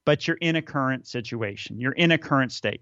but 0.06 0.28
you're 0.28 0.38
in 0.42 0.56
a 0.56 0.62
current 0.62 1.08
situation. 1.08 1.80
You're 1.80 1.92
in 1.92 2.12
a 2.12 2.18
current 2.18 2.52
state. 2.52 2.82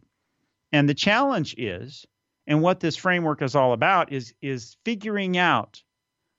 And 0.71 0.87
the 0.87 0.93
challenge 0.93 1.55
is, 1.57 2.05
and 2.47 2.61
what 2.61 2.79
this 2.79 2.95
framework 2.95 3.41
is 3.41 3.55
all 3.55 3.73
about, 3.73 4.11
is, 4.11 4.33
is 4.41 4.77
figuring 4.85 5.37
out 5.37 5.81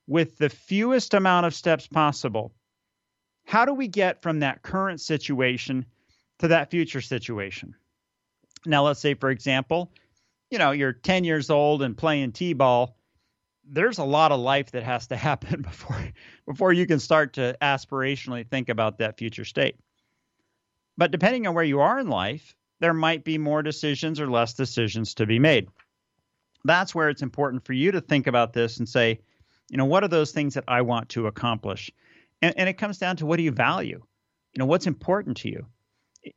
with 0.07 0.37
the 0.37 0.49
fewest 0.49 1.13
amount 1.13 1.45
of 1.45 1.53
steps 1.53 1.87
possible 1.87 2.53
how 3.47 3.63
do 3.63 3.73
we 3.73 3.87
get 3.87 4.21
from 4.21 4.41
that 4.41 4.61
current 4.61 4.99
situation 4.99 5.85
to 6.39 6.49
that 6.49 6.69
future 6.69 6.99
situation? 6.99 7.75
Now, 8.65 8.83
let's 8.83 8.99
say, 8.99 9.13
for 9.13 9.29
example, 9.29 9.93
you 10.51 10.57
know, 10.57 10.71
you're 10.71 10.91
10 10.91 11.23
years 11.23 11.49
old 11.49 11.81
and 11.81 11.97
playing 11.97 12.33
t-ball. 12.33 12.97
There's 13.63 13.99
a 13.99 14.03
lot 14.03 14.33
of 14.33 14.41
life 14.41 14.71
that 14.71 14.83
has 14.83 15.07
to 15.07 15.15
happen 15.27 15.61
before 15.61 16.09
before 16.45 16.73
you 16.73 16.85
can 16.85 16.99
start 16.99 17.33
to 17.33 17.55
aspirationally 17.61 18.45
think 18.45 18.67
about 18.67 18.97
that 18.97 19.17
future 19.17 19.45
state. 19.45 19.77
But 20.97 21.11
depending 21.11 21.47
on 21.47 21.53
where 21.53 21.63
you 21.63 21.79
are 21.79 21.99
in 21.99 22.09
life, 22.09 22.53
there 22.81 22.93
might 22.93 23.23
be 23.23 23.37
more 23.37 23.63
decisions 23.63 24.19
or 24.19 24.27
less 24.27 24.55
decisions 24.55 25.13
to 25.15 25.25
be 25.25 25.39
made. 25.39 25.69
That's 26.67 26.93
where 26.93 27.09
it's 27.09 27.21
important 27.21 27.65
for 27.65 27.73
you 27.73 27.91
to 27.91 28.01
think 28.01 28.27
about 28.27 28.53
this 28.53 28.77
and 28.77 28.87
say, 28.87 29.19
you 29.69 29.77
know, 29.77 29.85
what 29.85 30.03
are 30.03 30.09
those 30.09 30.31
things 30.31 30.53
that 30.53 30.65
I 30.67 30.81
want 30.81 31.09
to 31.09 31.27
accomplish? 31.27 31.91
And, 32.41 32.53
and 32.57 32.69
it 32.69 32.77
comes 32.77 32.97
down 32.97 33.17
to 33.17 33.25
what 33.25 33.37
do 33.37 33.43
you 33.43 33.51
value? 33.51 34.01
You 34.53 34.59
know, 34.59 34.65
what's 34.65 34.87
important 34.87 35.37
to 35.37 35.49
you? 35.49 35.65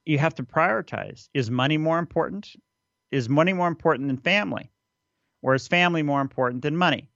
you 0.04 0.18
have 0.18 0.34
to 0.36 0.42
prioritize. 0.42 1.28
Is 1.34 1.50
money 1.50 1.78
more 1.78 1.98
important? 1.98 2.48
Is 3.10 3.28
money 3.28 3.52
more 3.52 3.68
important 3.68 4.08
than 4.08 4.18
family? 4.18 4.70
Or 5.42 5.54
is 5.54 5.68
family 5.68 6.02
more 6.02 6.20
important 6.20 6.62
than 6.62 6.76
money? 6.76 7.10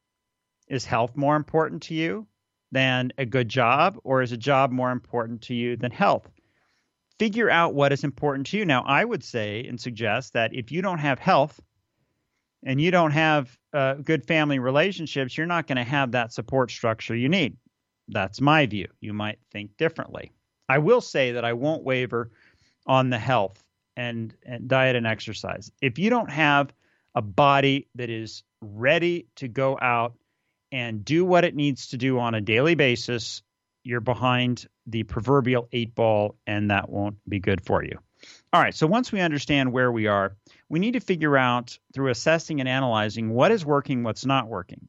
Is 0.68 0.84
health 0.84 1.16
more 1.16 1.36
important 1.36 1.82
to 1.84 1.94
you 1.94 2.26
than 2.72 3.12
a 3.18 3.26
good 3.26 3.48
job? 3.48 3.98
Or 4.02 4.22
is 4.22 4.32
a 4.32 4.36
job 4.36 4.72
more 4.72 4.90
important 4.90 5.42
to 5.42 5.54
you 5.54 5.76
than 5.76 5.90
health? 5.90 6.28
Figure 7.18 7.50
out 7.50 7.74
what 7.74 7.92
is 7.92 8.02
important 8.02 8.46
to 8.48 8.58
you. 8.58 8.64
Now, 8.64 8.82
I 8.86 9.04
would 9.04 9.22
say 9.22 9.64
and 9.66 9.80
suggest 9.80 10.32
that 10.32 10.54
if 10.54 10.72
you 10.72 10.82
don't 10.82 10.98
have 10.98 11.18
health 11.18 11.60
and 12.64 12.80
you 12.80 12.90
don't 12.90 13.10
have 13.12 13.56
uh, 13.72 13.94
good 13.94 14.26
family 14.26 14.58
relationships, 14.58 15.36
you're 15.36 15.46
not 15.46 15.66
going 15.66 15.76
to 15.76 15.84
have 15.84 16.12
that 16.12 16.32
support 16.32 16.70
structure 16.70 17.14
you 17.14 17.28
need. 17.28 17.56
That's 18.08 18.40
my 18.40 18.66
view. 18.66 18.88
You 19.00 19.12
might 19.12 19.38
think 19.50 19.76
differently. 19.76 20.32
I 20.68 20.78
will 20.78 21.00
say 21.00 21.32
that 21.32 21.44
I 21.44 21.52
won't 21.52 21.84
waver 21.84 22.30
on 22.86 23.10
the 23.10 23.18
health 23.18 23.62
and, 23.96 24.34
and 24.44 24.68
diet 24.68 24.96
and 24.96 25.06
exercise. 25.06 25.70
If 25.80 25.98
you 25.98 26.10
don't 26.10 26.30
have 26.30 26.72
a 27.14 27.22
body 27.22 27.88
that 27.94 28.10
is 28.10 28.42
ready 28.60 29.26
to 29.36 29.48
go 29.48 29.78
out 29.80 30.14
and 30.72 31.04
do 31.04 31.24
what 31.24 31.44
it 31.44 31.54
needs 31.54 31.88
to 31.88 31.96
do 31.96 32.18
on 32.18 32.34
a 32.34 32.40
daily 32.40 32.74
basis, 32.74 33.42
you're 33.84 34.00
behind 34.00 34.66
the 34.86 35.02
proverbial 35.04 35.68
eight 35.72 35.94
ball, 35.94 36.36
and 36.46 36.70
that 36.70 36.88
won't 36.88 37.16
be 37.28 37.38
good 37.38 37.64
for 37.64 37.84
you. 37.84 37.98
All 38.52 38.60
right, 38.60 38.74
so 38.74 38.86
once 38.86 39.12
we 39.12 39.20
understand 39.20 39.72
where 39.72 39.92
we 39.92 40.06
are, 40.06 40.36
we 40.74 40.80
need 40.80 40.94
to 40.94 41.00
figure 41.00 41.36
out 41.36 41.78
through 41.92 42.10
assessing 42.10 42.58
and 42.58 42.68
analyzing 42.68 43.30
what 43.30 43.52
is 43.52 43.64
working, 43.64 44.02
what's 44.02 44.26
not 44.26 44.48
working. 44.48 44.88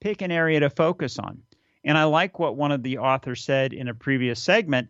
Pick 0.00 0.22
an 0.22 0.30
area 0.30 0.60
to 0.60 0.70
focus 0.70 1.18
on. 1.18 1.42
And 1.82 1.98
I 1.98 2.04
like 2.04 2.38
what 2.38 2.54
one 2.54 2.70
of 2.70 2.84
the 2.84 2.98
authors 2.98 3.42
said 3.42 3.72
in 3.72 3.88
a 3.88 3.94
previous 3.94 4.40
segment 4.40 4.88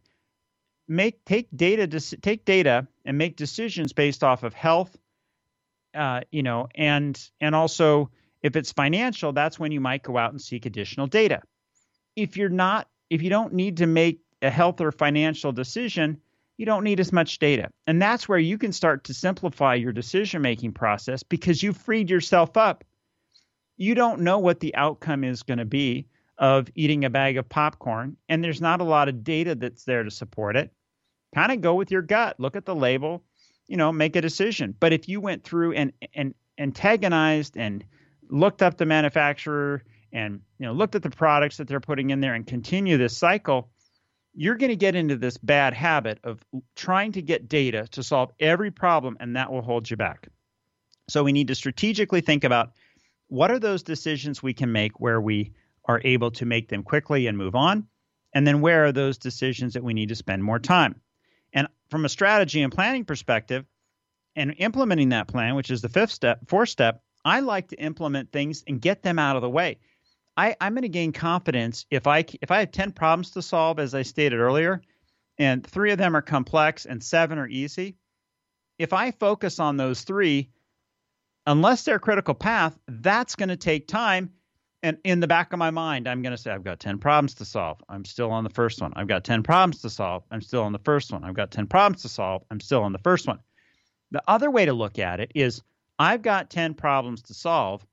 make 0.86 1.24
take 1.24 1.48
data 1.56 1.86
take 2.20 2.44
data 2.44 2.86
and 3.06 3.16
make 3.16 3.36
decisions 3.36 3.94
based 3.94 4.22
off 4.22 4.42
of 4.42 4.52
health 4.52 4.94
uh, 5.94 6.20
you 6.30 6.42
know 6.42 6.68
and 6.74 7.18
and 7.40 7.54
also 7.54 8.10
if 8.42 8.56
it's 8.56 8.72
financial 8.72 9.32
that's 9.32 9.58
when 9.58 9.72
you 9.72 9.80
might 9.80 10.02
go 10.02 10.18
out 10.18 10.32
and 10.32 10.40
seek 10.42 10.66
additional 10.66 11.06
data 11.06 11.40
if 12.14 12.36
you're 12.36 12.50
not 12.50 12.88
if 13.08 13.22
you 13.22 13.30
don't 13.30 13.54
need 13.54 13.78
to 13.78 13.86
make 13.86 14.20
a 14.42 14.50
health 14.50 14.82
or 14.82 14.92
financial 14.92 15.50
decision 15.50 16.20
you 16.56 16.66
don't 16.66 16.84
need 16.84 17.00
as 17.00 17.12
much 17.12 17.38
data 17.38 17.70
and 17.86 18.00
that's 18.00 18.28
where 18.28 18.38
you 18.38 18.58
can 18.58 18.72
start 18.72 19.04
to 19.04 19.14
simplify 19.14 19.74
your 19.74 19.92
decision 19.92 20.42
making 20.42 20.72
process 20.72 21.22
because 21.22 21.62
you've 21.62 21.76
freed 21.76 22.10
yourself 22.10 22.56
up 22.56 22.84
you 23.76 23.94
don't 23.94 24.20
know 24.20 24.38
what 24.38 24.60
the 24.60 24.74
outcome 24.74 25.24
is 25.24 25.42
going 25.42 25.58
to 25.58 25.64
be 25.64 26.06
of 26.38 26.68
eating 26.74 27.04
a 27.04 27.10
bag 27.10 27.36
of 27.36 27.48
popcorn 27.48 28.16
and 28.28 28.42
there's 28.42 28.60
not 28.60 28.80
a 28.80 28.84
lot 28.84 29.08
of 29.08 29.24
data 29.24 29.54
that's 29.54 29.84
there 29.84 30.02
to 30.02 30.10
support 30.10 30.56
it 30.56 30.70
kind 31.36 31.52
of 31.52 31.60
go 31.60 31.74
with 31.74 31.90
your 31.90 32.02
gut. 32.02 32.36
Look 32.38 32.56
at 32.56 32.64
the 32.64 32.74
label, 32.74 33.22
you 33.66 33.76
know, 33.76 33.92
make 33.92 34.16
a 34.16 34.20
decision. 34.20 34.74
But 34.78 34.92
if 34.92 35.08
you 35.08 35.20
went 35.20 35.44
through 35.44 35.72
and 35.72 35.92
and 36.14 36.34
antagonized 36.58 37.56
and 37.56 37.84
looked 38.28 38.62
up 38.62 38.78
the 38.78 38.86
manufacturer 38.86 39.82
and 40.12 40.40
you 40.58 40.66
know 40.66 40.72
looked 40.72 40.94
at 40.94 41.02
the 41.02 41.10
products 41.10 41.58
that 41.58 41.68
they're 41.68 41.80
putting 41.80 42.10
in 42.10 42.20
there 42.20 42.34
and 42.34 42.46
continue 42.46 42.96
this 42.96 43.16
cycle, 43.16 43.68
you're 44.36 44.56
going 44.56 44.70
to 44.70 44.76
get 44.76 44.94
into 44.94 45.16
this 45.16 45.38
bad 45.38 45.72
habit 45.72 46.18
of 46.22 46.44
trying 46.76 47.12
to 47.12 47.22
get 47.22 47.48
data 47.48 47.88
to 47.92 48.02
solve 48.02 48.30
every 48.38 48.70
problem, 48.70 49.16
and 49.18 49.34
that 49.34 49.50
will 49.50 49.62
hold 49.62 49.90
you 49.90 49.96
back. 49.96 50.28
So 51.08 51.24
we 51.24 51.32
need 51.32 51.48
to 51.48 51.54
strategically 51.54 52.20
think 52.20 52.44
about 52.44 52.72
what 53.28 53.50
are 53.50 53.58
those 53.58 53.82
decisions 53.82 54.42
we 54.42 54.52
can 54.52 54.70
make 54.70 55.00
where 55.00 55.20
we 55.20 55.52
are 55.86 56.00
able 56.04 56.30
to 56.32 56.44
make 56.44 56.68
them 56.68 56.82
quickly 56.82 57.26
and 57.26 57.38
move 57.38 57.54
on, 57.54 57.86
and 58.34 58.46
then 58.46 58.60
where 58.60 58.84
are 58.84 58.92
those 58.92 59.16
decisions 59.16 59.72
that 59.72 59.82
we 59.82 59.94
need 59.94 60.10
to 60.10 60.14
spend 60.14 60.44
more 60.44 60.58
time. 60.58 61.00
And 61.54 61.68
from 61.88 62.04
a 62.04 62.08
strategy 62.10 62.60
and 62.62 62.72
planning 62.72 63.04
perspective, 63.06 63.64
and 64.36 64.54
implementing 64.58 65.08
that 65.08 65.28
plan, 65.28 65.54
which 65.54 65.70
is 65.70 65.80
the 65.80 65.88
fifth 65.88 66.12
step, 66.12 66.40
fourth 66.46 66.68
step, 66.68 67.02
I 67.24 67.40
like 67.40 67.68
to 67.68 67.76
implement 67.76 68.32
things 68.32 68.62
and 68.68 68.80
get 68.80 69.02
them 69.02 69.18
out 69.18 69.36
of 69.36 69.42
the 69.42 69.48
way. 69.48 69.78
I, 70.36 70.56
I'm 70.60 70.74
going 70.74 70.82
to 70.82 70.88
gain 70.88 71.12
confidence 71.12 71.86
if 71.90 72.06
I 72.06 72.24
if 72.42 72.50
I 72.50 72.60
have 72.60 72.72
ten 72.72 72.92
problems 72.92 73.30
to 73.32 73.42
solve, 73.42 73.78
as 73.78 73.94
I 73.94 74.02
stated 74.02 74.38
earlier, 74.38 74.82
and 75.38 75.66
three 75.66 75.92
of 75.92 75.98
them 75.98 76.16
are 76.16 76.22
complex 76.22 76.86
and 76.86 77.02
seven 77.02 77.38
are 77.38 77.48
easy. 77.48 77.96
If 78.78 78.92
I 78.92 79.10
focus 79.12 79.58
on 79.58 79.76
those 79.76 80.02
three, 80.02 80.50
unless 81.46 81.84
they're 81.84 81.98
critical 81.98 82.34
path, 82.34 82.78
that's 82.86 83.36
going 83.36 83.48
to 83.48 83.56
take 83.56 83.88
time 83.88 84.30
and 84.86 84.98
in 85.02 85.18
the 85.18 85.26
back 85.26 85.52
of 85.52 85.58
my 85.58 85.70
mind, 85.70 86.08
I'm 86.08 86.22
going 86.22 86.36
to 86.36 86.40
say, 86.40 86.52
I've 86.52 86.62
got 86.62 86.78
10 86.78 86.98
problems 86.98 87.34
to 87.34 87.44
solve. 87.44 87.82
I'm 87.88 88.04
still 88.04 88.30
on 88.30 88.44
the 88.44 88.50
first 88.50 88.80
one. 88.80 88.92
I've 88.94 89.08
got 89.08 89.24
10 89.24 89.42
problems 89.42 89.80
to 89.82 89.90
solve. 89.90 90.22
I'm 90.30 90.40
still 90.40 90.62
on 90.62 90.70
the 90.72 90.78
first 90.78 91.12
one. 91.12 91.24
I've 91.24 91.34
got 91.34 91.50
10 91.50 91.66
problems 91.66 92.02
to 92.02 92.08
solve. 92.08 92.44
I'm 92.52 92.60
still 92.60 92.84
on 92.84 92.92
the 92.92 93.00
first 93.00 93.26
one. 93.26 93.40
The 94.12 94.22
other 94.28 94.48
way 94.48 94.66
to 94.66 94.72
look 94.72 95.00
at 95.00 95.18
it 95.18 95.32
is 95.34 95.62
I've 95.98 96.22
got 96.22 96.50
10 96.50 96.74
problems 96.74 97.22
to 97.22 97.34
solve. 97.34 97.84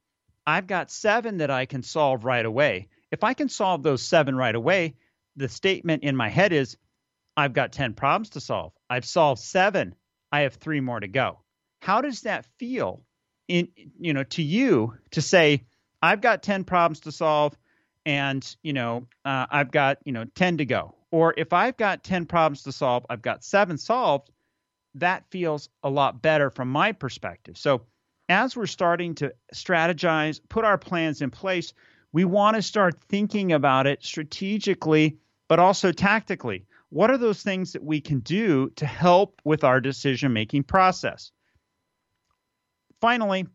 I've 0.46 0.68
got 0.68 0.92
seven 0.92 1.38
that 1.38 1.52
I 1.52 1.66
can 1.66 1.84
solve 1.84 2.26
right 2.26 2.46
away. 2.46 2.90
If 3.12 3.24
I 3.24 3.34
can 3.34 3.50
solve 3.50 3.84
those 3.84 4.02
seven 4.02 4.36
right 4.36 4.56
away, 4.56 4.96
the 5.36 5.50
statement 5.50 6.04
in 6.04 6.16
my 6.16 6.30
head 6.30 6.54
is 6.54 6.78
I've 7.36 7.54
got 7.54 7.72
10 7.72 7.94
problems 7.94 8.32
to 8.32 8.40
solve. 8.40 8.74
I've 8.90 9.06
solved 9.06 9.42
seven. 9.42 9.96
I 10.32 10.42
have 10.42 10.56
three 10.56 10.82
more 10.82 11.00
to 11.00 11.08
go. 11.08 11.40
How 11.82 12.02
does 12.02 12.22
that 12.22 12.46
feel 12.58 13.04
in 13.48 13.68
you 14.00 14.14
know 14.14 14.24
to 14.24 14.42
you 14.42 14.96
to 15.12 15.22
say 15.22 15.66
I've 16.02 16.22
got 16.22 16.44
10 16.44 16.64
problems 16.66 17.02
to 17.02 17.12
solve 17.12 17.58
and, 18.06 18.56
you 18.62 18.74
know, 18.74 19.08
uh, 19.24 19.46
I've 19.50 19.72
got, 19.72 20.00
you 20.04 20.12
know, 20.12 20.26
10 20.36 20.58
to 20.58 20.66
go. 20.66 20.96
Or 21.12 21.34
if 21.38 21.54
I've 21.54 21.78
got 21.78 22.04
10 22.04 22.26
problems 22.26 22.64
to 22.64 22.72
solve, 22.72 23.06
I've 23.10 23.22
got 23.22 23.44
seven 23.44 23.78
solved, 23.78 24.30
that 24.96 25.24
feels 25.30 25.70
a 25.82 25.90
lot 25.90 26.22
better 26.22 26.50
from 26.50 26.70
my 26.70 26.92
perspective. 26.92 27.58
So 27.58 27.84
as 28.30 28.56
we're 28.56 28.66
starting 28.66 29.16
to 29.16 29.34
strategize, 29.54 30.40
put 30.50 30.66
our 30.66 30.78
plans 30.78 31.22
in 31.22 31.32
place, 31.32 31.74
we 32.12 32.26
want 32.26 32.56
to 32.56 32.62
start 32.62 33.02
thinking 33.10 33.52
about 33.52 33.88
it 33.88 34.04
strategically, 34.04 35.18
but 35.48 35.60
also 35.60 35.92
tactically. 35.92 36.66
What 36.90 37.10
are 37.10 37.18
those 37.18 37.42
things 37.42 37.74
that 37.74 37.84
we 37.84 38.02
can 38.02 38.20
do 38.20 38.70
to 38.76 38.86
help 38.86 39.42
with 39.44 39.64
our 39.64 39.82
decision 39.82 40.32
making 40.32 40.64
process? 40.64 41.32
Finally, 43.02 43.48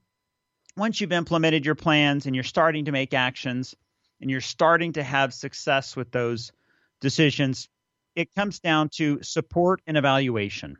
once 0.77 1.01
you've 1.01 1.13
implemented 1.13 1.65
your 1.65 1.75
plans 1.75 2.27
and 2.27 2.35
you're 2.35 2.45
starting 2.45 2.85
to 2.87 2.93
make 2.93 3.15
actions 3.15 3.75
and 4.21 4.31
you're 4.31 4.41
starting 4.41 4.93
to 4.93 5.03
have 5.03 5.33
success 5.33 5.97
with 5.97 6.11
those 6.11 6.53
decisions, 7.01 7.69
it 8.17 8.35
comes 8.35 8.59
down 8.59 8.89
to 8.89 9.23
support 9.23 9.81
and 9.87 9.97
evaluation. 9.97 10.77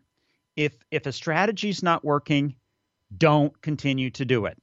If 0.57 0.77
if 0.91 1.07
a 1.07 1.13
strategy 1.13 1.69
is 1.69 1.83
not 1.83 2.05
working, 2.05 2.57
don't 3.17 3.61
continue 3.63 4.11
to 4.11 4.25
do 4.25 4.47
it. 4.47 4.59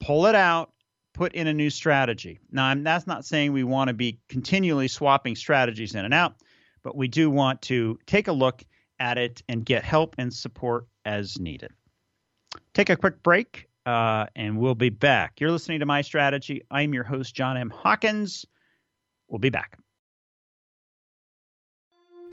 Pull 0.00 0.26
it 0.26 0.34
out, 0.34 0.72
put 1.14 1.34
in 1.34 1.46
a 1.46 1.54
new 1.54 1.70
strategy. 1.70 2.40
Now, 2.50 2.66
I'm, 2.66 2.82
that's 2.82 3.06
not 3.06 3.24
saying 3.24 3.52
we 3.52 3.64
want 3.64 3.88
to 3.88 3.94
be 3.94 4.18
continually 4.28 4.88
swapping 4.88 5.36
strategies 5.36 5.94
in 5.94 6.04
and 6.04 6.14
out, 6.14 6.34
but 6.82 6.96
we 6.96 7.08
do 7.08 7.30
want 7.30 7.62
to 7.62 7.98
take 8.06 8.28
a 8.28 8.32
look 8.32 8.64
at 8.98 9.18
it 9.18 9.42
and 9.48 9.64
get 9.64 9.84
help 9.84 10.14
and 10.18 10.32
support 10.32 10.86
as 11.04 11.38
needed. 11.38 11.70
Take 12.74 12.90
a 12.90 12.96
quick 12.96 13.22
break, 13.22 13.68
uh, 13.86 14.26
and 14.36 14.58
we'll 14.58 14.74
be 14.74 14.90
back. 14.90 15.40
You're 15.40 15.50
listening 15.50 15.80
to 15.80 15.86
My 15.86 16.02
Strategy. 16.02 16.62
I'm 16.70 16.94
your 16.94 17.04
host, 17.04 17.34
John 17.34 17.56
M. 17.56 17.70
Hawkins. 17.70 18.44
We'll 19.28 19.38
be 19.38 19.50
back. 19.50 19.78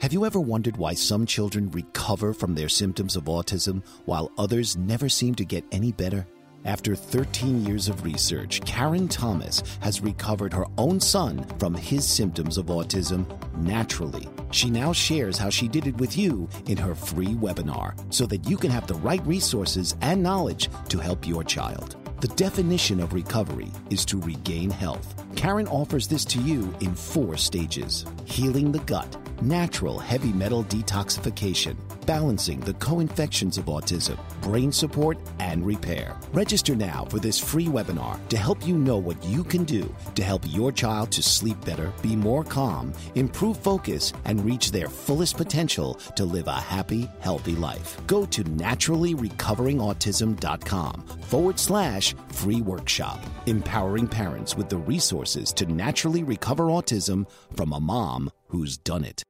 Have 0.00 0.14
you 0.14 0.24
ever 0.24 0.40
wondered 0.40 0.78
why 0.78 0.94
some 0.94 1.26
children 1.26 1.70
recover 1.72 2.32
from 2.32 2.54
their 2.54 2.70
symptoms 2.70 3.16
of 3.16 3.24
autism 3.24 3.84
while 4.06 4.32
others 4.38 4.74
never 4.78 5.10
seem 5.10 5.34
to 5.34 5.44
get 5.44 5.62
any 5.72 5.92
better? 5.92 6.26
After 6.64 6.96
13 6.96 7.66
years 7.66 7.86
of 7.86 8.02
research, 8.02 8.62
Karen 8.62 9.08
Thomas 9.08 9.62
has 9.80 10.00
recovered 10.00 10.54
her 10.54 10.64
own 10.78 11.00
son 11.00 11.44
from 11.58 11.74
his 11.74 12.08
symptoms 12.08 12.56
of 12.56 12.66
autism 12.66 13.26
naturally. 13.58 14.26
She 14.52 14.70
now 14.70 14.94
shares 14.94 15.36
how 15.36 15.50
she 15.50 15.68
did 15.68 15.86
it 15.86 15.98
with 15.98 16.16
you 16.16 16.48
in 16.64 16.78
her 16.78 16.94
free 16.94 17.34
webinar 17.34 17.92
so 18.10 18.24
that 18.24 18.48
you 18.48 18.56
can 18.56 18.70
have 18.70 18.86
the 18.86 18.94
right 18.94 19.24
resources 19.26 19.96
and 20.00 20.22
knowledge 20.22 20.70
to 20.88 20.98
help 20.98 21.28
your 21.28 21.44
child. 21.44 21.96
The 22.22 22.28
definition 22.28 23.00
of 23.00 23.12
recovery 23.12 23.70
is 23.90 24.06
to 24.06 24.20
regain 24.22 24.70
health. 24.70 25.26
Karen 25.36 25.68
offers 25.68 26.08
this 26.08 26.24
to 26.26 26.40
you 26.40 26.74
in 26.80 26.94
four 26.94 27.36
stages 27.36 28.06
healing 28.24 28.72
the 28.72 28.78
gut 28.80 29.14
natural 29.42 29.98
heavy 29.98 30.32
metal 30.32 30.64
detoxification, 30.64 31.76
balancing 32.06 32.60
the 32.60 32.74
co 32.74 33.00
infections 33.00 33.58
of 33.58 33.64
autism, 33.66 34.16
brain 34.42 34.72
support, 34.72 35.18
and 35.38 35.66
repair. 35.66 36.16
Register 36.32 36.74
now 36.74 37.04
for 37.06 37.18
this 37.18 37.38
free 37.38 37.66
webinar 37.66 38.18
to 38.28 38.36
help 38.36 38.66
you 38.66 38.76
know 38.76 38.98
what 38.98 39.22
you 39.24 39.44
can 39.44 39.64
do 39.64 39.94
to 40.14 40.22
help 40.22 40.42
your 40.48 40.72
child 40.72 41.10
to 41.12 41.22
sleep 41.22 41.62
better, 41.64 41.92
be 42.02 42.16
more 42.16 42.44
calm, 42.44 42.92
improve 43.14 43.56
focus, 43.56 44.12
and 44.24 44.44
reach 44.44 44.72
their 44.72 44.88
fullest 44.88 45.36
potential 45.36 45.94
to 46.16 46.24
live 46.24 46.48
a 46.48 46.52
happy, 46.52 47.08
healthy 47.20 47.56
life. 47.56 47.96
Go 48.06 48.26
to 48.26 48.44
naturallyrecoveringautism.com 48.44 51.04
forward 51.22 51.58
slash 51.58 52.14
free 52.28 52.60
workshop, 52.60 53.20
empowering 53.46 54.06
parents 54.08 54.56
with 54.56 54.68
the 54.68 54.78
resources 54.78 55.52
to 55.52 55.66
naturally 55.66 56.22
recover 56.22 56.64
autism 56.64 57.26
from 57.56 57.72
a 57.72 57.80
mom 57.80 58.30
who's 58.48 58.76
done 58.78 59.04
it. 59.04 59.22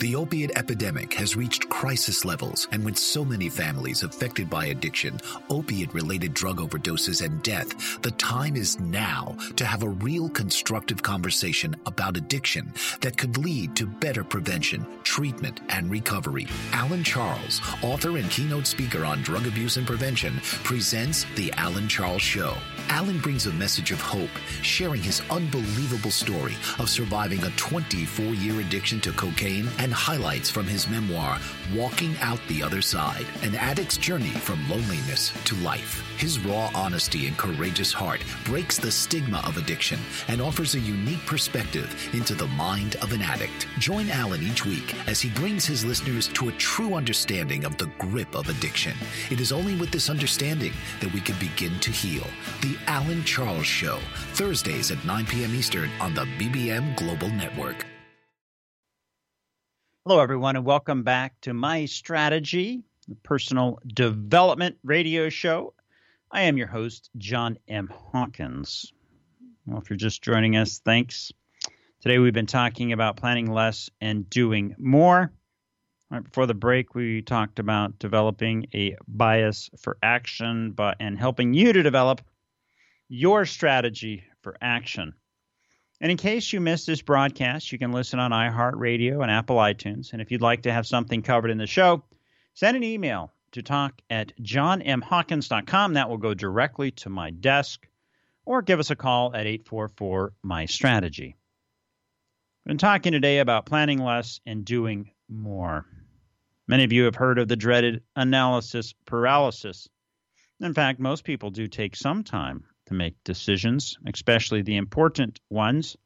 The 0.00 0.16
opiate 0.16 0.52
epidemic 0.56 1.12
has 1.12 1.36
reached 1.36 1.68
crisis 1.68 2.24
levels, 2.24 2.66
and 2.72 2.82
with 2.86 2.96
so 2.96 3.22
many 3.22 3.50
families 3.50 4.02
affected 4.02 4.48
by 4.48 4.64
addiction, 4.64 5.20
opiate 5.50 5.92
related 5.92 6.32
drug 6.32 6.56
overdoses, 6.56 7.22
and 7.22 7.42
death, 7.42 8.00
the 8.00 8.12
time 8.12 8.56
is 8.56 8.80
now 8.80 9.36
to 9.56 9.66
have 9.66 9.82
a 9.82 9.90
real 9.90 10.30
constructive 10.30 11.02
conversation 11.02 11.76
about 11.84 12.16
addiction 12.16 12.72
that 13.02 13.18
could 13.18 13.36
lead 13.36 13.76
to 13.76 13.86
better 13.86 14.24
prevention, 14.24 14.86
treatment, 15.02 15.60
and 15.68 15.90
recovery. 15.90 16.48
Alan 16.72 17.04
Charles, 17.04 17.60
author 17.82 18.16
and 18.16 18.30
keynote 18.30 18.66
speaker 18.66 19.04
on 19.04 19.20
drug 19.20 19.46
abuse 19.46 19.76
and 19.76 19.86
prevention, 19.86 20.40
presents 20.64 21.26
The 21.36 21.52
Alan 21.58 21.88
Charles 21.88 22.22
Show. 22.22 22.56
Alan 22.88 23.18
brings 23.18 23.46
a 23.46 23.52
message 23.52 23.92
of 23.92 24.00
hope, 24.00 24.30
sharing 24.62 25.02
his 25.02 25.20
unbelievable 25.30 26.10
story 26.10 26.54
of 26.78 26.88
surviving 26.88 27.44
a 27.44 27.50
24 27.50 28.24
year 28.34 28.60
addiction 28.60 28.98
to 29.02 29.12
cocaine 29.12 29.68
and 29.78 29.89
highlights 29.92 30.50
from 30.50 30.66
his 30.66 30.88
memoir, 30.88 31.38
Walking 31.74 32.16
Out 32.20 32.40
the 32.48 32.62
Other 32.62 32.82
Side 32.82 33.26
An 33.42 33.54
Addict's 33.54 33.96
Journey 33.96 34.30
from 34.30 34.68
Loneliness 34.68 35.32
to 35.44 35.54
Life. 35.56 36.04
His 36.18 36.38
raw 36.40 36.70
honesty 36.74 37.26
and 37.26 37.36
courageous 37.36 37.92
heart 37.92 38.22
breaks 38.44 38.78
the 38.78 38.90
stigma 38.90 39.42
of 39.46 39.56
addiction 39.56 39.98
and 40.28 40.40
offers 40.40 40.74
a 40.74 40.80
unique 40.80 41.24
perspective 41.26 42.10
into 42.12 42.34
the 42.34 42.46
mind 42.48 42.96
of 42.96 43.12
an 43.12 43.22
addict. 43.22 43.66
Join 43.78 44.10
Alan 44.10 44.42
each 44.42 44.66
week 44.66 44.94
as 45.08 45.20
he 45.20 45.30
brings 45.30 45.64
his 45.64 45.84
listeners 45.84 46.28
to 46.28 46.48
a 46.48 46.52
true 46.52 46.94
understanding 46.94 47.64
of 47.64 47.76
the 47.76 47.90
grip 47.98 48.34
of 48.34 48.48
addiction. 48.48 48.96
It 49.30 49.40
is 49.40 49.52
only 49.52 49.76
with 49.76 49.90
this 49.90 50.10
understanding 50.10 50.72
that 51.00 51.12
we 51.12 51.20
can 51.20 51.38
begin 51.38 51.78
to 51.80 51.90
heal. 51.90 52.26
The 52.62 52.76
Alan 52.86 53.24
Charles 53.24 53.66
Show, 53.66 53.98
Thursdays 54.32 54.90
at 54.90 55.04
9 55.04 55.26
p.m. 55.26 55.54
Eastern 55.54 55.90
on 56.00 56.14
the 56.14 56.26
BBM 56.38 56.96
Global 56.96 57.28
Network. 57.28 57.89
Hello, 60.06 60.18
everyone, 60.18 60.56
and 60.56 60.64
welcome 60.64 61.02
back 61.02 61.38
to 61.42 61.52
My 61.52 61.84
Strategy, 61.84 62.82
the 63.06 63.16
personal 63.16 63.78
development 63.86 64.78
radio 64.82 65.28
show. 65.28 65.74
I 66.32 66.44
am 66.44 66.56
your 66.56 66.68
host, 66.68 67.10
John 67.18 67.58
M. 67.68 67.92
Hawkins. 67.92 68.94
Well, 69.66 69.76
if 69.76 69.90
you're 69.90 69.98
just 69.98 70.22
joining 70.22 70.56
us, 70.56 70.78
thanks. 70.78 71.32
Today 72.00 72.18
we've 72.18 72.32
been 72.32 72.46
talking 72.46 72.94
about 72.94 73.18
planning 73.18 73.52
less 73.52 73.90
and 74.00 74.28
doing 74.30 74.74
more. 74.78 75.34
Right 76.10 76.24
before 76.24 76.46
the 76.46 76.54
break, 76.54 76.94
we 76.94 77.20
talked 77.20 77.58
about 77.58 77.98
developing 77.98 78.68
a 78.74 78.96
bias 79.06 79.68
for 79.78 79.98
action 80.02 80.72
but, 80.72 80.96
and 80.98 81.18
helping 81.18 81.52
you 81.52 81.74
to 81.74 81.82
develop 81.82 82.22
your 83.10 83.44
strategy 83.44 84.24
for 84.40 84.56
action. 84.62 85.12
And 86.00 86.10
in 86.10 86.16
case 86.16 86.52
you 86.52 86.60
missed 86.60 86.86
this 86.86 87.02
broadcast, 87.02 87.72
you 87.72 87.78
can 87.78 87.92
listen 87.92 88.18
on 88.18 88.30
iHeartRadio 88.30 89.20
and 89.22 89.30
Apple 89.30 89.56
iTunes. 89.56 90.12
And 90.12 90.22
if 90.22 90.30
you'd 90.30 90.40
like 90.40 90.62
to 90.62 90.72
have 90.72 90.86
something 90.86 91.20
covered 91.20 91.50
in 91.50 91.58
the 91.58 91.66
show, 91.66 92.02
send 92.54 92.76
an 92.76 92.82
email 92.82 93.32
to 93.52 93.62
talk 93.62 94.00
at 94.08 94.32
johnmhawkins.com. 94.40 95.94
That 95.94 96.08
will 96.08 96.16
go 96.16 96.32
directly 96.32 96.90
to 96.92 97.10
my 97.10 97.30
desk. 97.30 97.86
Or 98.46 98.62
give 98.62 98.80
us 98.80 98.90
a 98.90 98.96
call 98.96 99.34
at 99.34 99.46
844 99.46 100.32
My 100.42 100.64
Strategy. 100.64 101.36
I've 102.64 102.68
been 102.70 102.78
talking 102.78 103.12
today 103.12 103.38
about 103.38 103.66
planning 103.66 103.98
less 103.98 104.40
and 104.46 104.64
doing 104.64 105.10
more. 105.28 105.84
Many 106.66 106.84
of 106.84 106.92
you 106.92 107.04
have 107.04 107.14
heard 107.14 107.38
of 107.38 107.48
the 107.48 107.56
dreaded 107.56 108.02
analysis 108.16 108.94
paralysis. 109.04 109.88
In 110.60 110.72
fact, 110.72 110.98
most 110.98 111.24
people 111.24 111.50
do 111.50 111.68
take 111.68 111.94
some 111.94 112.24
time 112.24 112.64
to 112.90 112.94
make 112.94 113.22
decisions, 113.22 113.96
especially 114.12 114.62
the 114.62 114.76
important 114.76 115.40
ones. 115.48 115.96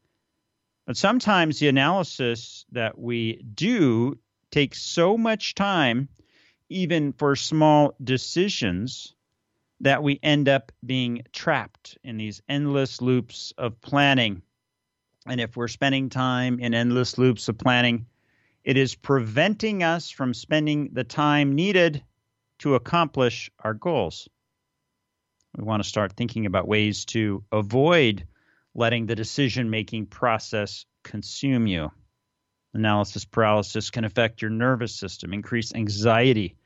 But 0.86 0.98
sometimes 0.98 1.58
the 1.58 1.68
analysis 1.68 2.66
that 2.72 2.98
we 2.98 3.42
do 3.54 4.18
takes 4.50 4.82
so 4.82 5.16
much 5.16 5.54
time, 5.54 6.10
even 6.68 7.14
for 7.14 7.36
small 7.36 7.94
decisions, 8.04 9.14
that 9.80 10.02
we 10.02 10.20
end 10.22 10.46
up 10.46 10.72
being 10.84 11.22
trapped 11.32 11.96
in 12.04 12.18
these 12.18 12.42
endless 12.50 13.00
loops 13.00 13.54
of 13.56 13.80
planning. 13.80 14.42
And 15.26 15.40
if 15.40 15.56
we're 15.56 15.68
spending 15.68 16.10
time 16.10 16.60
in 16.60 16.74
endless 16.74 17.16
loops 17.16 17.48
of 17.48 17.56
planning, 17.56 18.04
it 18.62 18.76
is 18.76 18.94
preventing 18.94 19.82
us 19.82 20.10
from 20.10 20.34
spending 20.34 20.90
the 20.92 21.04
time 21.04 21.54
needed 21.54 22.04
to 22.58 22.74
accomplish 22.74 23.50
our 23.60 23.72
goals. 23.72 24.28
We 25.56 25.64
want 25.64 25.82
to 25.82 25.88
start 25.88 26.14
thinking 26.14 26.46
about 26.46 26.66
ways 26.66 27.04
to 27.06 27.44
avoid 27.52 28.26
letting 28.74 29.06
the 29.06 29.14
decision 29.14 29.70
making 29.70 30.06
process 30.06 30.84
consume 31.04 31.66
you. 31.66 31.92
Analysis 32.72 33.24
paralysis 33.24 33.90
can 33.90 34.04
affect 34.04 34.42
your 34.42 34.50
nervous 34.50 34.96
system, 34.96 35.32
increase 35.32 35.72
anxiety. 35.72 36.56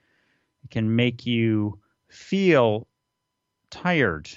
It 0.64 0.70
can 0.70 0.96
make 0.96 1.26
you 1.26 1.80
feel 2.08 2.88
tired. 3.70 4.30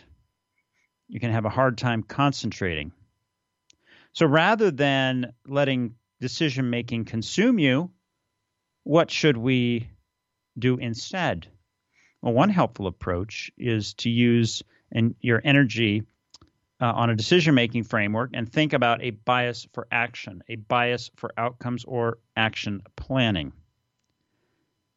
You 1.07 1.21
can 1.21 1.31
have 1.31 1.45
a 1.45 1.49
hard 1.49 1.77
time 1.77 2.03
concentrating. 2.03 2.91
So 4.11 4.25
rather 4.25 4.69
than 4.69 5.33
letting 5.47 5.95
decision 6.19 6.69
making 6.69 7.05
consume 7.05 7.57
you, 7.57 7.91
what 8.83 9.09
should 9.09 9.37
we 9.37 9.89
do 10.59 10.77
instead? 10.77 11.47
Well, 12.22 12.34
one 12.34 12.49
helpful 12.49 12.88
approach 12.88 13.51
is 13.57 13.93
to 13.95 14.09
use 14.09 14.63
and 14.91 15.15
your 15.22 15.41
energy 15.43 16.03
uh, 16.80 16.91
on 16.91 17.09
a 17.09 17.15
decision 17.15 17.55
making 17.55 17.84
framework 17.84 18.32
and 18.34 18.51
think 18.51 18.74
about 18.74 19.03
a 19.03 19.11
bias 19.11 19.67
for 19.74 19.88
action, 19.91 20.43
a 20.49 20.55
bias 20.55 21.09
for 21.15 21.32
outcomes 21.38 21.86
or 21.86 22.19
action 22.36 22.82
planning. 22.95 23.53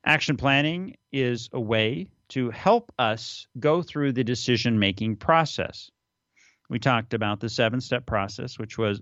Action 0.05 0.37
planning 0.37 0.97
is 1.13 1.49
a 1.53 1.61
way 1.61 2.09
to 2.29 2.51
help 2.51 2.93
us 2.99 3.47
go 3.59 3.83
through 3.83 4.13
the 4.13 4.25
decision 4.25 4.79
making 4.79 5.17
process. 5.17 5.91
We 6.69 6.79
talked 6.79 7.15
about 7.15 7.41
the 7.41 7.49
seven 7.49 7.81
step 7.81 8.07
process, 8.07 8.59
which 8.59 8.77
was 8.77 9.01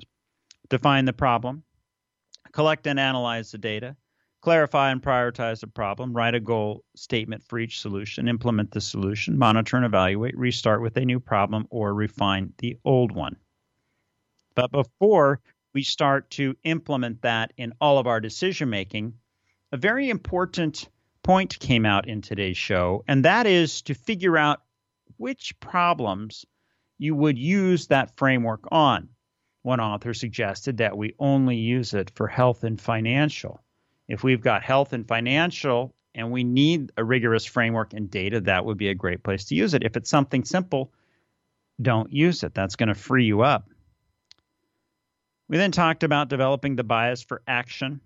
define 0.68 1.04
the 1.04 1.12
problem, 1.12 1.62
collect 2.52 2.86
and 2.86 3.00
analyze 3.00 3.50
the 3.50 3.58
data, 3.58 3.96
clarify 4.42 4.90
and 4.90 5.00
prioritize 5.00 5.60
the 5.60 5.66
problem, 5.68 6.12
write 6.12 6.34
a 6.34 6.40
goal 6.40 6.84
statement 6.96 7.44
for 7.44 7.58
each 7.58 7.80
solution, 7.80 8.28
implement 8.28 8.72
the 8.72 8.80
solution, 8.80 9.38
monitor 9.38 9.76
and 9.76 9.86
evaluate, 9.86 10.36
restart 10.36 10.82
with 10.82 10.96
a 10.96 11.04
new 11.04 11.20
problem, 11.20 11.66
or 11.70 11.94
refine 11.94 12.52
the 12.58 12.76
old 12.84 13.12
one. 13.12 13.36
But 14.54 14.72
before 14.72 15.40
we 15.72 15.84
start 15.84 16.28
to 16.32 16.56
implement 16.64 17.22
that 17.22 17.52
in 17.56 17.72
all 17.80 17.98
of 17.98 18.06
our 18.06 18.20
decision 18.20 18.68
making, 18.68 19.14
a 19.70 19.76
very 19.76 20.10
important 20.10 20.88
point 21.22 21.58
came 21.60 21.86
out 21.86 22.08
in 22.08 22.20
today's 22.20 22.58
show, 22.58 23.04
and 23.06 23.24
that 23.24 23.46
is 23.46 23.82
to 23.82 23.94
figure 23.94 24.36
out 24.36 24.60
which 25.16 25.58
problems 25.60 26.44
you 26.98 27.14
would 27.14 27.38
use 27.38 27.86
that 27.86 28.16
framework 28.16 28.64
on. 28.72 29.08
One 29.62 29.80
author 29.80 30.12
suggested 30.12 30.78
that 30.78 30.96
we 30.96 31.14
only 31.20 31.56
use 31.56 31.94
it 31.94 32.10
for 32.16 32.26
health 32.26 32.64
and 32.64 32.80
financial. 32.80 33.62
If 34.08 34.22
we've 34.22 34.40
got 34.40 34.62
health 34.62 34.92
and 34.92 35.06
financial 35.06 35.94
and 36.14 36.30
we 36.30 36.44
need 36.44 36.92
a 36.96 37.04
rigorous 37.04 37.44
framework 37.44 37.94
and 37.94 38.10
data, 38.10 38.40
that 38.42 38.64
would 38.64 38.78
be 38.78 38.88
a 38.88 38.94
great 38.94 39.22
place 39.22 39.46
to 39.46 39.54
use 39.54 39.74
it. 39.74 39.84
If 39.84 39.96
it's 39.96 40.10
something 40.10 40.44
simple, 40.44 40.92
don't 41.80 42.12
use 42.12 42.42
it. 42.42 42.54
That's 42.54 42.76
going 42.76 42.88
to 42.88 42.94
free 42.94 43.24
you 43.24 43.42
up. 43.42 43.68
We 45.48 45.56
then 45.56 45.72
talked 45.72 46.02
about 46.02 46.28
developing 46.28 46.76
the 46.76 46.84
bias 46.84 47.22
for 47.22 47.42
action 47.46 48.00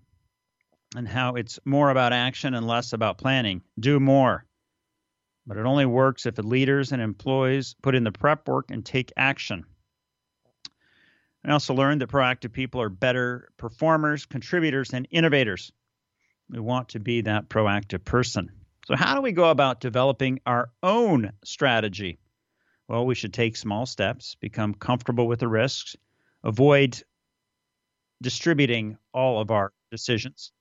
and 0.95 1.07
how 1.07 1.35
it's 1.35 1.59
more 1.65 1.89
about 1.89 2.13
action 2.13 2.53
and 2.53 2.67
less 2.67 2.93
about 2.93 3.17
planning. 3.17 3.61
Do 3.79 3.99
more. 3.99 4.45
But 5.45 5.57
it 5.57 5.65
only 5.65 5.85
works 5.85 6.25
if 6.25 6.35
the 6.35 6.43
leaders 6.43 6.91
and 6.91 7.01
employees 7.01 7.75
put 7.81 7.95
in 7.95 8.03
the 8.03 8.11
prep 8.11 8.47
work 8.47 8.69
and 8.69 8.85
take 8.85 9.13
action. 9.15 9.65
I 11.45 11.51
also 11.51 11.73
learned 11.73 12.01
that 12.01 12.09
proactive 12.09 12.51
people 12.51 12.81
are 12.81 12.89
better 12.89 13.49
performers, 13.57 14.25
contributors, 14.25 14.91
and 14.93 15.07
innovators. 15.11 15.71
We 16.49 16.59
want 16.59 16.89
to 16.89 16.99
be 16.99 17.21
that 17.21 17.49
proactive 17.49 18.05
person. 18.05 18.51
So, 18.85 18.95
how 18.95 19.15
do 19.15 19.21
we 19.21 19.33
go 19.33 19.49
about 19.49 19.81
developing 19.81 20.39
our 20.45 20.69
own 20.81 21.33
strategy? 21.43 22.19
Well, 22.87 23.05
we 23.05 23.15
should 23.15 23.33
take 23.33 23.57
small 23.57 23.85
steps, 23.85 24.35
become 24.35 24.73
comfortable 24.73 25.27
with 25.27 25.39
the 25.39 25.47
risks, 25.49 25.97
avoid 26.43 27.03
distributing 28.21 28.97
all 29.13 29.41
of 29.41 29.51
our 29.51 29.73
decisions, 29.91 30.53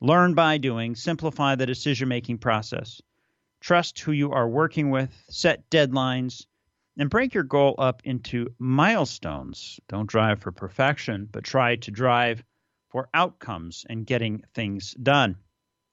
learn 0.00 0.34
by 0.34 0.58
doing, 0.58 0.94
simplify 0.94 1.56
the 1.56 1.66
decision 1.66 2.08
making 2.08 2.38
process, 2.38 3.02
trust 3.60 3.98
who 3.98 4.12
you 4.12 4.30
are 4.30 4.48
working 4.48 4.90
with, 4.90 5.12
set 5.28 5.68
deadlines, 5.70 6.46
and 6.98 7.10
break 7.10 7.34
your 7.34 7.44
goal 7.44 7.74
up 7.78 8.02
into 8.04 8.48
milestones. 8.58 9.80
Don't 9.88 10.08
drive 10.08 10.40
for 10.40 10.52
perfection, 10.52 11.28
but 11.30 11.42
try 11.42 11.76
to 11.76 11.90
drive 11.90 12.44
for 12.92 13.08
outcomes 13.14 13.86
and 13.88 14.06
getting 14.06 14.44
things 14.54 14.92
done. 15.02 15.36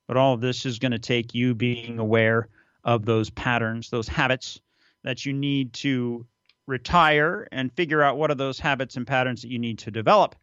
But 0.07 0.17
all 0.17 0.33
of 0.33 0.41
this 0.41 0.65
is 0.65 0.79
going 0.79 0.91
to 0.91 0.99
take 0.99 1.33
you 1.33 1.55
being 1.55 1.97
aware 1.97 2.49
of 2.83 3.05
those 3.05 3.29
patterns, 3.29 3.89
those 3.89 4.07
habits 4.07 4.59
that 5.03 5.25
you 5.25 5.33
need 5.33 5.73
to 5.73 6.25
retire 6.67 7.47
and 7.51 7.73
figure 7.73 8.03
out 8.03 8.17
what 8.17 8.31
are 8.31 8.35
those 8.35 8.59
habits 8.59 8.97
and 8.97 9.07
patterns 9.07 9.41
that 9.41 9.49
you 9.49 9.59
need 9.59 9.79
to 9.79 9.91
develop. 9.91 10.35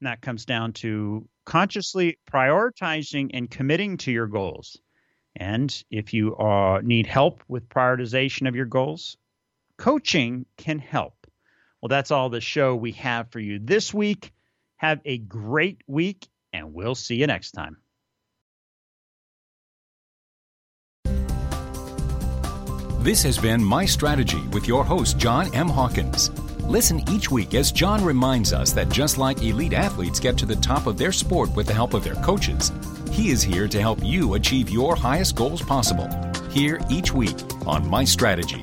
And 0.00 0.08
that 0.08 0.20
comes 0.20 0.44
down 0.44 0.72
to 0.74 1.26
consciously 1.46 2.18
prioritizing 2.30 3.30
and 3.32 3.50
committing 3.50 3.96
to 3.98 4.12
your 4.12 4.26
goals. 4.26 4.78
And 5.36 5.84
if 5.90 6.12
you 6.12 6.36
are, 6.36 6.82
need 6.82 7.06
help 7.06 7.42
with 7.48 7.68
prioritization 7.68 8.48
of 8.48 8.56
your 8.56 8.66
goals, 8.66 9.16
coaching 9.78 10.46
can 10.56 10.78
help. 10.78 11.14
Well, 11.80 11.88
that's 11.88 12.10
all 12.10 12.30
the 12.30 12.40
show 12.40 12.74
we 12.74 12.92
have 12.92 13.30
for 13.30 13.40
you 13.40 13.58
this 13.58 13.92
week. 13.92 14.33
Have 14.84 15.00
a 15.06 15.16
great 15.16 15.80
week, 15.86 16.28
and 16.52 16.74
we'll 16.74 16.94
see 16.94 17.14
you 17.14 17.26
next 17.26 17.52
time. 17.52 17.78
This 23.00 23.22
has 23.22 23.38
been 23.38 23.64
My 23.64 23.86
Strategy 23.86 24.42
with 24.52 24.68
your 24.68 24.84
host, 24.84 25.16
John 25.16 25.48
M. 25.54 25.70
Hawkins. 25.70 26.28
Listen 26.64 27.02
each 27.08 27.30
week 27.30 27.54
as 27.54 27.72
John 27.72 28.04
reminds 28.04 28.52
us 28.52 28.72
that 28.72 28.90
just 28.90 29.16
like 29.16 29.42
elite 29.42 29.72
athletes 29.72 30.20
get 30.20 30.36
to 30.36 30.44
the 30.44 30.56
top 30.56 30.86
of 30.86 30.98
their 30.98 31.12
sport 31.12 31.56
with 31.56 31.66
the 31.66 31.72
help 31.72 31.94
of 31.94 32.04
their 32.04 32.16
coaches, 32.16 32.70
he 33.10 33.30
is 33.30 33.42
here 33.42 33.66
to 33.68 33.80
help 33.80 34.04
you 34.04 34.34
achieve 34.34 34.68
your 34.68 34.94
highest 34.94 35.34
goals 35.34 35.62
possible. 35.62 36.10
Here 36.50 36.78
each 36.90 37.10
week 37.10 37.36
on 37.66 37.88
My 37.88 38.04
Strategy. 38.04 38.62